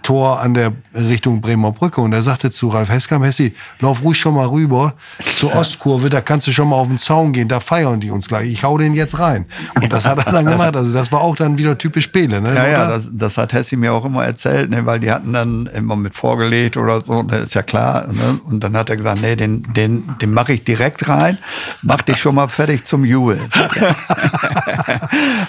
Tor 0.03 0.39
an 0.39 0.53
der 0.53 0.73
Richtung 0.93 1.41
Bremer 1.41 1.71
Brücke. 1.71 2.01
Und 2.01 2.13
er 2.13 2.21
sagte 2.21 2.51
zu 2.51 2.69
Ralf 2.69 2.89
Heskam, 2.89 3.23
Hessi, 3.23 3.53
lauf 3.79 4.03
ruhig 4.03 4.17
schon 4.17 4.35
mal 4.35 4.47
rüber 4.47 4.93
zur 5.35 5.55
Ostkurve, 5.55 6.09
da 6.09 6.21
kannst 6.21 6.47
du 6.47 6.51
schon 6.51 6.69
mal 6.69 6.75
auf 6.75 6.87
den 6.87 6.97
Zaun 6.97 7.33
gehen, 7.33 7.47
da 7.47 7.59
feiern 7.59 7.99
die 7.99 8.11
uns 8.11 8.27
gleich. 8.27 8.51
Ich 8.51 8.63
hau 8.63 8.77
den 8.77 8.93
jetzt 8.93 9.19
rein. 9.19 9.45
Und 9.75 9.91
das 9.91 10.05
hat 10.05 10.25
er 10.25 10.31
dann 10.31 10.45
gemacht. 10.51 10.75
Also 10.75 10.91
das 10.91 11.11
war 11.11 11.21
auch 11.21 11.35
dann 11.35 11.57
wieder 11.57 11.77
typisch 11.77 12.07
Pele. 12.07 12.41
Ne, 12.41 12.55
ja, 12.55 12.67
ja, 12.67 12.87
das, 12.87 13.09
das, 13.11 13.37
hat 13.37 13.53
Hessi 13.53 13.75
mir 13.75 13.93
auch 13.93 14.05
immer 14.05 14.25
erzählt, 14.25 14.69
ne, 14.69 14.85
weil 14.85 14.99
die 14.99 15.11
hatten 15.11 15.33
dann 15.33 15.67
immer 15.67 15.95
mit 15.95 16.15
vorgelegt 16.15 16.77
oder 16.77 17.01
so, 17.01 17.23
das 17.23 17.43
ist 17.43 17.53
ja 17.53 17.63
klar. 17.63 18.07
Ne? 18.07 18.39
Und 18.45 18.63
dann 18.63 18.75
hat 18.75 18.89
er 18.89 18.97
gesagt, 18.97 19.21
nee, 19.21 19.35
den, 19.35 19.63
den, 19.73 20.03
den 20.21 20.33
mache 20.33 20.53
ich 20.53 20.63
direkt 20.63 21.07
rein, 21.07 21.37
mach 21.81 22.01
dich 22.01 22.17
schon 22.17 22.35
mal 22.35 22.47
fertig 22.47 22.83
zum 22.83 23.05
Jubeln. 23.05 23.41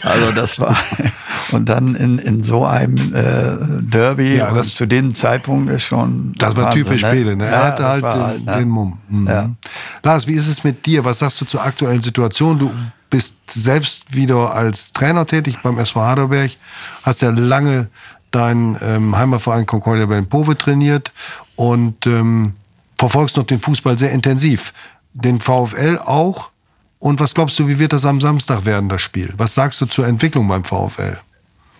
also 0.02 0.32
das 0.32 0.58
war, 0.58 0.76
und 1.52 1.68
dann 1.68 1.94
in, 1.94 2.18
in 2.18 2.42
so 2.42 2.64
einem 2.64 2.96
äh, 3.14 3.56
Derby, 3.80 4.41
ja, 4.48 4.54
das 4.54 4.74
zu 4.74 4.86
dem 4.86 5.14
Zeitpunkt 5.14 5.70
ist 5.70 5.84
schon. 5.84 6.34
Das 6.38 6.56
war 6.56 6.64
Wahnsinn, 6.64 6.84
typisch 6.84 7.02
ne? 7.02 7.10
Pele, 7.10 7.36
ne? 7.36 7.46
Er 7.46 7.52
ja, 7.52 7.64
hatte 7.64 7.86
halt, 7.86 8.04
halt 8.04 8.38
den, 8.38 8.44
ne? 8.44 8.56
den 8.58 8.68
Mumm. 8.68 8.98
Mhm. 9.08 9.26
Ja. 9.26 9.50
Lars, 10.02 10.26
wie 10.26 10.34
ist 10.34 10.48
es 10.48 10.64
mit 10.64 10.86
dir? 10.86 11.04
Was 11.04 11.18
sagst 11.20 11.40
du 11.40 11.44
zur 11.44 11.62
aktuellen 11.62 12.02
Situation? 12.02 12.58
Du 12.58 12.72
bist 13.10 13.36
selbst 13.50 14.14
wieder 14.14 14.54
als 14.54 14.92
Trainer 14.92 15.26
tätig 15.26 15.58
beim 15.62 15.78
SV 15.78 16.00
Haderberg, 16.00 16.52
hast 17.02 17.22
ja 17.22 17.30
lange 17.30 17.88
deinen 18.30 18.78
ähm, 18.80 19.16
Heimatverein 19.16 19.66
Concordia 19.66 20.06
Bern-Pove 20.06 20.56
trainiert 20.56 21.12
und 21.54 22.06
ähm, 22.06 22.54
verfolgst 22.96 23.36
noch 23.36 23.44
den 23.44 23.60
Fußball 23.60 23.98
sehr 23.98 24.10
intensiv. 24.12 24.72
Den 25.12 25.40
VfL 25.40 25.98
auch. 26.04 26.50
Und 26.98 27.20
was 27.20 27.34
glaubst 27.34 27.58
du, 27.58 27.68
wie 27.68 27.78
wird 27.78 27.92
das 27.92 28.06
am 28.06 28.20
Samstag 28.20 28.64
werden, 28.64 28.88
das 28.88 29.02
Spiel? 29.02 29.34
Was 29.36 29.54
sagst 29.54 29.80
du 29.80 29.86
zur 29.86 30.06
Entwicklung 30.06 30.48
beim 30.48 30.64
VfL? 30.64 31.18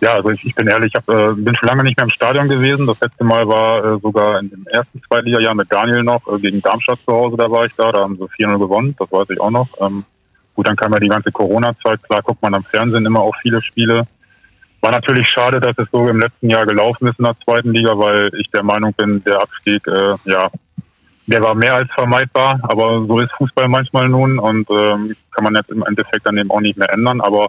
Ja, 0.03 0.15
also 0.15 0.31
ich, 0.31 0.43
ich 0.43 0.53
bin 0.53 0.67
ehrlich, 0.67 0.91
ich 0.93 1.13
äh, 1.13 1.31
bin 1.31 1.55
schon 1.55 1.69
lange 1.69 1.83
nicht 1.83 1.95
mehr 1.95 2.03
im 2.03 2.09
Stadion 2.09 2.49
gewesen. 2.49 2.85
Das 2.85 2.99
letzte 2.99 3.23
Mal 3.23 3.47
war 3.47 3.85
äh, 3.85 3.99
sogar 4.01 4.37
in 4.41 4.49
dem 4.49 4.67
ersten 4.67 5.01
Zweitliga-Jahr 5.01 5.55
mit 5.55 5.71
Daniel 5.71 6.03
noch 6.03 6.27
äh, 6.27 6.39
gegen 6.39 6.61
Darmstadt 6.61 6.99
zu 7.05 7.13
Hause, 7.13 7.37
da 7.37 7.49
war 7.49 7.65
ich 7.65 7.71
da. 7.77 7.89
Da 7.89 8.01
haben 8.01 8.17
sie 8.17 8.43
4-0 8.43 8.59
gewonnen, 8.59 8.95
das 8.99 9.09
weiß 9.09 9.29
ich 9.29 9.39
auch 9.39 9.49
noch. 9.49 9.69
Ähm, 9.79 10.03
gut, 10.55 10.67
dann 10.67 10.75
kam 10.75 10.91
ja 10.91 10.99
die 10.99 11.07
ganze 11.07 11.31
Corona-Zeit. 11.31 12.03
Klar 12.03 12.21
guckt 12.21 12.41
man 12.41 12.53
am 12.53 12.65
Fernsehen 12.65 13.05
immer 13.05 13.21
auch 13.21 13.33
viele 13.41 13.61
Spiele. 13.61 14.05
War 14.81 14.91
natürlich 14.91 15.29
schade, 15.29 15.61
dass 15.61 15.77
es 15.77 15.87
so 15.89 16.09
im 16.09 16.19
letzten 16.19 16.49
Jahr 16.49 16.65
gelaufen 16.65 17.07
ist 17.07 17.17
in 17.17 17.23
der 17.23 17.39
zweiten 17.45 17.71
Liga, 17.71 17.97
weil 17.97 18.29
ich 18.37 18.51
der 18.51 18.63
Meinung 18.63 18.93
bin, 18.95 19.23
der 19.23 19.41
Abstieg, 19.41 19.87
äh, 19.87 20.15
ja, 20.25 20.51
der 21.27 21.41
war 21.41 21.55
mehr 21.55 21.75
als 21.75 21.89
vermeidbar. 21.93 22.59
Aber 22.63 23.05
so 23.07 23.19
ist 23.19 23.31
Fußball 23.37 23.69
manchmal 23.69 24.09
nun 24.09 24.37
und 24.37 24.69
ähm, 24.69 25.15
kann 25.31 25.45
man 25.45 25.55
jetzt 25.55 25.69
im 25.69 25.81
Endeffekt 25.83 26.25
dann 26.25 26.37
eben 26.37 26.51
auch 26.51 26.59
nicht 26.59 26.77
mehr 26.77 26.91
ändern. 26.91 27.21
Aber 27.21 27.47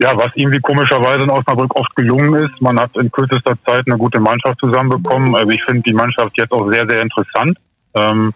ja, 0.00 0.16
was 0.16 0.32
irgendwie 0.34 0.60
komischerweise 0.60 1.24
in 1.24 1.30
Osnabrück 1.30 1.74
oft 1.76 1.94
gelungen 1.94 2.34
ist. 2.34 2.60
Man 2.60 2.78
hat 2.78 2.96
in 2.96 3.10
kürzester 3.10 3.54
Zeit 3.64 3.86
eine 3.86 3.96
gute 3.96 4.20
Mannschaft 4.20 4.58
zusammenbekommen. 4.60 5.34
Also 5.34 5.50
ich 5.50 5.62
finde 5.64 5.82
die 5.82 5.92
Mannschaft 5.92 6.36
jetzt 6.36 6.52
auch 6.52 6.68
sehr, 6.70 6.86
sehr 6.88 7.00
interessant. 7.02 7.58
Ähm, 7.94 8.34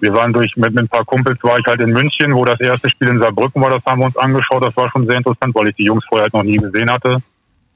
wir 0.00 0.12
waren 0.12 0.32
durch, 0.32 0.56
mit, 0.56 0.74
mit 0.74 0.84
ein 0.84 0.88
paar 0.88 1.04
Kumpels 1.04 1.38
war 1.42 1.58
ich 1.58 1.66
halt 1.66 1.80
in 1.80 1.90
München, 1.90 2.34
wo 2.34 2.44
das 2.44 2.60
erste 2.60 2.90
Spiel 2.90 3.08
in 3.08 3.20
Saarbrücken 3.20 3.60
war, 3.60 3.70
das 3.70 3.84
haben 3.84 4.00
wir 4.00 4.06
uns 4.06 4.16
angeschaut. 4.16 4.64
Das 4.64 4.76
war 4.76 4.90
schon 4.90 5.06
sehr 5.06 5.16
interessant, 5.16 5.54
weil 5.54 5.68
ich 5.68 5.76
die 5.76 5.84
Jungs 5.84 6.04
vorher 6.08 6.24
halt 6.24 6.34
noch 6.34 6.42
nie 6.42 6.56
gesehen 6.56 6.90
hatte 6.90 7.18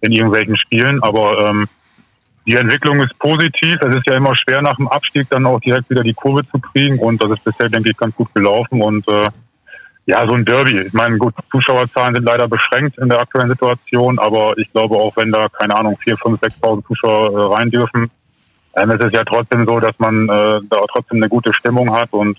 in 0.01 0.13
irgendwelchen 0.13 0.57
Spielen. 0.57 1.03
Aber 1.03 1.49
ähm, 1.49 1.69
die 2.47 2.57
Entwicklung 2.57 3.01
ist 3.01 3.17
positiv. 3.19 3.77
Es 3.81 3.95
ist 3.95 4.07
ja 4.07 4.17
immer 4.17 4.35
schwer, 4.35 4.63
nach 4.63 4.77
dem 4.77 4.89
Abstieg 4.89 5.29
dann 5.31 5.47
auch 5.47 5.61
direkt 5.61 5.91
wieder 5.91 6.03
die 6.03 6.15
Kurve 6.15 6.47
zu 6.49 6.59
kriegen. 6.59 6.99
Und 6.99 7.23
das 7.23 7.31
ist 7.31 7.45
bisher, 7.45 7.69
denke 7.69 7.91
ich, 7.91 7.97
ganz 7.97 8.15
gut 8.15 8.33
gelaufen. 8.35 8.83
Und 8.83 9.07
äh, 9.09 9.29
ja, 10.07 10.27
so 10.27 10.35
ein 10.35 10.45
Derby. 10.45 10.81
Ich 10.81 10.93
meine, 10.93 11.17
gut, 11.19 11.35
Zuschauerzahlen 11.51 12.15
sind 12.15 12.25
leider 12.25 12.49
beschränkt 12.49 12.99
in 12.99 13.09
der 13.09 13.21
aktuellen 13.21 13.51
Situation, 13.51 14.19
aber 14.19 14.57
ich 14.59 14.71
glaube 14.73 14.97
auch, 14.97 15.17
wenn 15.17 15.31
da, 15.31 15.49
keine 15.49 15.77
Ahnung, 15.79 15.97
4.000, 16.05 16.41
5.000, 16.41 16.61
6.000 16.61 16.87
Zuschauer 16.87 17.33
äh, 17.33 17.55
rein 17.55 17.71
dürfen, 17.71 18.11
ähm, 18.75 18.91
ist 18.91 19.05
es 19.05 19.13
ja 19.13 19.25
trotzdem 19.25 19.65
so, 19.67 19.79
dass 19.81 19.97
man 19.99 20.29
äh, 20.29 20.61
da 20.69 20.81
trotzdem 20.93 21.19
eine 21.19 21.29
gute 21.29 21.53
Stimmung 21.55 21.95
hat 21.95 22.13
und 22.13 22.39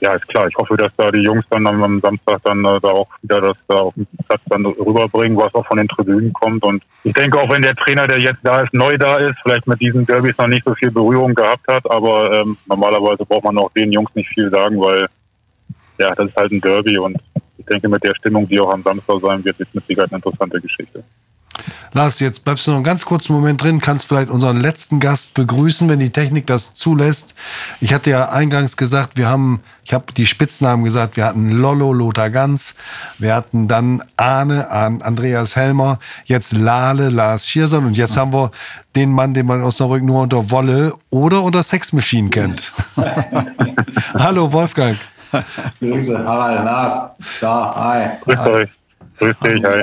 ja, 0.00 0.14
ist 0.14 0.26
klar. 0.28 0.48
Ich 0.48 0.56
hoffe, 0.56 0.76
dass 0.76 0.92
da 0.96 1.10
die 1.10 1.22
Jungs 1.22 1.44
dann 1.48 1.66
am, 1.66 1.82
am 1.82 2.00
Samstag 2.00 2.40
dann 2.42 2.64
äh, 2.64 2.80
da 2.80 2.88
auch 2.88 3.08
wieder 3.22 3.40
das 3.40 3.56
da 3.68 3.76
auf 3.76 3.94
dem 3.94 4.06
Platz 4.26 4.40
dann 4.46 4.66
rüberbringen, 4.66 5.36
was 5.38 5.54
auch 5.54 5.66
von 5.66 5.76
den 5.76 5.88
Tribünen 5.88 6.32
kommt. 6.32 6.64
Und 6.64 6.82
ich 7.04 7.12
denke 7.12 7.40
auch, 7.40 7.48
wenn 7.50 7.62
der 7.62 7.76
Trainer, 7.76 8.06
der 8.08 8.18
jetzt 8.18 8.40
da 8.42 8.62
ist, 8.62 8.74
neu 8.74 8.98
da 8.98 9.18
ist, 9.18 9.36
vielleicht 9.42 9.66
mit 9.66 9.80
diesen 9.80 10.04
Derbys 10.04 10.38
noch 10.38 10.48
nicht 10.48 10.64
so 10.64 10.74
viel 10.74 10.90
Berührung 10.90 11.34
gehabt 11.34 11.68
hat, 11.68 11.88
aber 11.88 12.32
ähm, 12.32 12.56
normalerweise 12.66 13.24
braucht 13.24 13.44
man 13.44 13.58
auch 13.58 13.70
den 13.72 13.92
Jungs 13.92 14.10
nicht 14.14 14.28
viel 14.30 14.50
sagen, 14.50 14.80
weil 14.80 15.06
ja, 15.98 16.14
das 16.14 16.28
ist 16.28 16.36
halt 16.36 16.52
ein 16.52 16.60
Derby 16.60 16.98
und 16.98 17.16
ich 17.58 17.66
denke, 17.66 17.88
mit 17.88 18.02
der 18.04 18.14
Stimmung, 18.16 18.48
die 18.48 18.60
auch 18.60 18.72
am 18.72 18.82
Samstag 18.82 19.20
sein 19.20 19.44
wird, 19.44 19.58
ist 19.58 19.74
mit 19.74 19.86
Sicherheit 19.86 20.10
eine 20.12 20.18
interessante 20.18 20.60
Geschichte. 20.60 21.02
Lars, 21.92 22.20
jetzt 22.20 22.44
bleibst 22.44 22.66
du 22.66 22.70
noch 22.70 22.76
einen 22.76 22.84
ganz 22.84 23.04
kurzen 23.04 23.32
Moment 23.32 23.62
drin, 23.62 23.80
kannst 23.80 24.06
vielleicht 24.06 24.28
unseren 24.28 24.58
letzten 24.58 25.00
Gast 25.00 25.34
begrüßen, 25.34 25.88
wenn 25.88 25.98
die 25.98 26.10
Technik 26.10 26.46
das 26.46 26.74
zulässt. 26.74 27.34
Ich 27.80 27.94
hatte 27.94 28.10
ja 28.10 28.28
eingangs 28.28 28.76
gesagt, 28.76 29.16
wir 29.16 29.28
haben, 29.28 29.60
ich 29.82 29.94
habe 29.94 30.12
die 30.12 30.26
Spitznamen 30.26 30.84
gesagt, 30.84 31.16
wir 31.16 31.24
hatten 31.24 31.50
Lollo, 31.50 31.92
Lothar 31.92 32.30
Ganz, 32.30 32.74
wir 33.18 33.34
hatten 33.34 33.68
dann 33.68 34.02
Arne, 34.16 34.70
Andreas 34.70 35.56
Helmer, 35.56 35.98
jetzt 36.26 36.52
Lale, 36.52 37.08
Lars 37.08 37.46
Schierson 37.46 37.86
und 37.86 37.96
jetzt 37.96 38.16
haben 38.16 38.32
wir 38.32 38.50
den 38.94 39.10
Mann, 39.10 39.32
den 39.32 39.46
man 39.46 39.62
aus 39.62 39.76
Osnabrück 39.76 40.02
nur 40.02 40.22
unter 40.22 40.50
Wolle 40.50 40.94
oder 41.10 41.42
unter 41.42 41.62
Sex 41.62 41.92
Machine 41.92 42.28
kennt. 42.28 42.72
Hallo 44.14 44.52
Wolfgang. 44.52 44.98
Grüße, 45.80 46.18
Harald, 46.18 46.64
Lars. 46.64 47.10
Da, 47.40 47.74
hi. 47.76 48.08
Grüß 48.22 48.38
euch. 48.46 48.68
Grüß 49.18 49.36
dich, 49.44 49.64
hi. 49.64 49.82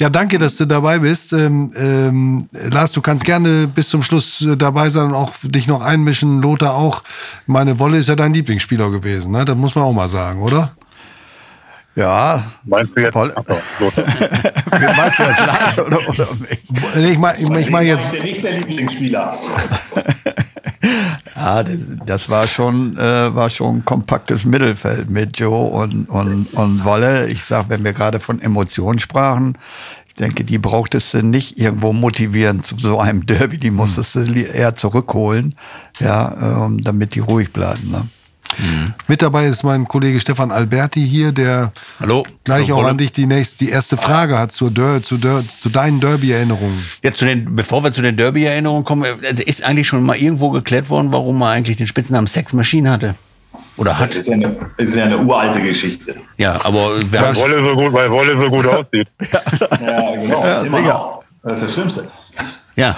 Ja, 0.00 0.08
danke, 0.08 0.38
dass 0.38 0.56
du 0.56 0.64
dabei 0.64 1.00
bist. 1.00 1.34
Ähm, 1.34 1.72
ähm, 1.76 2.48
Lars, 2.52 2.92
du 2.92 3.02
kannst 3.02 3.22
gerne 3.22 3.66
bis 3.66 3.90
zum 3.90 4.02
Schluss 4.02 4.40
äh, 4.40 4.56
dabei 4.56 4.88
sein 4.88 5.08
und 5.08 5.14
auch 5.14 5.32
dich 5.42 5.66
noch 5.66 5.84
einmischen. 5.84 6.40
Lothar 6.40 6.74
auch. 6.74 7.02
Meine 7.46 7.78
Wolle 7.78 7.98
ist 7.98 8.08
ja 8.08 8.16
dein 8.16 8.32
Lieblingsspieler 8.32 8.90
gewesen, 8.90 9.32
ne? 9.32 9.44
Das 9.44 9.56
muss 9.56 9.74
man 9.74 9.84
auch 9.84 9.92
mal 9.92 10.08
sagen, 10.08 10.40
oder? 10.40 10.72
Ja. 11.96 12.44
Meinst 12.64 12.96
du 12.96 13.02
jetzt? 13.02 13.12
So, 13.12 13.24
Lothar. 13.24 13.58
Meinst 14.96 15.18
du 15.18 15.22
das, 15.22 15.38
Lars 15.38 15.78
oder, 15.86 16.08
oder 16.08 16.28
mich? 16.38 17.10
Ich 17.10 17.18
meine 17.18 17.60
ich 17.60 17.70
mein 17.70 17.86
jetzt, 17.86 18.14
Der 18.14 18.22
nicht 18.22 18.42
der 18.42 18.52
Lieblingsspieler. 18.52 19.34
Ja, 21.36 21.62
das, 22.06 22.28
war 22.28 22.46
schon, 22.46 22.96
äh, 22.98 23.34
war 23.34 23.50
schon 23.50 23.78
ein 23.78 23.84
kompaktes 23.84 24.44
Mittelfeld 24.44 25.08
mit 25.08 25.38
Joe 25.38 25.70
und, 25.70 26.08
und, 26.08 26.52
und 26.52 26.84
Wolle. 26.84 27.28
Ich 27.28 27.44
sag, 27.44 27.68
wenn 27.68 27.84
wir 27.84 27.92
gerade 27.92 28.20
von 28.20 28.40
Emotionen 28.40 28.98
sprachen, 28.98 29.56
ich 30.08 30.14
denke, 30.14 30.44
die 30.44 30.58
brauchtest 30.58 31.14
du 31.14 31.22
nicht 31.22 31.58
irgendwo 31.58 31.92
motivieren 31.92 32.60
zu 32.62 32.76
so 32.76 32.98
einem 32.98 33.24
Derby. 33.26 33.58
Die 33.58 33.70
musstest 33.70 34.16
du 34.16 34.20
eher 34.32 34.74
zurückholen, 34.74 35.54
ja, 35.98 36.66
ähm, 36.66 36.80
damit 36.82 37.14
die 37.14 37.20
ruhig 37.20 37.52
bleiben. 37.52 37.90
Ne? 37.90 38.08
Mit 39.08 39.22
dabei 39.22 39.46
ist 39.46 39.62
mein 39.62 39.86
Kollege 39.86 40.20
Stefan 40.20 40.50
Alberti 40.50 41.00
hier, 41.06 41.32
der 41.32 41.72
Hallo. 42.00 42.24
gleich 42.44 42.68
Hallo, 42.70 42.80
auch 42.80 42.84
an 42.86 42.98
dich 42.98 43.12
die 43.12 43.26
nächste, 43.26 43.64
die 43.64 43.70
erste 43.70 43.96
Frage 43.96 44.38
hat 44.38 44.52
zur 44.52 44.70
Der, 44.70 45.02
zu, 45.02 45.16
Der, 45.18 45.42
zu 45.48 45.68
deinen 45.68 46.00
Derby-Erinnerungen. 46.00 46.84
Jetzt 47.02 47.18
zu 47.18 47.24
den, 47.24 47.54
bevor 47.56 47.82
wir 47.84 47.92
zu 47.92 48.02
den 48.02 48.16
Derby-Erinnerungen 48.16 48.84
kommen, 48.84 49.04
also 49.04 49.42
ist 49.42 49.62
eigentlich 49.64 49.86
schon 49.88 50.02
mal 50.04 50.16
irgendwo 50.16 50.50
geklärt 50.50 50.90
worden, 50.90 51.12
warum 51.12 51.38
man 51.38 51.48
eigentlich 51.52 51.76
den 51.76 51.86
Spitznamen 51.86 52.26
Sex 52.26 52.52
Machine 52.52 52.90
hatte. 52.90 53.14
Oder 53.76 53.92
Das 53.92 54.00
hat. 54.00 54.14
ist 54.14 54.26
ja 54.28 54.34
eine, 54.34 54.56
das 54.76 54.88
ist 54.90 54.94
ja 54.94 55.04
eine 55.04 55.18
uralte 55.18 55.60
Geschichte. 55.62 56.16
Ja, 56.36 56.54
aber 56.64 57.00
wir 57.00 57.20
Weil 57.22 57.36
Wolle 57.36 57.64
so 57.64 57.76
gut, 57.76 57.92
weil 57.92 58.10
Wolle 58.10 58.38
so 58.38 58.50
gut 58.50 58.66
aussieht. 58.66 59.08
Ja, 59.80 60.16
genau. 60.16 60.44
Ja, 60.44 60.60
Immer. 60.62 61.20
Das 61.42 61.54
ist 61.54 61.62
das 61.62 61.72
Schlimmste. 61.74 62.08
ja. 62.76 62.96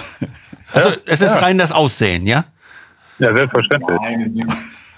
Also 0.73 0.89
es 1.05 1.21
ist 1.21 1.35
rein 1.41 1.57
das 1.57 1.71
Aussehen, 1.71 2.27
ja? 2.27 2.43
Ja, 3.19 3.33
selbstverständlich. 3.33 3.97
Nein, 4.01 4.33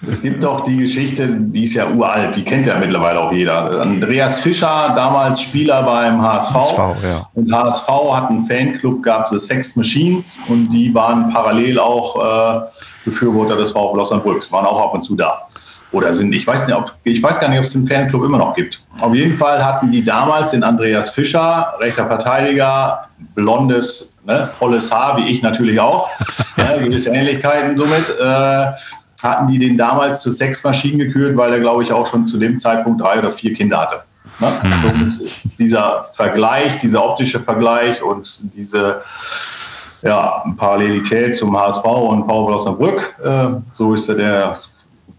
es 0.10 0.22
gibt 0.22 0.44
doch 0.44 0.66
die 0.66 0.78
Geschichte, 0.78 1.28
die 1.28 1.64
ist 1.64 1.74
ja 1.74 1.88
uralt, 1.90 2.36
die 2.36 2.44
kennt 2.44 2.68
ja 2.68 2.78
mittlerweile 2.78 3.20
auch 3.20 3.32
jeder. 3.32 3.82
Andreas 3.82 4.42
Fischer, 4.42 4.94
damals 4.96 5.42
Spieler 5.42 5.84
beim 5.84 6.22
HSV. 6.22 6.56
HSV, 6.56 6.78
ja. 6.78 7.30
Und 7.34 7.54
HSV 7.54 7.88
hat 8.14 8.30
einen 8.30 8.46
Fanclub 8.46 9.04
gehabt, 9.04 9.30
The 9.30 9.40
Sex 9.40 9.76
Machines, 9.76 10.40
und 10.48 10.70
die 10.72 10.94
waren 10.94 11.32
parallel 11.32 11.80
auch 11.80 12.16
äh, 12.16 12.62
Befürworter 13.06 13.56
des 13.56 13.72
VfL 13.72 14.00
Osnabrück, 14.00 14.52
waren 14.52 14.66
auch 14.66 14.82
ab 14.82 14.94
und 14.94 15.02
zu 15.02 15.16
da. 15.16 15.48
Oder 15.92 16.14
sind, 16.14 16.34
ich 16.34 16.46
weiß, 16.46 16.68
nicht, 16.68 16.76
ob, 16.76 16.94
ich 17.04 17.22
weiß 17.22 17.40
gar 17.40 17.48
nicht, 17.48 17.60
ob 17.60 17.66
es 17.66 17.74
den 17.74 17.88
Fanclub 17.88 18.24
immer 18.26 18.38
noch 18.38 18.56
gibt. 18.56 18.82
Auf 19.00 19.14
jeden 19.14 19.34
Fall 19.34 19.64
hatten 19.64 19.92
die 19.92 20.04
damals 20.04 20.52
den 20.52 20.64
Andreas 20.64 21.12
Fischer, 21.12 21.74
rechter 21.80 22.08
Verteidiger, 22.08 23.08
blondes, 23.34 24.14
ne, 24.26 24.50
volles 24.52 24.92
Haar, 24.92 25.18
wie 25.18 25.30
ich 25.30 25.42
natürlich 25.42 25.80
auch, 25.80 26.10
ne, 26.58 26.84
gewisse 26.84 27.12
Ähnlichkeiten 27.12 27.78
somit. 27.78 28.10
Äh, 28.20 28.74
hatten 29.26 29.52
die 29.52 29.60
den 29.60 29.78
damals 29.78 30.22
zu 30.22 30.32
Sexmaschinen 30.32 31.00
gekürt, 31.00 31.36
weil 31.36 31.52
er, 31.52 31.60
glaube 31.60 31.84
ich, 31.84 31.92
auch 31.92 32.06
schon 32.06 32.26
zu 32.28 32.38
dem 32.38 32.58
Zeitpunkt 32.58 33.02
drei 33.02 33.20
oder 33.20 33.32
vier 33.32 33.54
Kinder 33.54 33.82
hatte. 33.82 34.04
Ne? 34.40 34.52
Ist 35.24 35.44
dieser 35.58 36.04
Vergleich, 36.14 36.78
dieser 36.80 37.04
optische 37.04 37.40
Vergleich 37.40 38.02
und 38.02 38.42
diese 38.56 39.02
ja, 40.02 40.44
Parallelität 40.58 41.36
zum 41.36 41.58
HSV 41.58 41.86
und 41.86 42.24
VfL 42.26 42.54
Osnabrück, 42.54 43.16
äh, 43.24 43.48
so 43.72 43.94
ist 43.94 44.08
ja 44.08 44.14
der, 44.14 44.58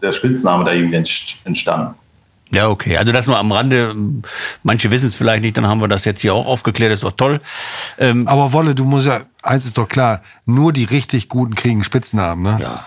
der 0.01 0.13
Spitzname 0.13 0.63
da 0.65 0.71
irgendwie 0.71 0.97
entst- 0.97 1.35
entstanden. 1.43 1.95
Ja, 2.51 2.69
okay. 2.69 2.95
Also 2.95 3.11
das 3.11 3.27
nur 3.27 3.37
am 3.37 3.51
Rande. 3.51 3.93
Manche 4.63 4.89
wissen 4.89 5.07
es 5.07 5.15
vielleicht 5.15 5.41
nicht, 5.41 5.57
dann 5.57 5.67
haben 5.67 5.81
wir 5.81 5.89
das 5.89 6.05
jetzt 6.05 6.21
hier 6.21 6.33
auch 6.33 6.45
aufgeklärt. 6.45 6.93
ist 6.93 7.03
doch 7.03 7.11
toll. 7.11 7.41
Ähm, 7.97 8.25
Aber 8.27 8.53
Wolle, 8.53 8.73
du 8.73 8.85
musst 8.85 9.05
ja, 9.05 9.21
eins 9.43 9.65
ist 9.65 9.77
doch 9.77 9.89
klar, 9.89 10.21
nur 10.45 10.71
die 10.71 10.85
richtig 10.85 11.27
Guten 11.27 11.55
kriegen 11.55 11.83
Spitznamen, 11.83 12.43
ne? 12.43 12.57
ja. 12.61 12.85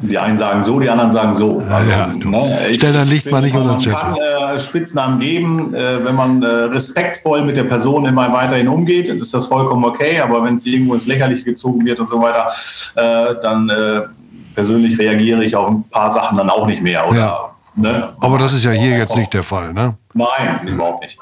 Die 0.00 0.16
einen 0.16 0.36
sagen 0.36 0.62
so, 0.62 0.78
die 0.78 0.88
anderen 0.88 1.10
sagen 1.10 1.34
so. 1.34 1.60
Also, 1.68 1.90
ja, 1.90 2.06
ne, 2.06 2.58
ich- 2.70 2.76
Stell 2.76 2.92
dein 2.92 3.06
ich 3.08 3.12
Licht 3.14 3.30
mal 3.32 3.42
nicht 3.42 3.54
unter 3.56 3.66
den 3.66 3.72
Man 3.72 3.80
Scheffel. 3.80 3.98
kann 3.98 4.16
äh, 4.54 4.58
Spitznamen 4.58 5.18
geben, 5.18 5.74
äh, 5.74 6.04
wenn 6.04 6.14
man 6.14 6.42
äh, 6.42 6.46
respektvoll 6.46 7.42
mit 7.42 7.56
der 7.56 7.64
Person 7.64 8.06
immer 8.06 8.32
weiterhin 8.32 8.68
umgeht, 8.68 9.08
ist 9.08 9.34
das 9.34 9.48
vollkommen 9.48 9.84
okay. 9.84 10.20
Aber 10.20 10.44
wenn 10.44 10.54
es 10.54 10.64
irgendwo 10.66 10.94
ins 10.94 11.06
Lächerliche 11.06 11.44
gezogen 11.44 11.84
wird 11.84 11.98
und 11.98 12.08
so 12.08 12.22
weiter, 12.22 12.48
äh, 12.94 13.34
dann 13.42 13.68
äh, 13.68 14.02
persönlich 14.54 14.96
reagiere 14.98 15.44
ich 15.44 15.54
auf 15.56 15.68
ein 15.68 15.84
paar 15.90 16.10
Sachen 16.10 16.38
dann 16.38 16.48
auch 16.48 16.66
nicht 16.66 16.80
mehr. 16.82 17.06
Oder, 17.08 17.18
Ja. 17.18 17.47
Ne? 17.78 18.12
Aber 18.20 18.38
das 18.38 18.52
ist 18.52 18.64
ja 18.64 18.70
hier 18.72 18.96
jetzt 18.98 19.16
nicht 19.16 19.32
der 19.32 19.42
Fall, 19.42 19.72
ne? 19.72 19.94
Nein, 20.14 20.66
überhaupt 20.66 21.02
nicht. 21.04 21.18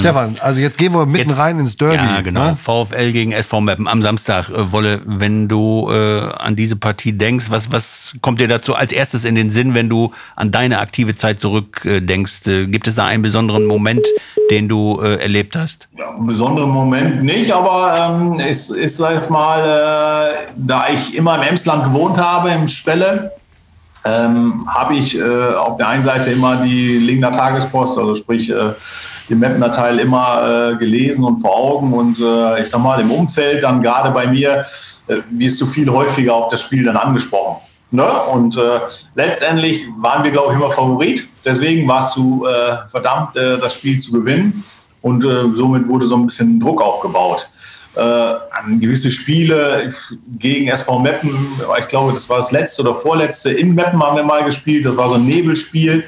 Stefan, 0.00 0.36
also 0.40 0.60
jetzt 0.60 0.76
gehen 0.78 0.92
wir 0.94 1.06
mitten 1.06 1.28
Jetzt- 1.30 1.38
rein 1.38 1.60
ins 1.60 1.76
Derby. 1.76 1.96
Ja, 1.96 2.20
genau. 2.22 2.40
Ne? 2.40 2.56
VfL 2.56 3.12
gegen 3.12 3.30
SV 3.32 3.60
Meppen 3.60 3.86
am 3.86 4.02
Samstag. 4.02 4.48
Äh, 4.48 4.72
Wolle, 4.72 5.00
wenn 5.04 5.48
du 5.48 5.88
äh, 5.92 6.22
an 6.38 6.56
diese 6.56 6.74
Partie 6.76 7.12
denkst, 7.12 7.50
was, 7.50 7.70
was 7.70 8.14
kommt 8.20 8.40
dir 8.40 8.48
dazu 8.48 8.74
als 8.74 8.90
erstes 8.90 9.24
in 9.24 9.34
den 9.34 9.50
Sinn, 9.50 9.74
wenn 9.74 9.88
du 9.88 10.12
an 10.34 10.50
deine 10.50 10.78
aktive 10.80 11.14
Zeit 11.14 11.40
zurückdenkst? 11.40 11.94
Äh, 11.94 12.00
denkst? 12.00 12.46
äh, 12.46 12.66
gibt 12.66 12.88
es 12.88 12.94
da 12.96 13.06
einen 13.06 13.22
besonderen 13.22 13.66
Moment, 13.66 14.04
den 14.50 14.68
du 14.68 15.00
äh, 15.02 15.16
erlebt 15.20 15.54
hast? 15.54 15.88
Ja, 15.96 16.10
einen 16.10 16.26
besonderen 16.26 16.70
Moment 16.70 17.22
nicht, 17.22 17.52
aber 17.52 17.94
ähm, 18.20 18.40
es 18.40 18.70
ist, 18.70 18.96
sag 18.96 19.22
ich 19.22 19.28
mal, 19.30 19.60
äh, 19.60 20.48
da 20.56 20.86
ich 20.92 21.14
immer 21.14 21.36
im 21.36 21.42
Emsland 21.42 21.84
gewohnt 21.84 22.16
habe, 22.16 22.50
im 22.50 22.66
Spelle, 22.66 23.32
ähm, 24.04 24.66
habe 24.68 24.94
ich 24.94 25.18
äh, 25.18 25.54
auf 25.54 25.76
der 25.76 25.88
einen 25.88 26.04
Seite 26.04 26.32
immer 26.32 26.56
die 26.56 26.98
Lingner 26.98 27.32
Tagespost, 27.32 27.98
also 27.98 28.14
sprich 28.14 28.50
äh, 28.50 28.72
den 29.28 29.38
Mapner 29.38 29.70
Teil 29.70 29.98
immer 29.98 30.72
äh, 30.72 30.76
gelesen 30.76 31.24
und 31.24 31.38
vor 31.38 31.56
Augen 31.56 31.92
und 31.92 32.18
äh, 32.18 32.62
ich 32.62 32.68
sag 32.68 32.80
mal 32.80 33.00
im 33.00 33.10
Umfeld 33.10 33.62
dann 33.62 33.82
gerade 33.82 34.10
bei 34.10 34.26
mir 34.26 34.64
äh, 35.06 35.18
wirst 35.30 35.60
du 35.60 35.66
viel 35.66 35.90
häufiger 35.90 36.34
auf 36.34 36.48
das 36.48 36.62
Spiel 36.62 36.84
dann 36.84 36.96
angesprochen. 36.96 37.62
Ne? 37.92 38.10
Und 38.10 38.56
äh, 38.56 38.80
letztendlich 39.14 39.84
waren 39.98 40.24
wir, 40.24 40.30
glaube 40.30 40.52
ich, 40.52 40.58
immer 40.58 40.70
Favorit. 40.70 41.28
Deswegen 41.44 41.86
war 41.86 41.98
es 41.98 42.12
zu 42.12 42.46
äh, 42.46 42.88
verdammt, 42.88 43.36
äh, 43.36 43.58
das 43.58 43.74
Spiel 43.74 43.98
zu 43.98 44.12
gewinnen. 44.12 44.64
Und 45.02 45.24
äh, 45.24 45.52
somit 45.52 45.86
wurde 45.88 46.06
so 46.06 46.16
ein 46.16 46.26
bisschen 46.26 46.58
Druck 46.58 46.80
aufgebaut. 46.80 47.50
Äh, 47.94 48.00
an 48.00 48.80
gewisse 48.80 49.10
Spiele 49.10 49.92
gegen 50.38 50.68
SV 50.68 50.98
Meppen, 51.00 51.48
ich 51.78 51.86
glaube, 51.88 52.12
das 52.12 52.28
war 52.30 52.38
das 52.38 52.50
letzte 52.50 52.80
oder 52.82 52.94
vorletzte 52.94 53.52
in 53.52 53.74
Meppen 53.74 54.02
haben 54.02 54.16
wir 54.16 54.24
mal 54.24 54.44
gespielt. 54.44 54.86
Das 54.86 54.96
war 54.96 55.10
so 55.10 55.16
ein 55.16 55.26
Nebelspiel. 55.26 56.04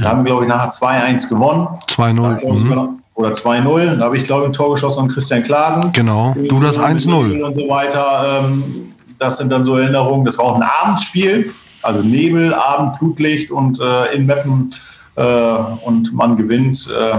Da 0.00 0.10
haben 0.10 0.24
wir, 0.24 0.30
glaube 0.30 0.44
ich, 0.44 0.48
nachher 0.48 0.70
2-1 0.70 1.28
gewonnen. 1.28 1.68
2-0. 1.88 2.64
Mhm. 2.64 3.02
Oder 3.14 3.30
2-0. 3.30 3.96
Da 3.96 4.04
habe 4.04 4.18
ich, 4.18 4.24
glaube 4.24 4.44
ich, 4.44 4.50
ein 4.50 4.52
Tor 4.52 4.72
geschossen 4.72 5.00
an 5.00 5.08
Christian 5.08 5.42
Klasen. 5.42 5.90
Genau. 5.92 6.34
Du 6.48 6.60
das 6.60 6.78
1-0. 6.78 7.42
Und 7.42 7.54
so 7.54 7.68
weiter. 7.68 8.44
Ähm, 8.44 8.92
das 9.18 9.38
sind 9.38 9.50
dann 9.50 9.64
so 9.64 9.76
Erinnerungen. 9.76 10.24
Das 10.24 10.38
war 10.38 10.44
auch 10.44 10.56
ein 10.56 10.68
Abendspiel. 10.82 11.52
Also 11.82 12.02
Nebel, 12.02 12.52
Abend, 12.52 12.96
Flutlicht 12.96 13.50
und 13.50 13.80
äh, 13.80 14.14
in 14.14 14.26
Meppen 14.26 14.74
äh, 15.16 15.22
und 15.22 16.12
man 16.12 16.36
gewinnt. 16.36 16.88
Äh, 16.88 17.18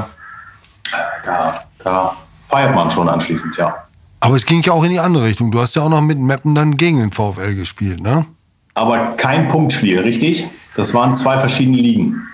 da, 1.25 1.63
da 1.83 2.15
feiert 2.45 2.75
man 2.75 2.91
schon 2.91 3.09
anschließend, 3.09 3.57
ja. 3.57 3.86
Aber 4.27 4.35
es 4.35 4.45
ging 4.45 4.61
ja 4.61 4.73
auch 4.73 4.83
in 4.83 4.91
die 4.91 4.99
andere 4.99 5.23
Richtung. 5.23 5.51
Du 5.51 5.61
hast 5.61 5.73
ja 5.77 5.83
auch 5.83 5.89
noch 5.89 6.01
mit 6.01 6.19
Meppen 6.19 6.53
dann 6.53 6.75
gegen 6.75 6.99
den 6.99 7.13
VfL 7.13 7.55
gespielt, 7.55 8.01
ne? 8.01 8.25
Aber 8.73 9.15
kein 9.15 9.47
Punktspiel, 9.47 10.01
richtig? 10.01 10.45
Das 10.75 10.93
waren 10.93 11.15
zwei 11.15 11.39
verschiedene 11.39 11.77
Ligen. 11.77 12.27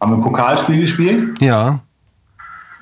Haben 0.00 0.10
wir 0.10 0.16
ein 0.16 0.22
Pokalspiel 0.22 0.80
gespielt? 0.80 1.40
Ja. 1.40 1.78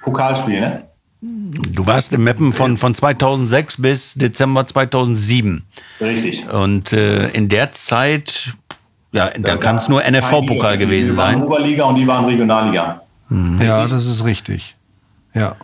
Pokalspiel, 0.01 0.61
ne? 0.61 0.85
Du 1.21 1.87
warst 1.87 2.15
im 2.15 2.25
Meppen 2.25 2.55
von, 2.55 2.79
von 2.79 2.95
2006 2.95 3.83
bis 3.83 4.15
Dezember 4.15 4.67
2007. 4.67 5.63
Richtig. 6.01 6.49
Und 6.49 6.95
äh, 6.95 7.29
in 7.33 7.51
der 7.51 7.75
Zeit, 7.75 8.55
ja, 9.13 9.29
da 9.39 9.59
kann 9.59 9.77
es 9.77 9.91
nur 9.91 10.01
NFV-Pokal 10.03 10.79
gewesen 10.79 11.11
Wir 11.11 11.17
waren 11.19 11.41
sein. 11.41 11.43
Oberliga 11.43 11.85
und 11.85 11.97
die 11.97 12.07
waren 12.07 12.25
Regionalliga. 12.25 13.03
Ja, 13.61 13.87
das 13.87 14.07
ist 14.07 14.25
richtig. 14.25 14.77
Ja. 15.35 15.57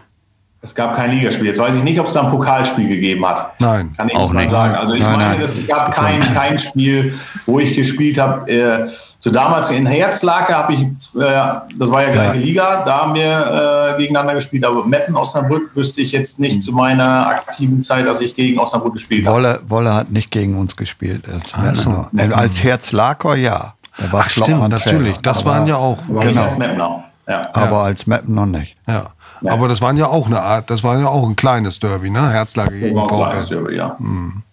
Es 0.65 0.77
gab 0.77 0.95
kein 0.95 1.11
Ligaspiel. 1.11 1.47
Jetzt 1.47 1.59
weiß 1.59 1.75
ich 1.75 1.83
nicht, 1.83 1.99
ob 1.99 2.07
es 2.07 2.13
da 2.13 2.23
ein 2.23 2.31
Pokalspiel 2.31 2.87
gegeben 2.87 3.27
hat. 3.27 3.61
Nein. 3.61 3.93
Kann 3.97 4.09
ich 4.09 4.15
Auch 4.15 4.33
nicht 4.33 4.49
sagen. 4.49 4.77
Also 4.77 4.95
ich 4.95 5.01
Nein, 5.01 5.13
meine, 5.19 5.35
nein. 5.35 5.43
es 5.43 5.67
gab 5.67 5.93
kein, 5.93 6.21
kein 6.21 6.57
Spiel, 6.57 7.19
wo 7.47 7.59
ich 7.59 7.75
gespielt 7.75 8.17
habe. 8.17 8.49
Äh, 8.49 8.89
zu 9.19 9.33
damals 9.33 9.71
in 9.71 9.87
Herzlake 9.87 10.55
habe 10.55 10.75
ich, 10.75 10.81
äh, 10.81 10.89
das 11.17 11.91
war 11.91 12.03
ja 12.05 12.11
gleiche 12.11 12.39
Liga, 12.39 12.85
da 12.85 12.99
haben 12.99 13.15
wir 13.17 13.95
äh, 13.97 14.01
gegeneinander 14.01 14.35
gespielt. 14.35 14.65
Aber 14.65 14.85
Meppen, 14.87 15.17
Osnabrück 15.17 15.75
wüsste 15.75 16.01
ich 16.01 16.13
jetzt 16.13 16.39
nicht 16.39 16.63
zu 16.63 16.71
meiner 16.71 17.27
aktiven 17.27 17.83
Zeit, 17.83 18.07
dass 18.07 18.21
ich 18.21 18.37
gegen 18.37 18.61
Osnabrück 18.61 18.93
gespielt 18.93 19.27
habe. 19.27 19.39
Wolle, 19.39 19.61
Wolle 19.67 19.93
hat 19.93 20.13
nicht 20.13 20.31
gegen 20.31 20.57
uns 20.57 20.77
gespielt. 20.77 21.25
Als, 21.29 21.83
so. 21.83 22.07
Äh, 22.17 22.33
als 22.33 22.63
Herzlaker 22.63 23.35
ja. 23.35 23.75
Da 23.99 24.13
war 24.13 24.23
Ach 24.25 24.31
stimmt, 24.31 24.69
natürlich. 24.69 25.17
Das 25.19 25.41
aber, 25.41 25.51
waren 25.51 25.67
ja 25.67 25.77
auch. 25.77 25.99
Aber 26.09 26.21
nicht 26.21 26.29
genau. 26.29 26.45
als 26.45 26.57
Meppner. 26.57 27.05
Ja. 27.29 27.49
Aber 27.53 27.83
als 27.85 28.07
Mappen 28.07 28.35
noch 28.35 28.47
nicht. 28.47 28.77
Ja. 28.87 29.07
Aber 29.49 29.69
das 29.69 29.81
waren 29.83 29.97
ja 29.97 30.07
auch 30.07 30.27
eine 30.27 30.41
Art, 30.41 30.71
das 30.71 30.83
war 30.85 30.99
ja 30.99 31.09
auch 31.09 31.27
ein 31.27 31.37
kleines 31.37 31.81
Derby, 31.81 32.11
ne? 32.11 32.31
Herzlage 32.31 32.71
Das 32.73 32.81
gegen 32.81 32.97
war 32.97 33.05
ein 33.05 33.09
kleines. 33.31 33.47
Derby, 33.49 33.77
ja. 33.77 33.97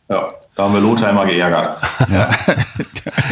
ja. 0.10 0.24
Da 0.56 0.66
haben 0.66 0.74
wir 0.74 0.82
Lothar 0.82 1.12
immer 1.12 1.26
geärgert. 1.26 1.78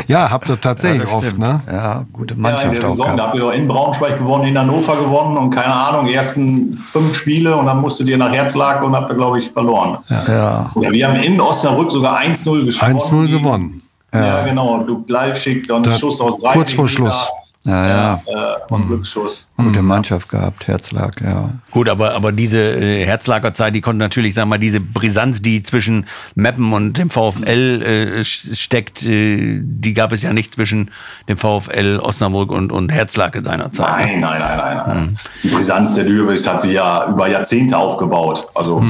Ja, 0.07 0.29
habt 0.31 0.47
ihr 0.49 0.59
tatsächlich 0.61 1.03
das 1.03 1.11
oft, 1.11 1.37
ne? 1.37 1.59
Ja, 1.69 2.05
gute 2.13 2.33
Ja, 2.33 2.37
in 2.37 2.41
Mannschaft 2.41 2.73
der 2.77 2.85
auch 2.87 2.91
Saison, 2.91 2.97
da 3.07 3.13
gehabt. 3.15 3.21
habt 3.27 3.35
ihr 3.35 3.41
doch 3.41 3.51
in 3.51 3.67
Braunschweig 3.67 4.17
gewonnen, 4.19 4.45
in 4.45 4.57
Hannover 4.57 4.95
gewonnen 4.95 5.37
und 5.37 5.49
keine 5.49 5.73
Ahnung, 5.73 6.05
die 6.05 6.13
ersten 6.13 6.77
fünf 6.77 7.17
Spiele 7.17 7.55
und 7.57 7.65
dann 7.65 7.81
musstet 7.81 8.07
ihr 8.07 8.17
nach 8.17 8.31
Herzlag 8.31 8.81
und 8.81 8.95
habt 8.95 9.11
ihr, 9.11 9.15
glaube 9.15 9.41
ich, 9.41 9.51
verloren. 9.51 9.97
Ja. 10.07 10.69
Ja, 10.79 10.91
wir 10.91 11.07
haben 11.07 11.17
in 11.17 11.41
Osnabrück 11.41 11.91
sogar 11.91 12.17
1-0 12.19 12.63
geschossen. 12.65 12.97
1-0 12.97 13.27
gewonnen. 13.39 13.77
Ja, 14.13 14.43
genau. 14.43 14.79
Du 14.87 15.03
gleich 15.03 15.37
schickt 15.41 15.69
und 15.69 15.85
Da- 15.85 15.91
Schuss 15.91 16.21
aus 16.21 16.37
30 16.37 16.53
kurz 16.53 16.71
vor 16.71 16.85
Meter. 16.85 16.93
Schluss. 16.95 17.29
Ja, 17.67 17.87
ja. 17.87 18.21
Äh, 18.25 18.73
und 18.73 18.87
Glücksschuss. 18.87 19.49
Gute 19.57 19.81
Mannschaft 19.81 20.29
gehabt, 20.29 20.67
Herzlag, 20.67 21.21
ja. 21.21 21.49
Gut, 21.71 21.89
aber, 21.89 22.13
aber 22.13 22.31
diese 22.31 22.59
äh, 22.59 23.05
Herzlagerzeit, 23.05 23.75
die 23.75 23.81
konnte 23.81 23.99
natürlich, 23.99 24.33
sagen 24.33 24.47
wir 24.47 24.55
mal, 24.55 24.57
diese 24.57 24.79
Brisanz, 24.79 25.41
die 25.41 25.63
zwischen 25.63 26.05
Meppen 26.33 26.71
und 26.71 26.97
dem 26.97 27.09
VfL 27.09 27.81
äh, 27.81 28.23
steckt, 28.23 29.05
äh, 29.05 29.59
die 29.61 29.93
gab 29.93 30.13
es 30.13 30.23
ja 30.23 30.31
nicht 30.31 30.53
zwischen 30.53 30.91
dem 31.27 31.37
VfL 31.37 31.99
Osnabrück 32.01 32.51
und, 32.51 32.71
und 32.71 32.89
Herzlake 32.89 33.43
seinerzeit. 33.43 33.89
Nein, 33.89 34.21
nein, 34.21 34.39
nein, 34.39 34.57
nein. 34.57 34.81
nein. 34.87 35.19
Die 35.43 35.49
Brisanz 35.49 35.95
der 35.95 36.05
Lübeck 36.05 36.47
hat 36.47 36.61
sich 36.61 36.71
ja 36.71 37.05
über 37.09 37.27
Jahrzehnte 37.27 37.77
aufgebaut. 37.77 38.47
Also, 38.55 38.81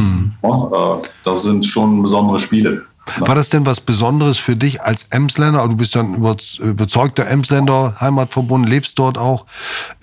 ja, 0.44 0.50
äh, 0.50 1.02
das 1.24 1.42
sind 1.42 1.66
schon 1.66 2.04
besondere 2.04 2.38
Spiele. 2.38 2.84
War 3.20 3.36
das 3.36 3.50
denn 3.50 3.66
was 3.66 3.82
Besonderes 3.82 4.38
für 4.38 4.56
dich 4.56 4.82
als 4.82 5.08
Emsländer? 5.10 5.68
Du 5.68 5.76
bist 5.76 5.96
ja 5.96 6.02
ein 6.02 6.16
überz- 6.16 6.60
überzeugter 6.60 7.28
Emsländer, 7.28 7.96
Heimatverbunden, 8.00 8.70
lebst 8.70 9.00
dort 9.00 9.18
auch. 9.18 9.46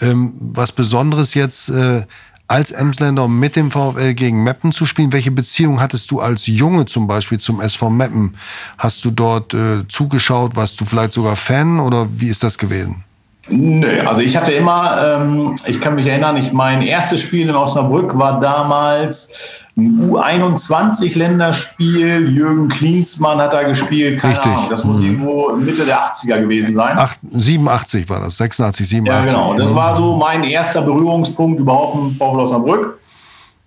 Ähm, 0.00 0.34
was 0.38 0.72
Besonderes 0.72 1.34
jetzt 1.34 1.68
äh, 1.68 2.02
als 2.46 2.70
Emsländer 2.70 3.28
mit 3.28 3.57
dem 3.57 3.70
VfL 3.70 4.14
gegen 4.14 4.42
Meppen 4.42 4.72
zu 4.72 4.86
spielen? 4.86 5.12
Welche 5.12 5.30
Beziehung 5.30 5.80
hattest 5.80 6.11
du 6.11 6.20
als 6.20 6.46
Junge 6.46 6.86
zum 6.86 7.07
Beispiel 7.07 7.38
zum 7.38 7.61
SV 7.61 7.90
Meppen? 7.90 8.36
Hast 8.78 9.05
du 9.05 9.11
dort 9.11 9.55
äh, 9.55 9.86
zugeschaut? 9.88 10.57
Warst 10.57 10.80
du 10.80 10.84
vielleicht 10.84 11.12
sogar 11.12 11.36
Fan 11.36 11.80
oder 11.80 12.07
wie 12.11 12.28
ist 12.28 12.42
das 12.42 12.59
gewesen? 12.59 13.05
Nö, 13.48 14.00
also 14.07 14.22
ich 14.22 14.36
hatte 14.36 14.52
immer, 14.52 15.18
ähm, 15.20 15.55
ich 15.66 15.78
kann 15.78 15.96
mich 15.96 16.07
erinnern, 16.07 16.36
ich 16.38 16.52
mein 16.52 16.80
erstes 16.80 17.20
Spiel 17.20 17.48
in 17.48 17.55
Osnabrück 17.55 18.16
war 18.18 18.40
damals 18.40 19.34
ein 19.76 20.08
U21-Länderspiel. 20.10 22.28
Jürgen 22.28 22.68
Klinsmann 22.68 23.38
hat 23.38 23.52
da 23.52 23.62
gespielt. 23.64 24.20
Keine 24.20 24.34
Richtig. 24.34 24.52
Ahnung, 24.52 24.66
das 24.70 24.84
muss 24.84 25.00
irgendwo 25.00 25.50
Mitte 25.56 25.84
der 25.84 25.98
80er 25.98 26.40
gewesen 26.40 26.76
sein. 26.76 26.96
Acht, 26.98 27.18
87 27.32 28.08
war 28.08 28.20
das, 28.20 28.36
86, 28.36 28.90
Ja, 28.90 28.96
87. 29.22 29.32
genau. 29.32 29.54
Das 29.54 29.74
war 29.74 29.94
so 29.94 30.16
mein 30.16 30.44
erster 30.44 30.82
Berührungspunkt 30.82 31.58
überhaupt 31.60 31.96
im 31.96 32.10
VfL 32.12 32.40
Osnabrück. 32.40 32.98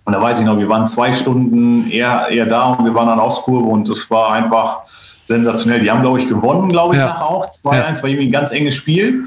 Und 0.04 0.12
da 0.14 0.22
weiß 0.22 0.40
ich 0.40 0.46
noch, 0.46 0.56
wir 0.58 0.68
waren 0.68 0.86
zwei 0.86 1.12
Stunden 1.12 1.90
eher, 1.90 2.28
eher 2.30 2.46
da 2.46 2.72
und 2.72 2.84
wir 2.86 2.94
waren 2.94 3.08
an 3.10 3.20
Ostkurve 3.20 3.68
und 3.68 3.88
das 3.90 4.10
war 4.10 4.32
einfach 4.32 4.78
sensationell. 5.26 5.80
Die 5.80 5.90
haben, 5.90 6.00
glaube 6.00 6.18
ich, 6.20 6.28
gewonnen, 6.28 6.70
glaube 6.70 6.94
ich, 6.94 7.00
Ja. 7.00 7.08
nachher 7.08 7.28
auch. 7.28 7.44
2-1 7.50 7.98
Ja. 7.98 8.02
war 8.02 8.08
irgendwie 8.08 8.28
ein 8.28 8.32
ganz 8.32 8.50
enges 8.50 8.74
Spiel, 8.76 9.26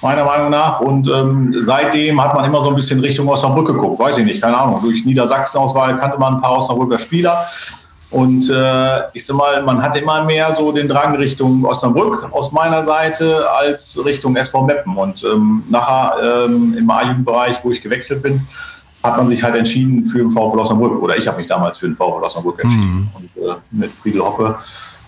meiner 0.00 0.24
Meinung 0.24 0.50
nach. 0.50 0.80
Und 0.80 1.08
ähm, 1.08 1.54
seitdem 1.58 2.22
hat 2.22 2.34
man 2.34 2.44
immer 2.44 2.62
so 2.62 2.70
ein 2.70 2.74
bisschen 2.74 3.00
Richtung 3.00 3.28
Osnabrück 3.28 3.66
geguckt. 3.66 3.98
Weiß 3.98 4.18
ich 4.18 4.24
nicht, 4.24 4.40
keine 4.40 4.58
Ahnung. 4.58 4.80
Durch 4.82 5.04
Niedersachsen-Auswahl 5.04 5.96
kannte 5.96 6.18
man 6.18 6.36
ein 6.36 6.40
paar 6.40 6.56
Osnabrücker 6.56 6.98
Spieler. 6.98 7.46
Und 8.10 8.50
äh, 8.50 9.02
ich 9.12 9.24
sag 9.24 9.36
mal, 9.36 9.62
man 9.62 9.80
hat 9.82 9.96
immer 9.96 10.24
mehr 10.24 10.52
so 10.52 10.72
den 10.72 10.88
Drang 10.88 11.14
Richtung 11.14 11.64
Osnabrück 11.64 12.28
aus 12.32 12.50
meiner 12.50 12.82
Seite 12.82 13.48
als 13.50 14.00
Richtung 14.04 14.34
SV 14.34 14.62
Meppen. 14.64 14.96
Und 14.96 15.22
ähm, 15.24 15.62
nachher 15.68 16.46
ähm, 16.46 16.74
im 16.76 16.90
A-Jugendbereich, 16.90 17.58
wo 17.62 17.70
ich 17.70 17.80
gewechselt 17.80 18.22
bin, 18.22 18.46
hat 19.02 19.16
man 19.16 19.28
sich 19.28 19.42
halt 19.42 19.54
entschieden 19.54 20.04
für 20.04 20.18
den 20.18 20.30
VfL 20.30 20.58
Osnabrück. 20.58 21.00
Oder 21.00 21.16
ich 21.16 21.26
habe 21.28 21.36
mich 21.36 21.46
damals 21.46 21.78
für 21.78 21.86
den 21.86 21.94
VfL 21.94 22.24
Osnabrück 22.24 22.58
entschieden. 22.60 23.10
Und 23.14 23.42
äh, 23.42 23.54
mit 23.70 23.92
Friedel 23.92 24.22
Hoppe 24.22 24.58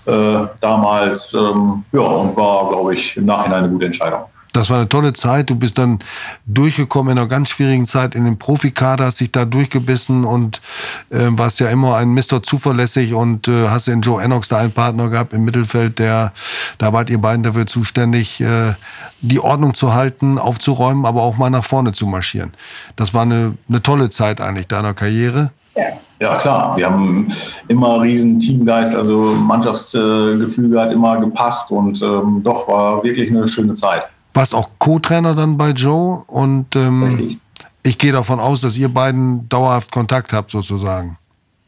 äh, 0.07 0.47
damals, 0.61 1.34
ähm, 1.34 1.84
ja, 1.93 2.01
und 2.01 2.36
war, 2.36 2.68
glaube 2.68 2.95
ich, 2.95 3.16
im 3.16 3.26
Nachhinein 3.26 3.64
eine 3.64 3.68
gute 3.68 3.86
Entscheidung. 3.86 4.20
Das 4.53 4.68
war 4.68 4.78
eine 4.78 4.88
tolle 4.88 5.14
Zeit. 5.14 5.48
Du 5.48 5.55
bist 5.55 5.78
dann 5.78 6.00
durchgekommen 6.46 7.12
in 7.12 7.18
einer 7.18 7.28
ganz 7.28 7.48
schwierigen 7.48 7.86
Zeit 7.86 8.14
in 8.14 8.24
den 8.24 8.38
Profikader, 8.38 9.07
hast 9.07 9.20
dich 9.20 9.32
da 9.32 9.44
durchgebissen 9.44 10.24
und 10.24 10.61
äh, 11.11 11.28
warst 11.30 11.61
ja 11.61 11.70
immer 11.70 11.96
ein 11.96 12.11
Mr. 12.11 12.42
zuverlässig 12.42 13.14
und 13.14 13.48
äh, 13.48 13.68
hast 13.68 13.88
in 13.88 14.03
Joe 14.03 14.22
Ennox 14.22 14.48
da 14.48 14.59
einen 14.59 14.72
Partner 14.72 15.09
gehabt 15.09 15.32
im 15.32 15.44
Mittelfeld, 15.44 15.98
der, 15.98 16.32
da 16.78 16.92
wart 16.92 17.09
ihr 17.09 17.18
beiden 17.18 17.42
dafür 17.42 17.66
zuständig, 17.66 18.40
äh, 18.40 18.74
die 19.22 19.40
Ordnung 19.40 19.72
zu 19.74 19.94
halten, 19.94 20.38
aufzuräumen, 20.38 21.07
aber 21.07 21.22
auch 21.22 21.36
mal 21.36 21.50
nach 21.50 21.64
vorne 21.64 21.92
zu 21.92 22.07
marschieren. 22.07 22.53
Das 22.96 23.14
war 23.14 23.22
eine, 23.22 23.55
eine 23.68 23.82
tolle 23.82 24.11
Zeit 24.11 24.40
eigentlich 24.40 24.66
deiner 24.66 24.92
Karriere. 24.92 25.53
Ja, 26.20 26.36
klar. 26.36 26.76
Wir 26.76 26.86
haben 26.86 27.32
immer 27.66 28.00
riesen 28.00 28.38
Teamgeist, 28.38 28.94
also 28.94 29.34
Mannschaftsgefüge 29.34 30.80
hat 30.80 30.92
immer 30.92 31.18
gepasst 31.18 31.70
und 31.72 32.00
ähm, 32.00 32.42
doch 32.44 32.68
war 32.68 33.03
wirklich 33.03 33.30
eine 33.30 33.48
schöne 33.48 33.72
Zeit. 33.72 34.09
Warst 34.34 34.54
auch 34.54 34.70
Co-Trainer 34.78 35.34
dann 35.34 35.56
bei 35.56 35.70
Joe 35.70 36.22
und 36.26 36.74
ähm, 36.76 37.04
Richtig. 37.04 37.38
ich 37.82 37.98
gehe 37.98 38.12
davon 38.12 38.40
aus, 38.40 38.60
dass 38.60 38.76
ihr 38.76 38.88
beiden 38.88 39.48
dauerhaft 39.48 39.92
Kontakt 39.92 40.32
habt 40.32 40.50
sozusagen. 40.50 41.18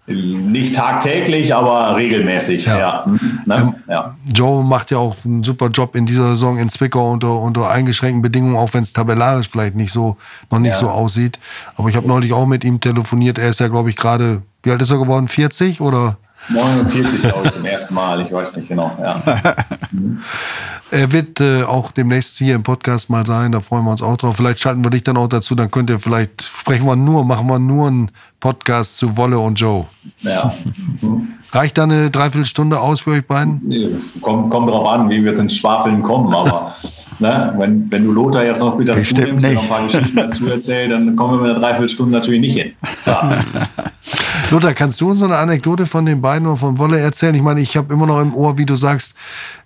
Nicht 0.07 0.75
tagtäglich, 0.77 1.55
aber 1.55 1.97
regelmäßig. 1.97 2.67
Ja. 2.67 2.79
Ja. 2.79 3.07
Ne? 3.47 3.75
ja. 3.89 4.15
Joe 4.35 4.63
macht 4.63 4.91
ja 4.91 4.99
auch 4.99 5.17
einen 5.25 5.43
super 5.43 5.69
Job 5.69 5.97
in 5.97 6.05
dieser 6.05 6.29
Saison 6.31 6.59
in 6.59 6.69
Zwickau 6.69 7.11
unter, 7.11 7.41
unter 7.41 7.71
eingeschränkten 7.71 8.21
Bedingungen, 8.21 8.57
auch 8.57 8.75
wenn 8.75 8.83
es 8.83 8.93
tabellarisch 8.93 9.49
vielleicht 9.49 9.77
nicht 9.77 9.93
so, 9.93 10.19
noch 10.51 10.59
nicht 10.59 10.73
Ja. 10.73 10.79
so 10.79 10.91
aussieht. 10.91 11.39
Aber 11.77 11.89
ich 11.89 11.97
habe 11.97 12.07
neulich 12.07 12.35
auch 12.35 12.45
mit 12.45 12.65
ihm 12.65 12.81
telefoniert. 12.81 13.39
Er 13.39 13.49
ist 13.49 13.61
ja, 13.61 13.69
glaube 13.69 13.89
ich, 13.89 13.97
gerade, 13.97 14.43
wie 14.63 14.71
alt 14.73 14.83
ist 14.83 14.91
er 14.91 14.99
geworden? 14.99 15.27
40 15.27 15.81
oder? 15.81 16.19
49, 16.49 17.23
glaube 17.23 17.47
ich, 17.47 17.51
zum 17.53 17.65
ersten 17.65 17.95
Mal. 17.95 18.21
Ich 18.23 18.33
weiß 18.33 18.57
nicht 18.57 18.69
genau. 18.69 18.97
Ja. 19.01 19.23
Er 20.91 21.13
wird 21.13 21.41
äh, 21.41 21.65
auch 21.65 21.91
demnächst 21.91 22.39
hier 22.39 22.55
im 22.55 22.63
Podcast 22.63 23.11
mal 23.11 23.27
sein, 23.27 23.51
da 23.51 23.61
freuen 23.61 23.85
wir 23.85 23.91
uns 23.91 24.03
auch 24.03 24.17
drauf. 24.17 24.37
Vielleicht 24.37 24.61
schalten 24.61 24.85
wir 24.85 24.91
dich 24.91 25.03
dann 25.03 25.17
auch 25.17 25.27
dazu, 25.27 25.57
dann 25.57 25.71
könnt 25.71 25.91
ihr 25.91 25.99
vielleicht, 25.99 26.43
sprechen 26.43 26.87
wir 26.87 26.95
nur, 26.95 27.25
machen 27.25 27.49
wir 27.49 27.59
nur 27.59 27.89
einen 27.89 28.11
Podcast 28.39 28.99
zu 28.99 29.17
Wolle 29.17 29.39
und 29.39 29.59
Joe. 29.59 29.87
ja. 30.21 30.53
Reicht 31.51 31.79
da 31.79 31.85
eine 31.85 32.11
Dreiviertelstunde 32.11 32.81
aus 32.81 33.01
für 33.01 33.13
euch 33.13 33.27
beiden? 33.27 33.61
Kommt, 34.21 34.51
kommt 34.51 34.69
drauf 34.69 34.89
an, 34.89 35.09
wie 35.09 35.23
wir 35.23 35.31
jetzt 35.31 35.41
ins 35.41 35.57
Schwafeln 35.57 36.03
kommen, 36.03 36.35
aber 36.35 36.75
ne, 37.21 37.55
wenn, 37.57 37.91
wenn 37.91 38.05
du 38.05 38.13
Lothar 38.13 38.45
jetzt 38.45 38.61
noch 38.61 38.77
mit 38.77 38.89
dazu 38.89 39.15
nimmst 39.15 39.47
und 39.47 39.55
noch 39.55 39.63
ein 39.63 39.69
paar 39.69 39.85
Geschichten 39.85 40.17
dazu 40.17 40.49
erzählst, 40.49 40.93
dann 40.93 41.15
kommen 41.15 41.39
wir 41.39 41.43
mit 41.43 41.51
einer 41.53 41.61
Dreiviertelstunde 41.61 42.13
natürlich 42.13 42.41
nicht 42.41 42.57
hin. 42.57 42.73
Ist 42.93 43.05
klar. 43.05 43.37
Lothar, 44.51 44.75
kannst 44.75 45.01
du 45.01 45.11
uns 45.11 45.21
so 45.21 45.25
eine 45.25 45.37
Anekdote 45.37 45.87
von 45.87 46.05
den 46.05 46.21
beiden 46.21 46.34
oder 46.43 46.57
von 46.57 46.79
Wolle 46.79 46.99
erzählen? 46.99 47.35
Ich 47.35 47.43
meine, 47.43 47.61
ich 47.61 47.77
habe 47.77 47.93
immer 47.93 48.07
noch 48.07 48.21
im 48.21 48.35
Ohr, 48.35 48.59
wie 48.59 48.67
du 48.67 48.77
sagst, 48.77 49.15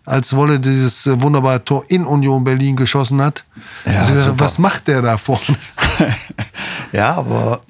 als 0.05 0.35
Wolle 0.35 0.61
dieses 0.61 1.07
äh, 1.07 1.21
wunderbare 1.21 1.65
Tor 1.65 1.85
in 1.89 2.05
Union 2.05 2.45
Berlin 2.45 2.77
geschossen 2.77 3.21
hat. 3.23 3.45
Ja, 3.85 4.01
also, 4.01 4.39
was 4.39 4.59
macht 4.59 4.89
der 4.89 5.03
da 5.03 5.17
vorne? 5.17 5.43
Ja, 6.93 7.17
aber 7.17 7.61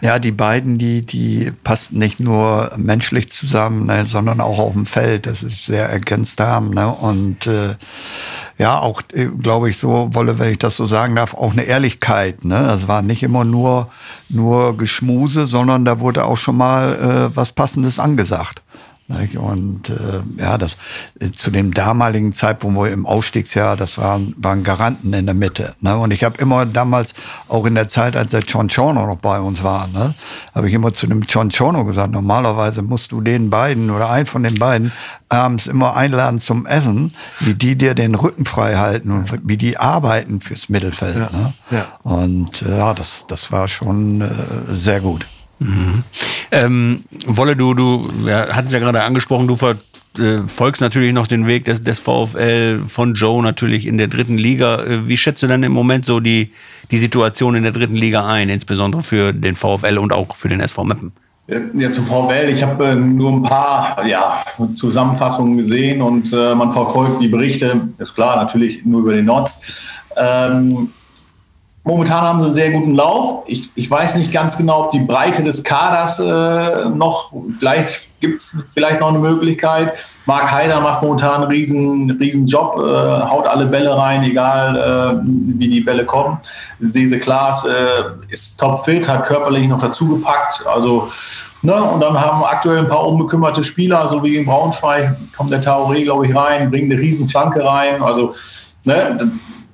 ja, 0.00 0.18
die 0.18 0.32
beiden, 0.32 0.78
die, 0.78 1.04
die 1.04 1.52
passen 1.64 1.98
nicht 1.98 2.20
nur 2.20 2.72
menschlich 2.76 3.30
zusammen, 3.30 3.86
ne, 3.86 4.06
sondern 4.06 4.40
auch 4.40 4.58
auf 4.58 4.72
dem 4.72 4.86
Feld. 4.86 5.26
Das 5.26 5.42
ist 5.42 5.66
sehr 5.66 5.88
ergänzt 5.88 6.40
haben. 6.40 6.70
Ne? 6.70 6.88
Und 6.88 7.46
äh, 7.46 7.76
ja, 8.58 8.78
auch, 8.78 9.02
äh, 9.12 9.26
glaube 9.26 9.70
ich, 9.70 9.78
so, 9.78 10.08
Wolle, 10.12 10.38
wenn 10.38 10.52
ich 10.52 10.58
das 10.58 10.76
so 10.76 10.86
sagen 10.86 11.16
darf, 11.16 11.34
auch 11.34 11.52
eine 11.52 11.62
Ehrlichkeit. 11.62 12.44
Ne? 12.44 12.62
Das 12.62 12.88
war 12.88 13.02
nicht 13.02 13.22
immer 13.22 13.44
nur, 13.44 13.88
nur 14.28 14.76
Geschmuse, 14.76 15.46
sondern 15.46 15.84
da 15.84 16.00
wurde 16.00 16.24
auch 16.24 16.38
schon 16.38 16.56
mal 16.56 17.30
äh, 17.32 17.36
was 17.36 17.52
Passendes 17.52 17.98
angesagt. 17.98 18.62
Und 19.08 19.88
äh, 19.88 20.20
ja, 20.36 20.58
das 20.58 20.76
äh, 21.20 21.30
zu 21.30 21.52
dem 21.52 21.72
damaligen 21.72 22.32
Zeitpunkt, 22.32 22.76
wo 22.76 22.84
wir 22.84 22.92
im 22.92 23.06
Aufstiegsjahr, 23.06 23.76
das 23.76 23.98
waren, 23.98 24.34
waren 24.36 24.64
Garanten 24.64 25.12
in 25.12 25.26
der 25.26 25.34
Mitte. 25.34 25.76
Ne? 25.80 25.96
Und 25.96 26.12
ich 26.12 26.24
habe 26.24 26.38
immer 26.38 26.66
damals, 26.66 27.14
auch 27.48 27.66
in 27.66 27.76
der 27.76 27.88
Zeit, 27.88 28.16
als 28.16 28.32
der 28.32 28.40
John 28.40 28.68
Chono 28.68 29.06
noch 29.06 29.18
bei 29.18 29.38
uns 29.38 29.62
war, 29.62 29.86
ne, 29.86 30.14
habe 30.54 30.68
ich 30.68 30.74
immer 30.74 30.92
zu 30.92 31.06
dem 31.06 31.22
John 31.22 31.50
Chono 31.50 31.84
gesagt, 31.84 32.12
normalerweise 32.12 32.82
musst 32.82 33.12
du 33.12 33.20
den 33.20 33.48
beiden 33.48 33.90
oder 33.90 34.10
einen 34.10 34.26
von 34.26 34.42
den 34.42 34.58
beiden 34.58 34.90
abends 35.28 35.68
immer 35.68 35.96
einladen 35.96 36.40
zum 36.40 36.66
Essen, 36.66 37.14
wie 37.40 37.54
die 37.54 37.76
dir 37.76 37.94
den 37.94 38.16
Rücken 38.16 38.44
frei 38.44 38.74
halten 38.74 39.12
und 39.12 39.48
wie 39.48 39.56
die 39.56 39.78
arbeiten 39.78 40.40
fürs 40.40 40.68
Mittelfeld. 40.68 41.16
Ne? 41.16 41.54
ja. 41.70 41.86
Und 42.02 42.62
äh, 42.62 42.76
ja, 42.76 42.92
das, 42.92 43.24
das 43.28 43.52
war 43.52 43.68
schon 43.68 44.20
äh, 44.20 44.30
sehr 44.68 45.00
gut. 45.00 45.26
Ähm, 46.52 47.04
Wolle, 47.26 47.56
du, 47.56 47.74
du 47.74 48.08
ja, 48.26 48.48
hattest 48.52 48.72
ja 48.72 48.78
gerade 48.78 49.02
angesprochen, 49.02 49.48
du 49.48 49.56
verfolgst 49.56 50.82
natürlich 50.82 51.12
noch 51.12 51.26
den 51.26 51.46
Weg 51.46 51.64
des, 51.64 51.82
des 51.82 51.98
VfL 51.98 52.82
von 52.86 53.14
Joe 53.14 53.42
natürlich 53.42 53.86
in 53.86 53.98
der 53.98 54.08
dritten 54.08 54.38
Liga. 54.38 54.82
Äh, 54.82 55.08
Wie 55.08 55.16
schätzt 55.16 55.42
du 55.42 55.46
denn 55.46 55.62
im 55.62 55.72
Moment 55.72 56.04
so 56.04 56.20
die, 56.20 56.52
die 56.90 56.98
Situation 56.98 57.54
in 57.54 57.62
der 57.62 57.72
dritten 57.72 57.96
Liga 57.96 58.26
ein, 58.26 58.48
insbesondere 58.48 59.02
für 59.02 59.32
den 59.32 59.56
VfL 59.56 59.98
und 59.98 60.12
auch 60.12 60.36
für 60.36 60.48
den 60.48 60.60
SV 60.60 60.84
Meppen? 60.84 61.12
Ja, 61.48 61.90
zum 61.92 62.04
VfL, 62.04 62.48
ich 62.50 62.62
habe 62.64 62.86
äh, 62.86 62.94
nur 62.96 63.30
ein 63.30 63.42
paar 63.44 64.04
ja, 64.04 64.42
Zusammenfassungen 64.74 65.56
gesehen 65.56 66.02
und 66.02 66.32
äh, 66.32 66.56
man 66.56 66.72
verfolgt 66.72 67.22
die 67.22 67.28
Berichte, 67.28 67.88
ist 67.98 68.14
klar, 68.14 68.36
natürlich 68.36 68.84
nur 68.84 69.02
über 69.02 69.12
den 69.12 69.26
Notz. 69.26 69.62
Ähm, 70.16 70.90
momentan 71.86 72.22
haben 72.22 72.40
sie 72.40 72.46
einen 72.46 72.54
sehr 72.54 72.70
guten 72.72 72.94
Lauf. 72.94 73.44
Ich, 73.46 73.70
ich 73.76 73.88
weiß 73.88 74.16
nicht 74.16 74.32
ganz 74.32 74.58
genau, 74.58 74.84
ob 74.84 74.90
die 74.90 74.98
Breite 74.98 75.42
des 75.42 75.62
Kaders 75.62 76.18
äh, 76.18 76.88
noch, 76.88 77.32
vielleicht 77.58 78.20
gibt 78.20 78.40
es 78.40 78.72
vielleicht 78.74 79.00
noch 79.00 79.10
eine 79.10 79.20
Möglichkeit. 79.20 79.94
Marc 80.26 80.50
Heider 80.50 80.80
macht 80.80 81.02
momentan 81.02 81.42
einen 81.42 81.50
riesen, 81.50 82.10
riesen 82.10 82.46
Job, 82.46 82.76
äh, 82.76 82.80
haut 82.80 83.46
alle 83.46 83.66
Bälle 83.66 83.96
rein, 83.96 84.24
egal 84.24 85.22
äh, 85.22 85.26
wie 85.26 85.68
die 85.68 85.80
Bälle 85.80 86.04
kommen. 86.04 86.38
Sese 86.80 87.20
Klaas 87.20 87.64
äh, 87.64 87.70
ist 88.30 88.58
topfit, 88.58 89.08
hat 89.08 89.26
körperlich 89.26 89.68
noch 89.68 89.80
dazu 89.80 90.08
gepackt. 90.08 90.64
Also, 90.66 91.08
ne, 91.62 91.80
und 91.80 92.00
dann 92.00 92.18
haben 92.18 92.42
aktuell 92.42 92.80
ein 92.80 92.88
paar 92.88 93.06
unbekümmerte 93.06 93.62
Spieler, 93.62 94.08
so 94.08 94.24
wie 94.24 94.30
gegen 94.30 94.46
Braunschweig, 94.46 95.16
kommt 95.36 95.52
der 95.52 95.62
Tauré, 95.62 96.02
glaube 96.02 96.26
ich, 96.26 96.34
rein, 96.34 96.68
bringt 96.68 96.90
eine 96.90 97.00
riesen 97.00 97.28
Flanke 97.28 97.64
rein. 97.64 98.02
Also, 98.02 98.34
ne, 98.84 99.16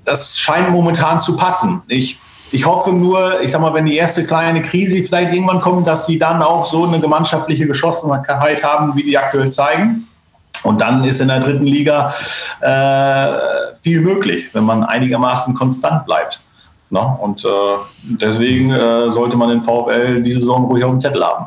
das 0.05 0.39
scheint 0.39 0.71
momentan 0.71 1.21
zu 1.21 1.37
passen. 1.37 1.83
Ich, 1.89 2.19
ich 2.51 2.67
hoffe 2.67 2.93
nur, 2.93 3.41
ich 3.41 3.51
sag 3.51 3.61
mal, 3.61 3.73
wenn 3.75 3.87
die 3.87 3.97
erste 3.97 4.25
kleine 4.25 4.63
Krise 4.63 5.03
vielleicht 5.03 5.33
irgendwann 5.33 5.61
kommt, 5.61 5.87
dass 5.87 6.07
sie 6.07 6.19
dann 6.19 6.43
auch 6.43 6.65
so 6.65 6.85
eine 6.85 7.01
gemeinschaftliche 7.01 7.67
Geschlossenheit 7.67 8.63
haben, 8.63 8.95
wie 8.97 9.03
die 9.03 9.17
aktuell 9.17 9.51
zeigen. 9.51 10.07
Und 10.63 10.81
dann 10.81 11.05
ist 11.05 11.21
in 11.21 11.29
der 11.29 11.41
dritten 11.41 11.65
Liga 11.65 12.15
äh, 12.61 13.75
viel 13.83 14.01
möglich, 14.01 14.49
wenn 14.53 14.65
man 14.65 14.85
einigermaßen 14.85 15.55
konstant 15.55 16.05
bleibt. 16.05 16.41
Na? 16.91 17.01
Und 17.01 17.45
äh, 17.45 17.49
deswegen 18.03 18.71
äh, 18.71 19.11
sollte 19.11 19.37
man 19.37 19.49
den 19.49 19.63
VfL 19.63 20.23
diese 20.23 20.41
Saison 20.41 20.67
ruhig 20.67 20.85
auf 20.85 20.91
dem 20.91 21.01
Zettel 21.01 21.25
haben. 21.25 21.47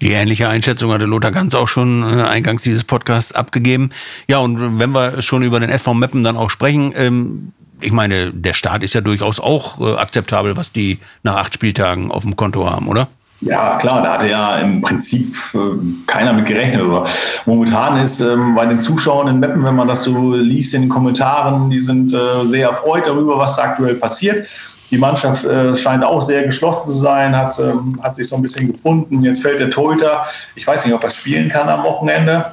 Die 0.00 0.12
ähnliche 0.12 0.48
Einschätzung 0.48 0.92
hatte 0.92 1.04
Lothar 1.04 1.32
Ganz 1.32 1.54
auch 1.54 1.68
schon 1.68 2.02
äh, 2.02 2.22
eingangs 2.22 2.62
dieses 2.62 2.84
Podcasts 2.84 3.32
abgegeben. 3.32 3.90
Ja, 4.26 4.38
und 4.38 4.78
wenn 4.78 4.90
wir 4.90 5.22
schon 5.22 5.42
über 5.42 5.60
den 5.60 5.70
SV 5.70 5.94
Meppen 5.94 6.24
dann 6.24 6.36
auch 6.36 6.50
sprechen, 6.50 6.92
ähm, 6.96 7.52
ich 7.80 7.92
meine, 7.92 8.32
der 8.32 8.54
Start 8.54 8.82
ist 8.82 8.94
ja 8.94 9.00
durchaus 9.00 9.40
auch 9.40 9.80
äh, 9.80 9.96
akzeptabel, 9.96 10.56
was 10.56 10.72
die 10.72 10.98
nach 11.22 11.36
acht 11.36 11.54
Spieltagen 11.54 12.10
auf 12.10 12.22
dem 12.22 12.36
Konto 12.36 12.68
haben, 12.70 12.88
oder? 12.88 13.08
Ja, 13.40 13.76
klar, 13.76 14.02
da 14.02 14.12
hatte 14.12 14.28
ja 14.28 14.58
im 14.58 14.80
Prinzip 14.80 15.36
äh, 15.54 15.58
keiner 16.06 16.32
mit 16.32 16.46
gerechnet. 16.46 16.82
Oder 16.82 17.04
momentan 17.44 17.98
ist 17.98 18.20
ähm, 18.20 18.54
bei 18.54 18.66
den 18.66 18.78
Zuschauern 18.78 19.26
in 19.26 19.40
Meppen, 19.40 19.64
wenn 19.64 19.74
man 19.74 19.88
das 19.88 20.04
so 20.04 20.32
liest 20.34 20.74
in 20.74 20.82
den 20.82 20.88
Kommentaren, 20.88 21.68
die 21.68 21.80
sind 21.80 22.14
äh, 22.14 22.46
sehr 22.46 22.68
erfreut 22.68 23.06
darüber, 23.06 23.38
was 23.38 23.58
aktuell 23.58 23.96
passiert. 23.96 24.46
Die 24.92 24.98
Mannschaft 24.98 25.44
äh, 25.44 25.74
scheint 25.74 26.04
auch 26.04 26.20
sehr 26.20 26.44
geschlossen 26.44 26.90
zu 26.90 26.96
sein, 26.96 27.34
hat, 27.34 27.58
ähm, 27.58 27.98
hat 28.02 28.14
sich 28.14 28.28
so 28.28 28.36
ein 28.36 28.42
bisschen 28.42 28.70
gefunden. 28.70 29.22
Jetzt 29.22 29.40
fällt 29.40 29.58
der 29.58 29.70
Torhüter. 29.70 30.26
Ich 30.54 30.66
weiß 30.66 30.84
nicht, 30.84 30.94
ob 30.94 31.02
er 31.02 31.10
spielen 31.10 31.48
kann 31.48 31.66
am 31.66 31.82
Wochenende. 31.82 32.44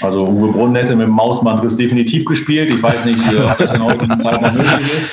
Also 0.00 0.26
Uwe 0.26 0.52
Brunn 0.52 0.74
hätte 0.74 0.96
mit 0.96 1.06
dem 1.06 1.14
Mausmann 1.14 1.60
definitiv 1.76 2.24
gespielt. 2.24 2.68
Ich 2.68 2.82
weiß 2.82 3.04
nicht, 3.04 3.20
äh, 3.32 3.44
ob 3.44 3.56
das 3.58 3.74
in 3.74 3.80
der 3.80 3.88
heutigen 3.88 4.18
Zeit 4.18 4.42
noch 4.42 4.52
möglich 4.52 4.92
ist. 4.96 5.08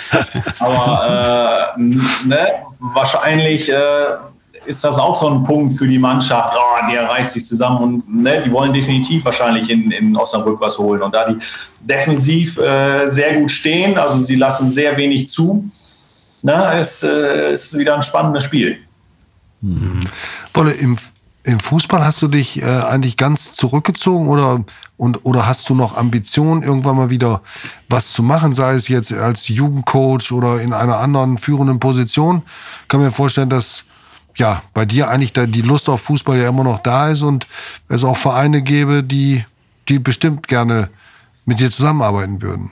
Aber 0.60 1.76
äh, 1.78 1.82
ne, 2.28 2.48
wahrscheinlich 2.80 3.72
äh, 3.72 3.76
ist 4.66 4.84
das 4.84 4.98
auch 4.98 5.16
so 5.16 5.30
ein 5.30 5.44
Punkt 5.44 5.74
für 5.74 5.88
die 5.88 6.00
Mannschaft, 6.00 6.56
oh, 6.58 6.92
der 6.92 7.10
reißt 7.10 7.34
sich 7.34 7.46
zusammen 7.46 7.78
und 7.78 8.24
ne, 8.24 8.42
die 8.44 8.52
wollen 8.52 8.74
definitiv 8.74 9.24
wahrscheinlich 9.24 9.70
in, 9.70 9.92
in 9.92 10.18
Osnabrück 10.18 10.60
was 10.60 10.80
holen. 10.80 11.04
Und 11.04 11.14
da 11.14 11.30
die 11.30 11.38
defensiv 11.80 12.58
äh, 12.58 13.08
sehr 13.08 13.36
gut 13.36 13.52
stehen, 13.52 14.00
also 14.00 14.18
sie 14.18 14.36
lassen 14.36 14.72
sehr 14.72 14.98
wenig 14.98 15.28
zu, 15.28 15.70
na, 16.42 16.72
ist, 16.72 17.04
äh, 17.04 17.54
ist 17.54 17.78
wieder 17.78 17.96
ein 17.96 18.04
spannendes 18.04 18.46
Spiel. 18.46 18.78
Mhm. 19.62 20.02
Wolle, 20.54 20.72
im, 20.74 20.98
im 21.44 21.60
Fußball 21.60 22.06
hast 22.06 22.22
du 22.22 22.28
dich 22.28 22.62
äh, 22.62 22.66
eigentlich 22.66 23.18
ganz 23.18 23.54
zurückgezogen 23.54 24.28
oder, 24.28 24.64
und, 24.98 25.26
oder 25.26 25.48
hast 25.48 25.70
du 25.70 25.76
noch 25.76 25.98
Ambitionen, 25.98 26.64
irgendwann 26.64 26.96
mal 26.96 27.10
wieder 27.10 27.42
was 27.90 28.12
zu 28.12 28.24
machen, 28.24 28.54
sei 28.54 28.74
es 28.74 28.88
jetzt 28.88 29.12
als 29.12 29.48
Jugendcoach 29.48 30.32
oder 30.32 30.62
in 30.62 30.74
einer 30.74 30.98
anderen 30.98 31.38
führenden 31.38 31.80
Position? 31.80 32.44
Ich 32.84 32.88
kann 32.88 33.02
mir 33.02 33.12
vorstellen, 33.12 33.50
dass 33.50 33.84
ja, 34.36 34.62
bei 34.74 34.86
dir 34.86 35.10
eigentlich 35.10 35.34
da 35.34 35.46
die 35.46 35.62
Lust 35.62 35.90
auf 35.90 36.02
Fußball 36.02 36.38
ja 36.38 36.50
immer 36.50 36.64
noch 36.64 36.80
da 36.80 37.10
ist 37.10 37.22
und 37.22 37.48
es 37.90 38.04
auch 38.04 38.16
Vereine 38.16 38.62
gäbe, 38.62 39.04
die, 39.04 39.44
die 39.90 40.00
bestimmt 40.00 40.48
gerne 40.48 40.90
mit 41.46 41.60
dir 41.60 41.72
zusammenarbeiten 41.72 42.42
würden. 42.42 42.72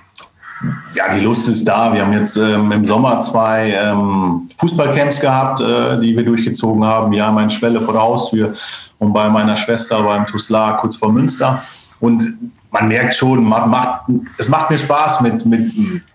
Ja, 0.96 1.14
die 1.14 1.20
Lust 1.20 1.48
ist 1.50 1.68
da. 1.68 1.94
Wir 1.94 2.02
haben 2.02 2.14
jetzt 2.14 2.38
ähm, 2.38 2.72
im 2.72 2.86
Sommer 2.86 3.22
zwei 3.22 3.72
ähm, 3.72 4.50
Fußballcamps 4.58 5.20
gehabt, 5.20 5.62
äh, 5.62 6.00
die 6.00 6.16
wir 6.16 6.26
durchgezogen 6.26 6.84
haben. 6.84 7.12
Wir 7.12 7.26
haben 7.26 7.38
eine 7.38 7.50
Schwelle 7.50 7.82
vor 7.82 7.94
der 7.94 8.02
Haustür 8.02 8.54
und 8.98 9.14
bei 9.14 9.30
meiner 9.30 9.56
Schwester 9.56 10.02
beim 10.02 10.26
Tuslar 10.26 10.78
kurz 10.78 10.96
vor 10.96 11.12
Münster. 11.12 11.64
Und 12.00 12.52
man 12.72 12.88
merkt 12.88 13.16
schon, 13.16 13.44
man 13.44 13.70
macht, 13.70 14.06
es 14.38 14.50
macht 14.50 14.72
mir 14.72 14.78
Spaß 14.78 15.22
mit, 15.22 15.46
mit 15.46 15.72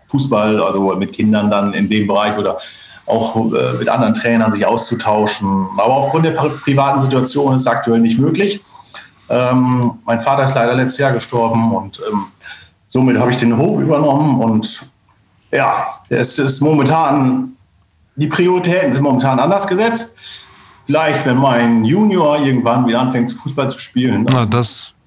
Fußball, 0.06 0.60
also 0.60 0.94
mit 0.96 1.12
Kindern 1.12 1.50
dann 1.50 1.72
in 1.72 1.88
dem 1.88 2.06
Bereich 2.06 2.36
oder 2.36 2.58
auch 3.06 3.36
äh, 3.36 3.78
mit 3.78 3.88
anderen 3.88 4.14
Trainern 4.14 4.50
sich 4.50 4.66
auszutauschen. 4.66 5.68
Aber 5.74 5.94
aufgrund 5.94 6.24
der 6.26 6.32
privaten 6.32 7.00
Situation 7.00 7.54
ist 7.54 7.62
es 7.62 7.68
aktuell 7.68 8.00
nicht 8.00 8.18
möglich. 8.18 8.60
Ähm, 9.28 9.92
mein 10.04 10.20
Vater 10.20 10.42
ist 10.42 10.54
leider 10.54 10.74
letztes 10.74 10.98
Jahr 10.98 11.12
gestorben 11.12 11.74
und 11.74 12.00
ähm, 12.10 12.24
somit 12.92 13.18
habe 13.18 13.30
ich 13.30 13.38
den 13.38 13.56
Hof 13.56 13.80
übernommen 13.80 14.38
und 14.40 14.86
ja, 15.50 15.86
es 16.10 16.38
ist 16.38 16.60
momentan, 16.60 17.52
die 18.16 18.26
Prioritäten 18.26 18.92
sind 18.92 19.02
momentan 19.02 19.38
anders 19.38 19.66
gesetzt. 19.66 20.14
Vielleicht, 20.84 21.24
wenn 21.24 21.38
mein 21.38 21.84
Junior 21.84 22.38
irgendwann 22.38 22.86
wieder 22.86 23.00
anfängt, 23.00 23.32
Fußball 23.32 23.70
zu 23.70 23.78
spielen, 23.78 24.26
dann, 24.26 24.48
Na, 24.50 24.62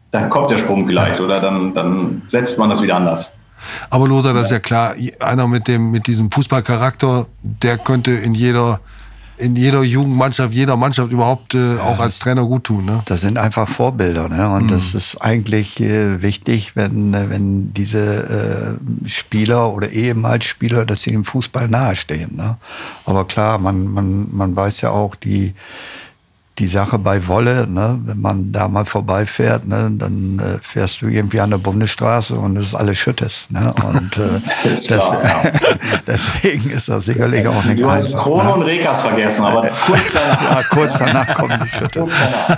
dann 0.10 0.30
kommt 0.32 0.50
der 0.50 0.58
Sprung 0.58 0.88
vielleicht 0.88 1.20
oder 1.20 1.40
dann, 1.40 1.76
dann 1.76 2.24
setzt 2.26 2.58
man 2.58 2.70
das 2.72 2.82
wieder 2.82 2.96
anders. 2.96 3.32
Aber 3.92 4.08
Lothar, 4.08 4.34
das 4.34 4.44
ist 4.44 4.52
ja 4.52 4.60
klar, 4.60 4.96
einer 5.20 5.48
mit, 5.48 5.68
dem, 5.68 5.92
mit 5.92 6.08
diesem 6.08 6.32
Fußballcharakter, 6.32 7.28
der 7.44 7.78
könnte 7.78 8.12
in 8.12 8.34
jeder, 8.34 8.80
in 9.38 9.56
jeder 9.56 9.84
Jugendmannschaft, 9.84 10.54
jeder 10.54 10.78
Mannschaft 10.78 11.12
überhaupt 11.12 11.56
äh, 11.56 11.78
auch 11.78 12.00
als 12.00 12.20
Trainer 12.20 12.46
gut 12.46 12.66
tun. 12.66 12.86
Ne? 12.86 13.02
Das 13.06 13.22
sind 13.22 13.38
einfach 13.38 13.68
Vorbilder. 13.68 14.30
Ne? 14.30 14.50
Und 14.50 14.64
mhm. 14.64 14.68
das 14.70 14.94
ist 14.94 15.18
eigentlich 15.22 15.80
äh, 15.80 16.22
wichtig, 16.22 16.76
wenn, 16.76 17.14
äh, 17.14 17.30
wenn 17.30 17.74
diese 17.74 18.78
äh, 19.06 19.10
Spieler 19.10 19.74
oder 19.74 19.90
ehemals 19.90 20.46
Spieler, 20.46 20.86
dass 20.86 21.02
sie 21.02 21.12
dem 21.12 21.26
Fußball 21.26 21.68
nahestehen. 21.68 22.36
Ne? 22.36 22.58
Aber 23.06 23.26
klar, 23.26 23.58
man, 23.58 23.88
man, 23.88 24.28
man 24.32 24.56
weiß 24.56 24.82
ja 24.82 24.92
auch, 24.92 25.16
die 25.16 25.54
die 26.58 26.68
Sache 26.68 26.98
bei 26.98 27.28
Wolle, 27.28 27.68
ne, 27.68 28.00
wenn 28.06 28.22
man 28.22 28.52
da 28.54 28.70
mal 28.70 28.86
vorbeifährt, 28.86 29.68
ne, 29.68 29.92
dann 29.92 30.40
äh, 30.40 30.60
fährst 30.62 31.02
du 31.02 31.08
irgendwie 31.08 31.42
an 31.42 31.50
der 31.50 31.58
Bundesstraße 31.58 32.36
und 32.36 32.56
es 32.56 32.68
ist 32.68 32.76
alles 32.76 32.98
Schüttes. 32.98 33.48
Ne, 33.50 33.74
und 33.86 34.18
äh, 34.18 34.70
ist 34.74 34.88
klar, 34.88 35.18
ja. 35.22 35.52
deswegen 36.08 36.70
ist 36.70 36.88
das 36.88 37.06
sicherlich 37.06 37.46
auch 37.46 37.64
nicht 37.66 37.82
Du 37.82 37.92
hast 37.92 38.14
Krone 38.16 38.46
ne? 38.46 38.54
und 38.54 38.62
Rekas 38.64 39.02
vergessen, 39.02 39.44
aber 39.44 39.68
kurz 39.86 40.14
danach. 40.14 40.52
ja, 40.52 40.64
kurz 40.70 40.98
danach 40.98 41.36
kommen 41.36 41.60
die 41.62 41.70
Schüttes. 41.70 42.10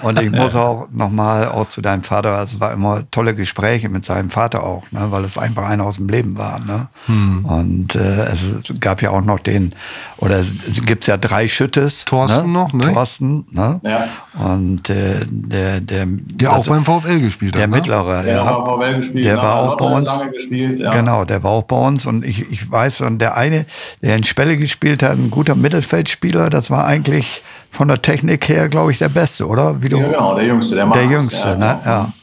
Und 0.04 0.22
ich 0.22 0.32
muss 0.32 0.54
auch 0.54 0.88
nochmal 0.92 1.48
auch 1.50 1.68
zu 1.68 1.82
deinem 1.82 2.04
Vater, 2.04 2.38
also 2.38 2.56
es 2.56 2.60
war 2.60 2.74
immer 2.74 3.10
tolle 3.10 3.34
Gespräche 3.34 3.90
mit 3.90 4.06
seinem 4.06 4.30
Vater 4.30 4.64
auch, 4.64 4.84
ne, 4.92 5.08
weil 5.10 5.26
es 5.26 5.40
einfach 5.40 5.68
einer 5.68 5.86
aus 5.86 5.96
dem 5.96 6.08
Leben 6.08 6.38
war. 6.38 6.60
Ne? 6.60 6.88
Hm. 7.08 7.46
Und 7.46 7.96
äh, 7.96 8.26
es 8.28 8.80
gab 8.80 9.02
ja 9.02 9.10
auch 9.10 9.22
noch 9.22 9.40
den, 9.40 9.74
oder 10.18 10.38
es 10.40 10.86
gibt 10.86 11.08
ja 11.08 11.18
drei 11.18 11.48
Schüttes. 11.48 12.06
Thorsten 12.06 12.52
ne? 12.52 12.60
noch, 12.60 12.74
ne? 12.74 12.94
Thorsten, 12.94 13.48
ne? 13.50 13.80
Ja. 13.88 14.08
Und 14.44 14.90
äh, 14.90 15.26
der, 15.30 15.80
der, 15.80 16.06
der 16.08 16.50
also, 16.50 16.72
auch 16.72 16.76
beim 16.76 16.86
VfL 16.86 17.20
gespielt 17.20 17.54
hat. 17.54 17.62
Der 17.62 17.68
ne? 17.68 17.76
mittlere, 17.76 18.24
der 18.24 18.36
ja. 18.36 18.46
War 18.46 18.80
VfL 18.80 18.96
gespielt, 18.96 19.26
der 19.26 19.38
war 19.38 19.72
auch 19.72 19.78
bei 19.78 19.86
uns. 19.86 20.12
Gespielt, 20.32 20.80
ja. 20.80 20.92
Genau, 20.92 21.26
der 21.26 21.44
war 21.44 21.52
auch 21.52 21.64
bei 21.64 21.78
uns. 21.78 22.06
Und 22.06 22.26
ich, 22.26 22.52
ich 22.52 22.70
weiß, 22.70 23.02
und 23.02 23.20
der 23.20 23.38
eine, 23.38 23.66
der 24.02 24.16
in 24.16 24.24
Spelle 24.24 24.58
gespielt 24.58 25.04
hat, 25.04 25.14
ein 25.14 25.32
guter 25.32 25.56
Mittelfeldspieler, 25.56 26.50
das 26.50 26.70
war 26.70 26.86
eigentlich 26.86 27.42
von 27.72 27.88
der 27.88 28.02
Technik 28.02 28.48
her, 28.50 28.70
glaube 28.70 28.92
ich, 28.92 28.98
der 28.98 29.10
Beste, 29.10 29.48
oder? 29.48 29.82
Wie 29.82 29.90
du, 29.90 30.00
ja, 30.00 30.08
genau, 30.08 30.36
der 30.36 30.46
Jüngste, 30.46 30.76
der 30.76 30.88
Der 30.88 31.06
Jüngste, 31.06 31.50
ja, 31.50 31.56
ne? 31.56 31.80
Ja. 31.86 32.14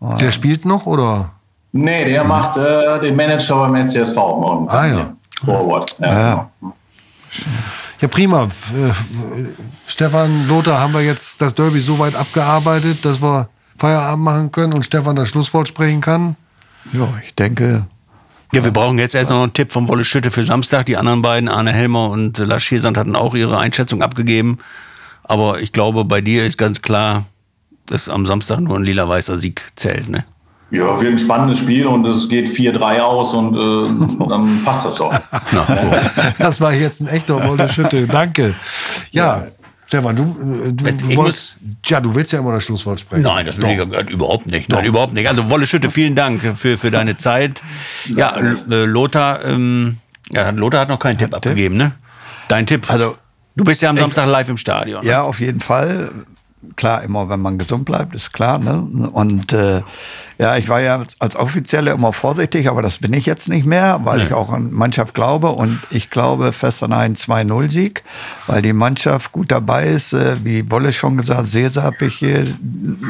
Genau. 0.00 0.16
Der 0.16 0.32
spielt 0.32 0.64
noch, 0.64 0.86
oder? 0.86 1.30
Nee, 1.72 2.04
der 2.04 2.22
mhm. 2.22 2.28
macht 2.28 2.56
äh, 2.56 3.00
den 3.00 3.16
Manager 3.16 3.56
beim 3.56 3.82
SCSV. 3.82 4.18
Ah 4.18 4.86
ja. 4.86 5.12
Forward. 5.44 5.96
Ja, 5.98 6.20
ja. 6.20 6.50
Ja, 8.02 8.08
prima. 8.08 8.44
Äh, 8.44 8.92
Stefan, 9.86 10.48
Lothar, 10.48 10.80
haben 10.80 10.92
wir 10.92 11.02
jetzt 11.02 11.40
das 11.40 11.54
Derby 11.54 11.78
so 11.78 12.00
weit 12.00 12.16
abgearbeitet, 12.16 13.04
dass 13.04 13.22
wir 13.22 13.48
Feierabend 13.78 14.24
machen 14.24 14.50
können 14.50 14.72
und 14.72 14.84
Stefan 14.84 15.14
das 15.14 15.28
Schlusswort 15.28 15.68
sprechen 15.68 16.00
kann? 16.00 16.34
Ja, 16.92 17.08
ich 17.24 17.32
denke. 17.36 17.86
Ja, 18.52 18.64
wir 18.64 18.72
brauchen 18.72 18.98
jetzt 18.98 19.14
erst 19.14 19.30
noch 19.30 19.40
einen 19.40 19.54
Tipp 19.54 19.70
von 19.70 19.86
Wolle 19.86 20.04
Schütte 20.04 20.32
für 20.32 20.42
Samstag. 20.42 20.86
Die 20.86 20.96
anderen 20.96 21.22
beiden, 21.22 21.48
Arne 21.48 21.72
Helmer 21.72 22.10
und 22.10 22.38
Lars 22.38 22.64
Schiersand, 22.64 22.96
hatten 22.96 23.14
auch 23.14 23.36
ihre 23.36 23.56
Einschätzung 23.58 24.02
abgegeben. 24.02 24.58
Aber 25.22 25.62
ich 25.62 25.70
glaube, 25.70 26.04
bei 26.04 26.20
dir 26.20 26.44
ist 26.44 26.58
ganz 26.58 26.82
klar, 26.82 27.26
dass 27.86 28.08
am 28.08 28.26
Samstag 28.26 28.58
nur 28.58 28.76
ein 28.76 28.82
lila-weißer 28.82 29.38
Sieg 29.38 29.62
zählt. 29.76 30.08
Ne? 30.08 30.24
Ja, 30.72 30.98
wird 30.98 31.12
ein 31.12 31.18
spannendes 31.18 31.58
Spiel 31.58 31.86
und 31.86 32.06
es 32.06 32.28
geht 32.28 32.48
4-3 32.48 33.00
aus 33.00 33.34
und 33.34 33.54
äh, 33.54 34.26
dann 34.28 34.64
passt 34.64 34.86
das 34.86 34.96
doch. 34.96 35.14
das 36.38 36.60
war 36.62 36.72
jetzt 36.72 37.02
ein 37.02 37.08
echter 37.08 37.46
Wolle 37.46 37.70
Schütte. 37.70 38.06
Danke. 38.06 38.54
Ja. 39.10 39.36
ja. 39.36 39.46
Stefan, 39.86 40.16
du, 40.16 40.22
äh, 40.22 40.72
du, 40.72 40.92
du 40.92 41.16
wolltest, 41.16 41.56
ja, 41.84 42.00
du 42.00 42.14
willst 42.14 42.32
ja 42.32 42.38
immer 42.38 42.52
das 42.52 42.64
Schlusswort 42.64 42.98
sprechen. 42.98 43.24
Nein, 43.24 43.44
das 43.44 43.58
will 43.58 43.68
ich 43.68 44.10
überhaupt 44.10 44.46
nicht. 44.46 44.70
Nein, 44.70 44.86
überhaupt 44.86 45.12
nicht. 45.12 45.28
Also 45.28 45.50
Wolle 45.50 45.66
Schütte, 45.66 45.90
vielen 45.90 46.14
Dank 46.14 46.40
für, 46.56 46.78
für 46.78 46.90
deine 46.90 47.16
Zeit. 47.16 47.62
Ja, 48.06 48.34
äh, 48.38 48.84
Lothar, 48.86 49.44
ähm, 49.44 49.98
ja, 50.30 50.48
Lothar 50.48 50.80
hat 50.80 50.88
noch 50.88 50.98
keinen 50.98 51.18
Tipp 51.18 51.34
abgegeben, 51.34 51.76
ne? 51.76 51.92
Dein 52.48 52.66
Tipp. 52.66 52.90
Also, 52.90 53.16
du 53.56 53.64
bist 53.64 53.82
ja 53.82 53.90
am 53.90 53.98
Samstag 53.98 54.26
live 54.26 54.48
im 54.48 54.56
Stadion. 54.56 55.04
Ne? 55.04 55.10
Ja, 55.10 55.22
auf 55.22 55.40
jeden 55.40 55.60
Fall 55.60 56.10
klar, 56.76 57.02
immer 57.02 57.28
wenn 57.28 57.40
man 57.40 57.58
gesund 57.58 57.84
bleibt, 57.84 58.14
ist 58.14 58.32
klar. 58.32 58.58
Ne? 58.58 59.08
Und 59.12 59.52
äh, 59.52 59.82
ja, 60.38 60.56
ich 60.56 60.68
war 60.68 60.80
ja 60.80 61.02
als 61.18 61.36
Offizielle 61.36 61.92
immer 61.92 62.12
vorsichtig, 62.12 62.68
aber 62.68 62.82
das 62.82 62.98
bin 62.98 63.12
ich 63.12 63.26
jetzt 63.26 63.48
nicht 63.48 63.66
mehr, 63.66 64.00
weil 64.04 64.18
nee. 64.18 64.24
ich 64.24 64.32
auch 64.32 64.50
an 64.50 64.72
Mannschaft 64.72 65.14
glaube 65.14 65.50
und 65.50 65.80
ich 65.90 66.10
glaube 66.10 66.52
fest 66.52 66.82
an 66.82 66.92
einen 66.92 67.14
2-0-Sieg, 67.14 68.02
weil 68.46 68.62
die 68.62 68.72
Mannschaft 68.72 69.32
gut 69.32 69.50
dabei 69.50 69.86
ist. 69.86 70.12
Äh, 70.12 70.36
wie 70.44 70.62
Bolle 70.62 70.92
schon 70.92 71.16
gesagt, 71.16 71.48
Cesar 71.48 71.84
habe 71.84 72.06
ich 72.06 72.16
hier 72.16 72.46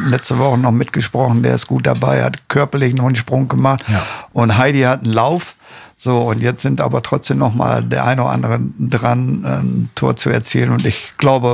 letzte 0.07 0.39
Woche 0.39 0.59
noch 0.59 0.73
mitgesprochen, 0.73 1.43
der 1.43 1.55
ist 1.55 1.67
gut 1.67 1.87
dabei, 1.87 2.23
hat 2.23 2.49
körperlich 2.49 2.95
noch 2.95 3.07
einen 3.07 3.17
Sprung 3.17 3.49
gemacht 3.49 3.85
ja. 3.89 4.03
und 4.33 4.59
Heidi 4.59 4.81
hat 4.83 5.05
einen 5.05 5.13
Lauf 5.13 5.57
So, 5.97 6.23
und 6.23 6.41
jetzt 6.41 6.63
sind 6.63 6.81
aber 6.81 7.03
trotzdem 7.03 7.39
noch 7.39 7.55
mal 7.55 7.83
der 7.83 8.05
eine 8.05 8.23
oder 8.23 8.33
andere 8.33 8.61
dran, 8.79 9.45
ein 9.45 9.91
Tor 9.95 10.17
zu 10.17 10.31
erzielen. 10.31 10.71
Und 10.71 10.85
ich 10.85 11.13
glaube 11.17 11.49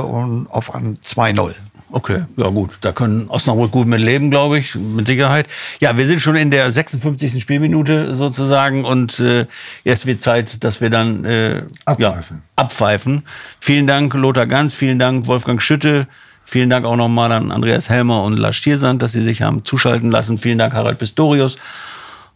auf 0.49 0.73
ein 0.73 0.97
2-0. 0.97 1.53
Okay, 1.91 2.23
ja 2.37 2.47
gut, 2.49 2.71
da 2.81 2.91
können 2.91 3.29
Osnabrück 3.29 3.71
gut 3.71 3.87
mit 3.87 3.99
leben, 3.99 4.29
glaube 4.29 4.59
ich, 4.59 4.75
mit 4.75 5.07
Sicherheit. 5.07 5.47
Ja, 5.79 5.97
wir 5.97 6.05
sind 6.05 6.21
schon 6.21 6.35
in 6.35 6.51
der 6.51 6.71
56. 6.71 7.41
Spielminute 7.41 8.15
sozusagen 8.15 8.85
und 8.85 9.19
äh, 9.19 9.47
erst 9.83 10.05
wird 10.05 10.21
Zeit, 10.21 10.63
dass 10.63 10.81
wir 10.81 10.91
dann 10.91 11.25
äh, 11.25 11.63
abpfeifen. 11.85 12.37
Ja, 12.37 12.63
abpfeifen. 12.63 13.23
Vielen 13.59 13.87
Dank, 13.87 14.13
Lothar 14.13 14.45
Ganz, 14.45 14.75
vielen 14.75 14.99
Dank, 14.99 15.25
Wolfgang 15.25 15.61
Schütte. 15.61 16.07
Vielen 16.45 16.69
Dank 16.69 16.85
auch 16.85 16.95
nochmal 16.95 17.31
an 17.31 17.51
Andreas 17.51 17.89
Helmer 17.89 18.23
und 18.23 18.33
Lars 18.37 18.55
Stiersand, 18.55 19.01
dass 19.01 19.11
sie 19.11 19.23
sich 19.23 19.41
haben 19.41 19.65
zuschalten 19.65 20.11
lassen. 20.11 20.37
Vielen 20.37 20.57
Dank, 20.57 20.73
Harald 20.73 20.99
Pistorius. 20.99 21.57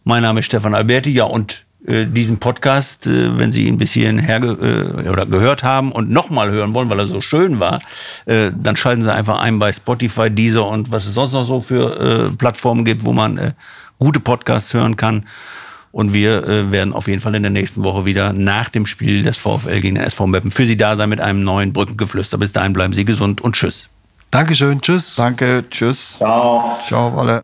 Mein 0.04 0.22
Name 0.22 0.40
ist 0.40 0.46
Stefan 0.46 0.74
Alberti. 0.74 1.10
Ja, 1.10 1.24
und 1.24 1.64
diesen 1.86 2.38
Podcast, 2.38 3.06
äh, 3.06 3.38
wenn 3.38 3.52
Sie 3.52 3.64
ihn 3.64 3.76
bis 3.76 3.92
hierhin 3.92 4.18
her 4.18 4.42
äh, 4.42 5.08
oder 5.08 5.26
gehört 5.26 5.62
haben 5.62 5.92
und 5.92 6.10
nochmal 6.10 6.50
hören 6.50 6.72
wollen, 6.72 6.88
weil 6.88 6.98
er 6.98 7.06
so 7.06 7.20
schön 7.20 7.60
war, 7.60 7.80
äh, 8.24 8.50
dann 8.56 8.76
schalten 8.76 9.02
Sie 9.02 9.12
einfach 9.12 9.40
ein 9.40 9.58
bei 9.58 9.72
Spotify, 9.72 10.30
Deezer 10.30 10.66
und 10.66 10.90
was 10.90 11.06
es 11.06 11.14
sonst 11.14 11.32
noch 11.34 11.44
so 11.44 11.60
für 11.60 12.30
äh, 12.30 12.36
Plattformen 12.36 12.84
gibt, 12.84 13.04
wo 13.04 13.12
man 13.12 13.36
äh, 13.36 13.52
gute 13.98 14.20
Podcasts 14.20 14.72
hören 14.72 14.96
kann. 14.96 15.26
Und 15.92 16.12
wir 16.12 16.42
äh, 16.48 16.72
werden 16.72 16.92
auf 16.92 17.06
jeden 17.06 17.20
Fall 17.20 17.34
in 17.36 17.42
der 17.42 17.52
nächsten 17.52 17.84
Woche 17.84 18.04
wieder 18.04 18.32
nach 18.32 18.68
dem 18.68 18.84
Spiel 18.84 19.22
des 19.22 19.36
VfL 19.36 19.80
gegen 19.80 19.94
den 19.94 20.04
SV 20.04 20.26
Meppen 20.26 20.50
für 20.50 20.66
Sie 20.66 20.76
da 20.76 20.96
sein 20.96 21.08
mit 21.08 21.20
einem 21.20 21.44
neuen 21.44 21.72
Brückengeflüster. 21.72 22.36
Bis 22.38 22.52
dahin 22.52 22.72
bleiben 22.72 22.94
Sie 22.94 23.04
gesund 23.04 23.40
und 23.42 23.54
tschüss. 23.54 23.88
Dankeschön, 24.32 24.80
tschüss. 24.80 25.14
Danke, 25.14 25.64
tschüss. 25.70 26.16
Ciao. 26.18 26.78
Ciao, 26.84 27.16
alle. 27.16 27.42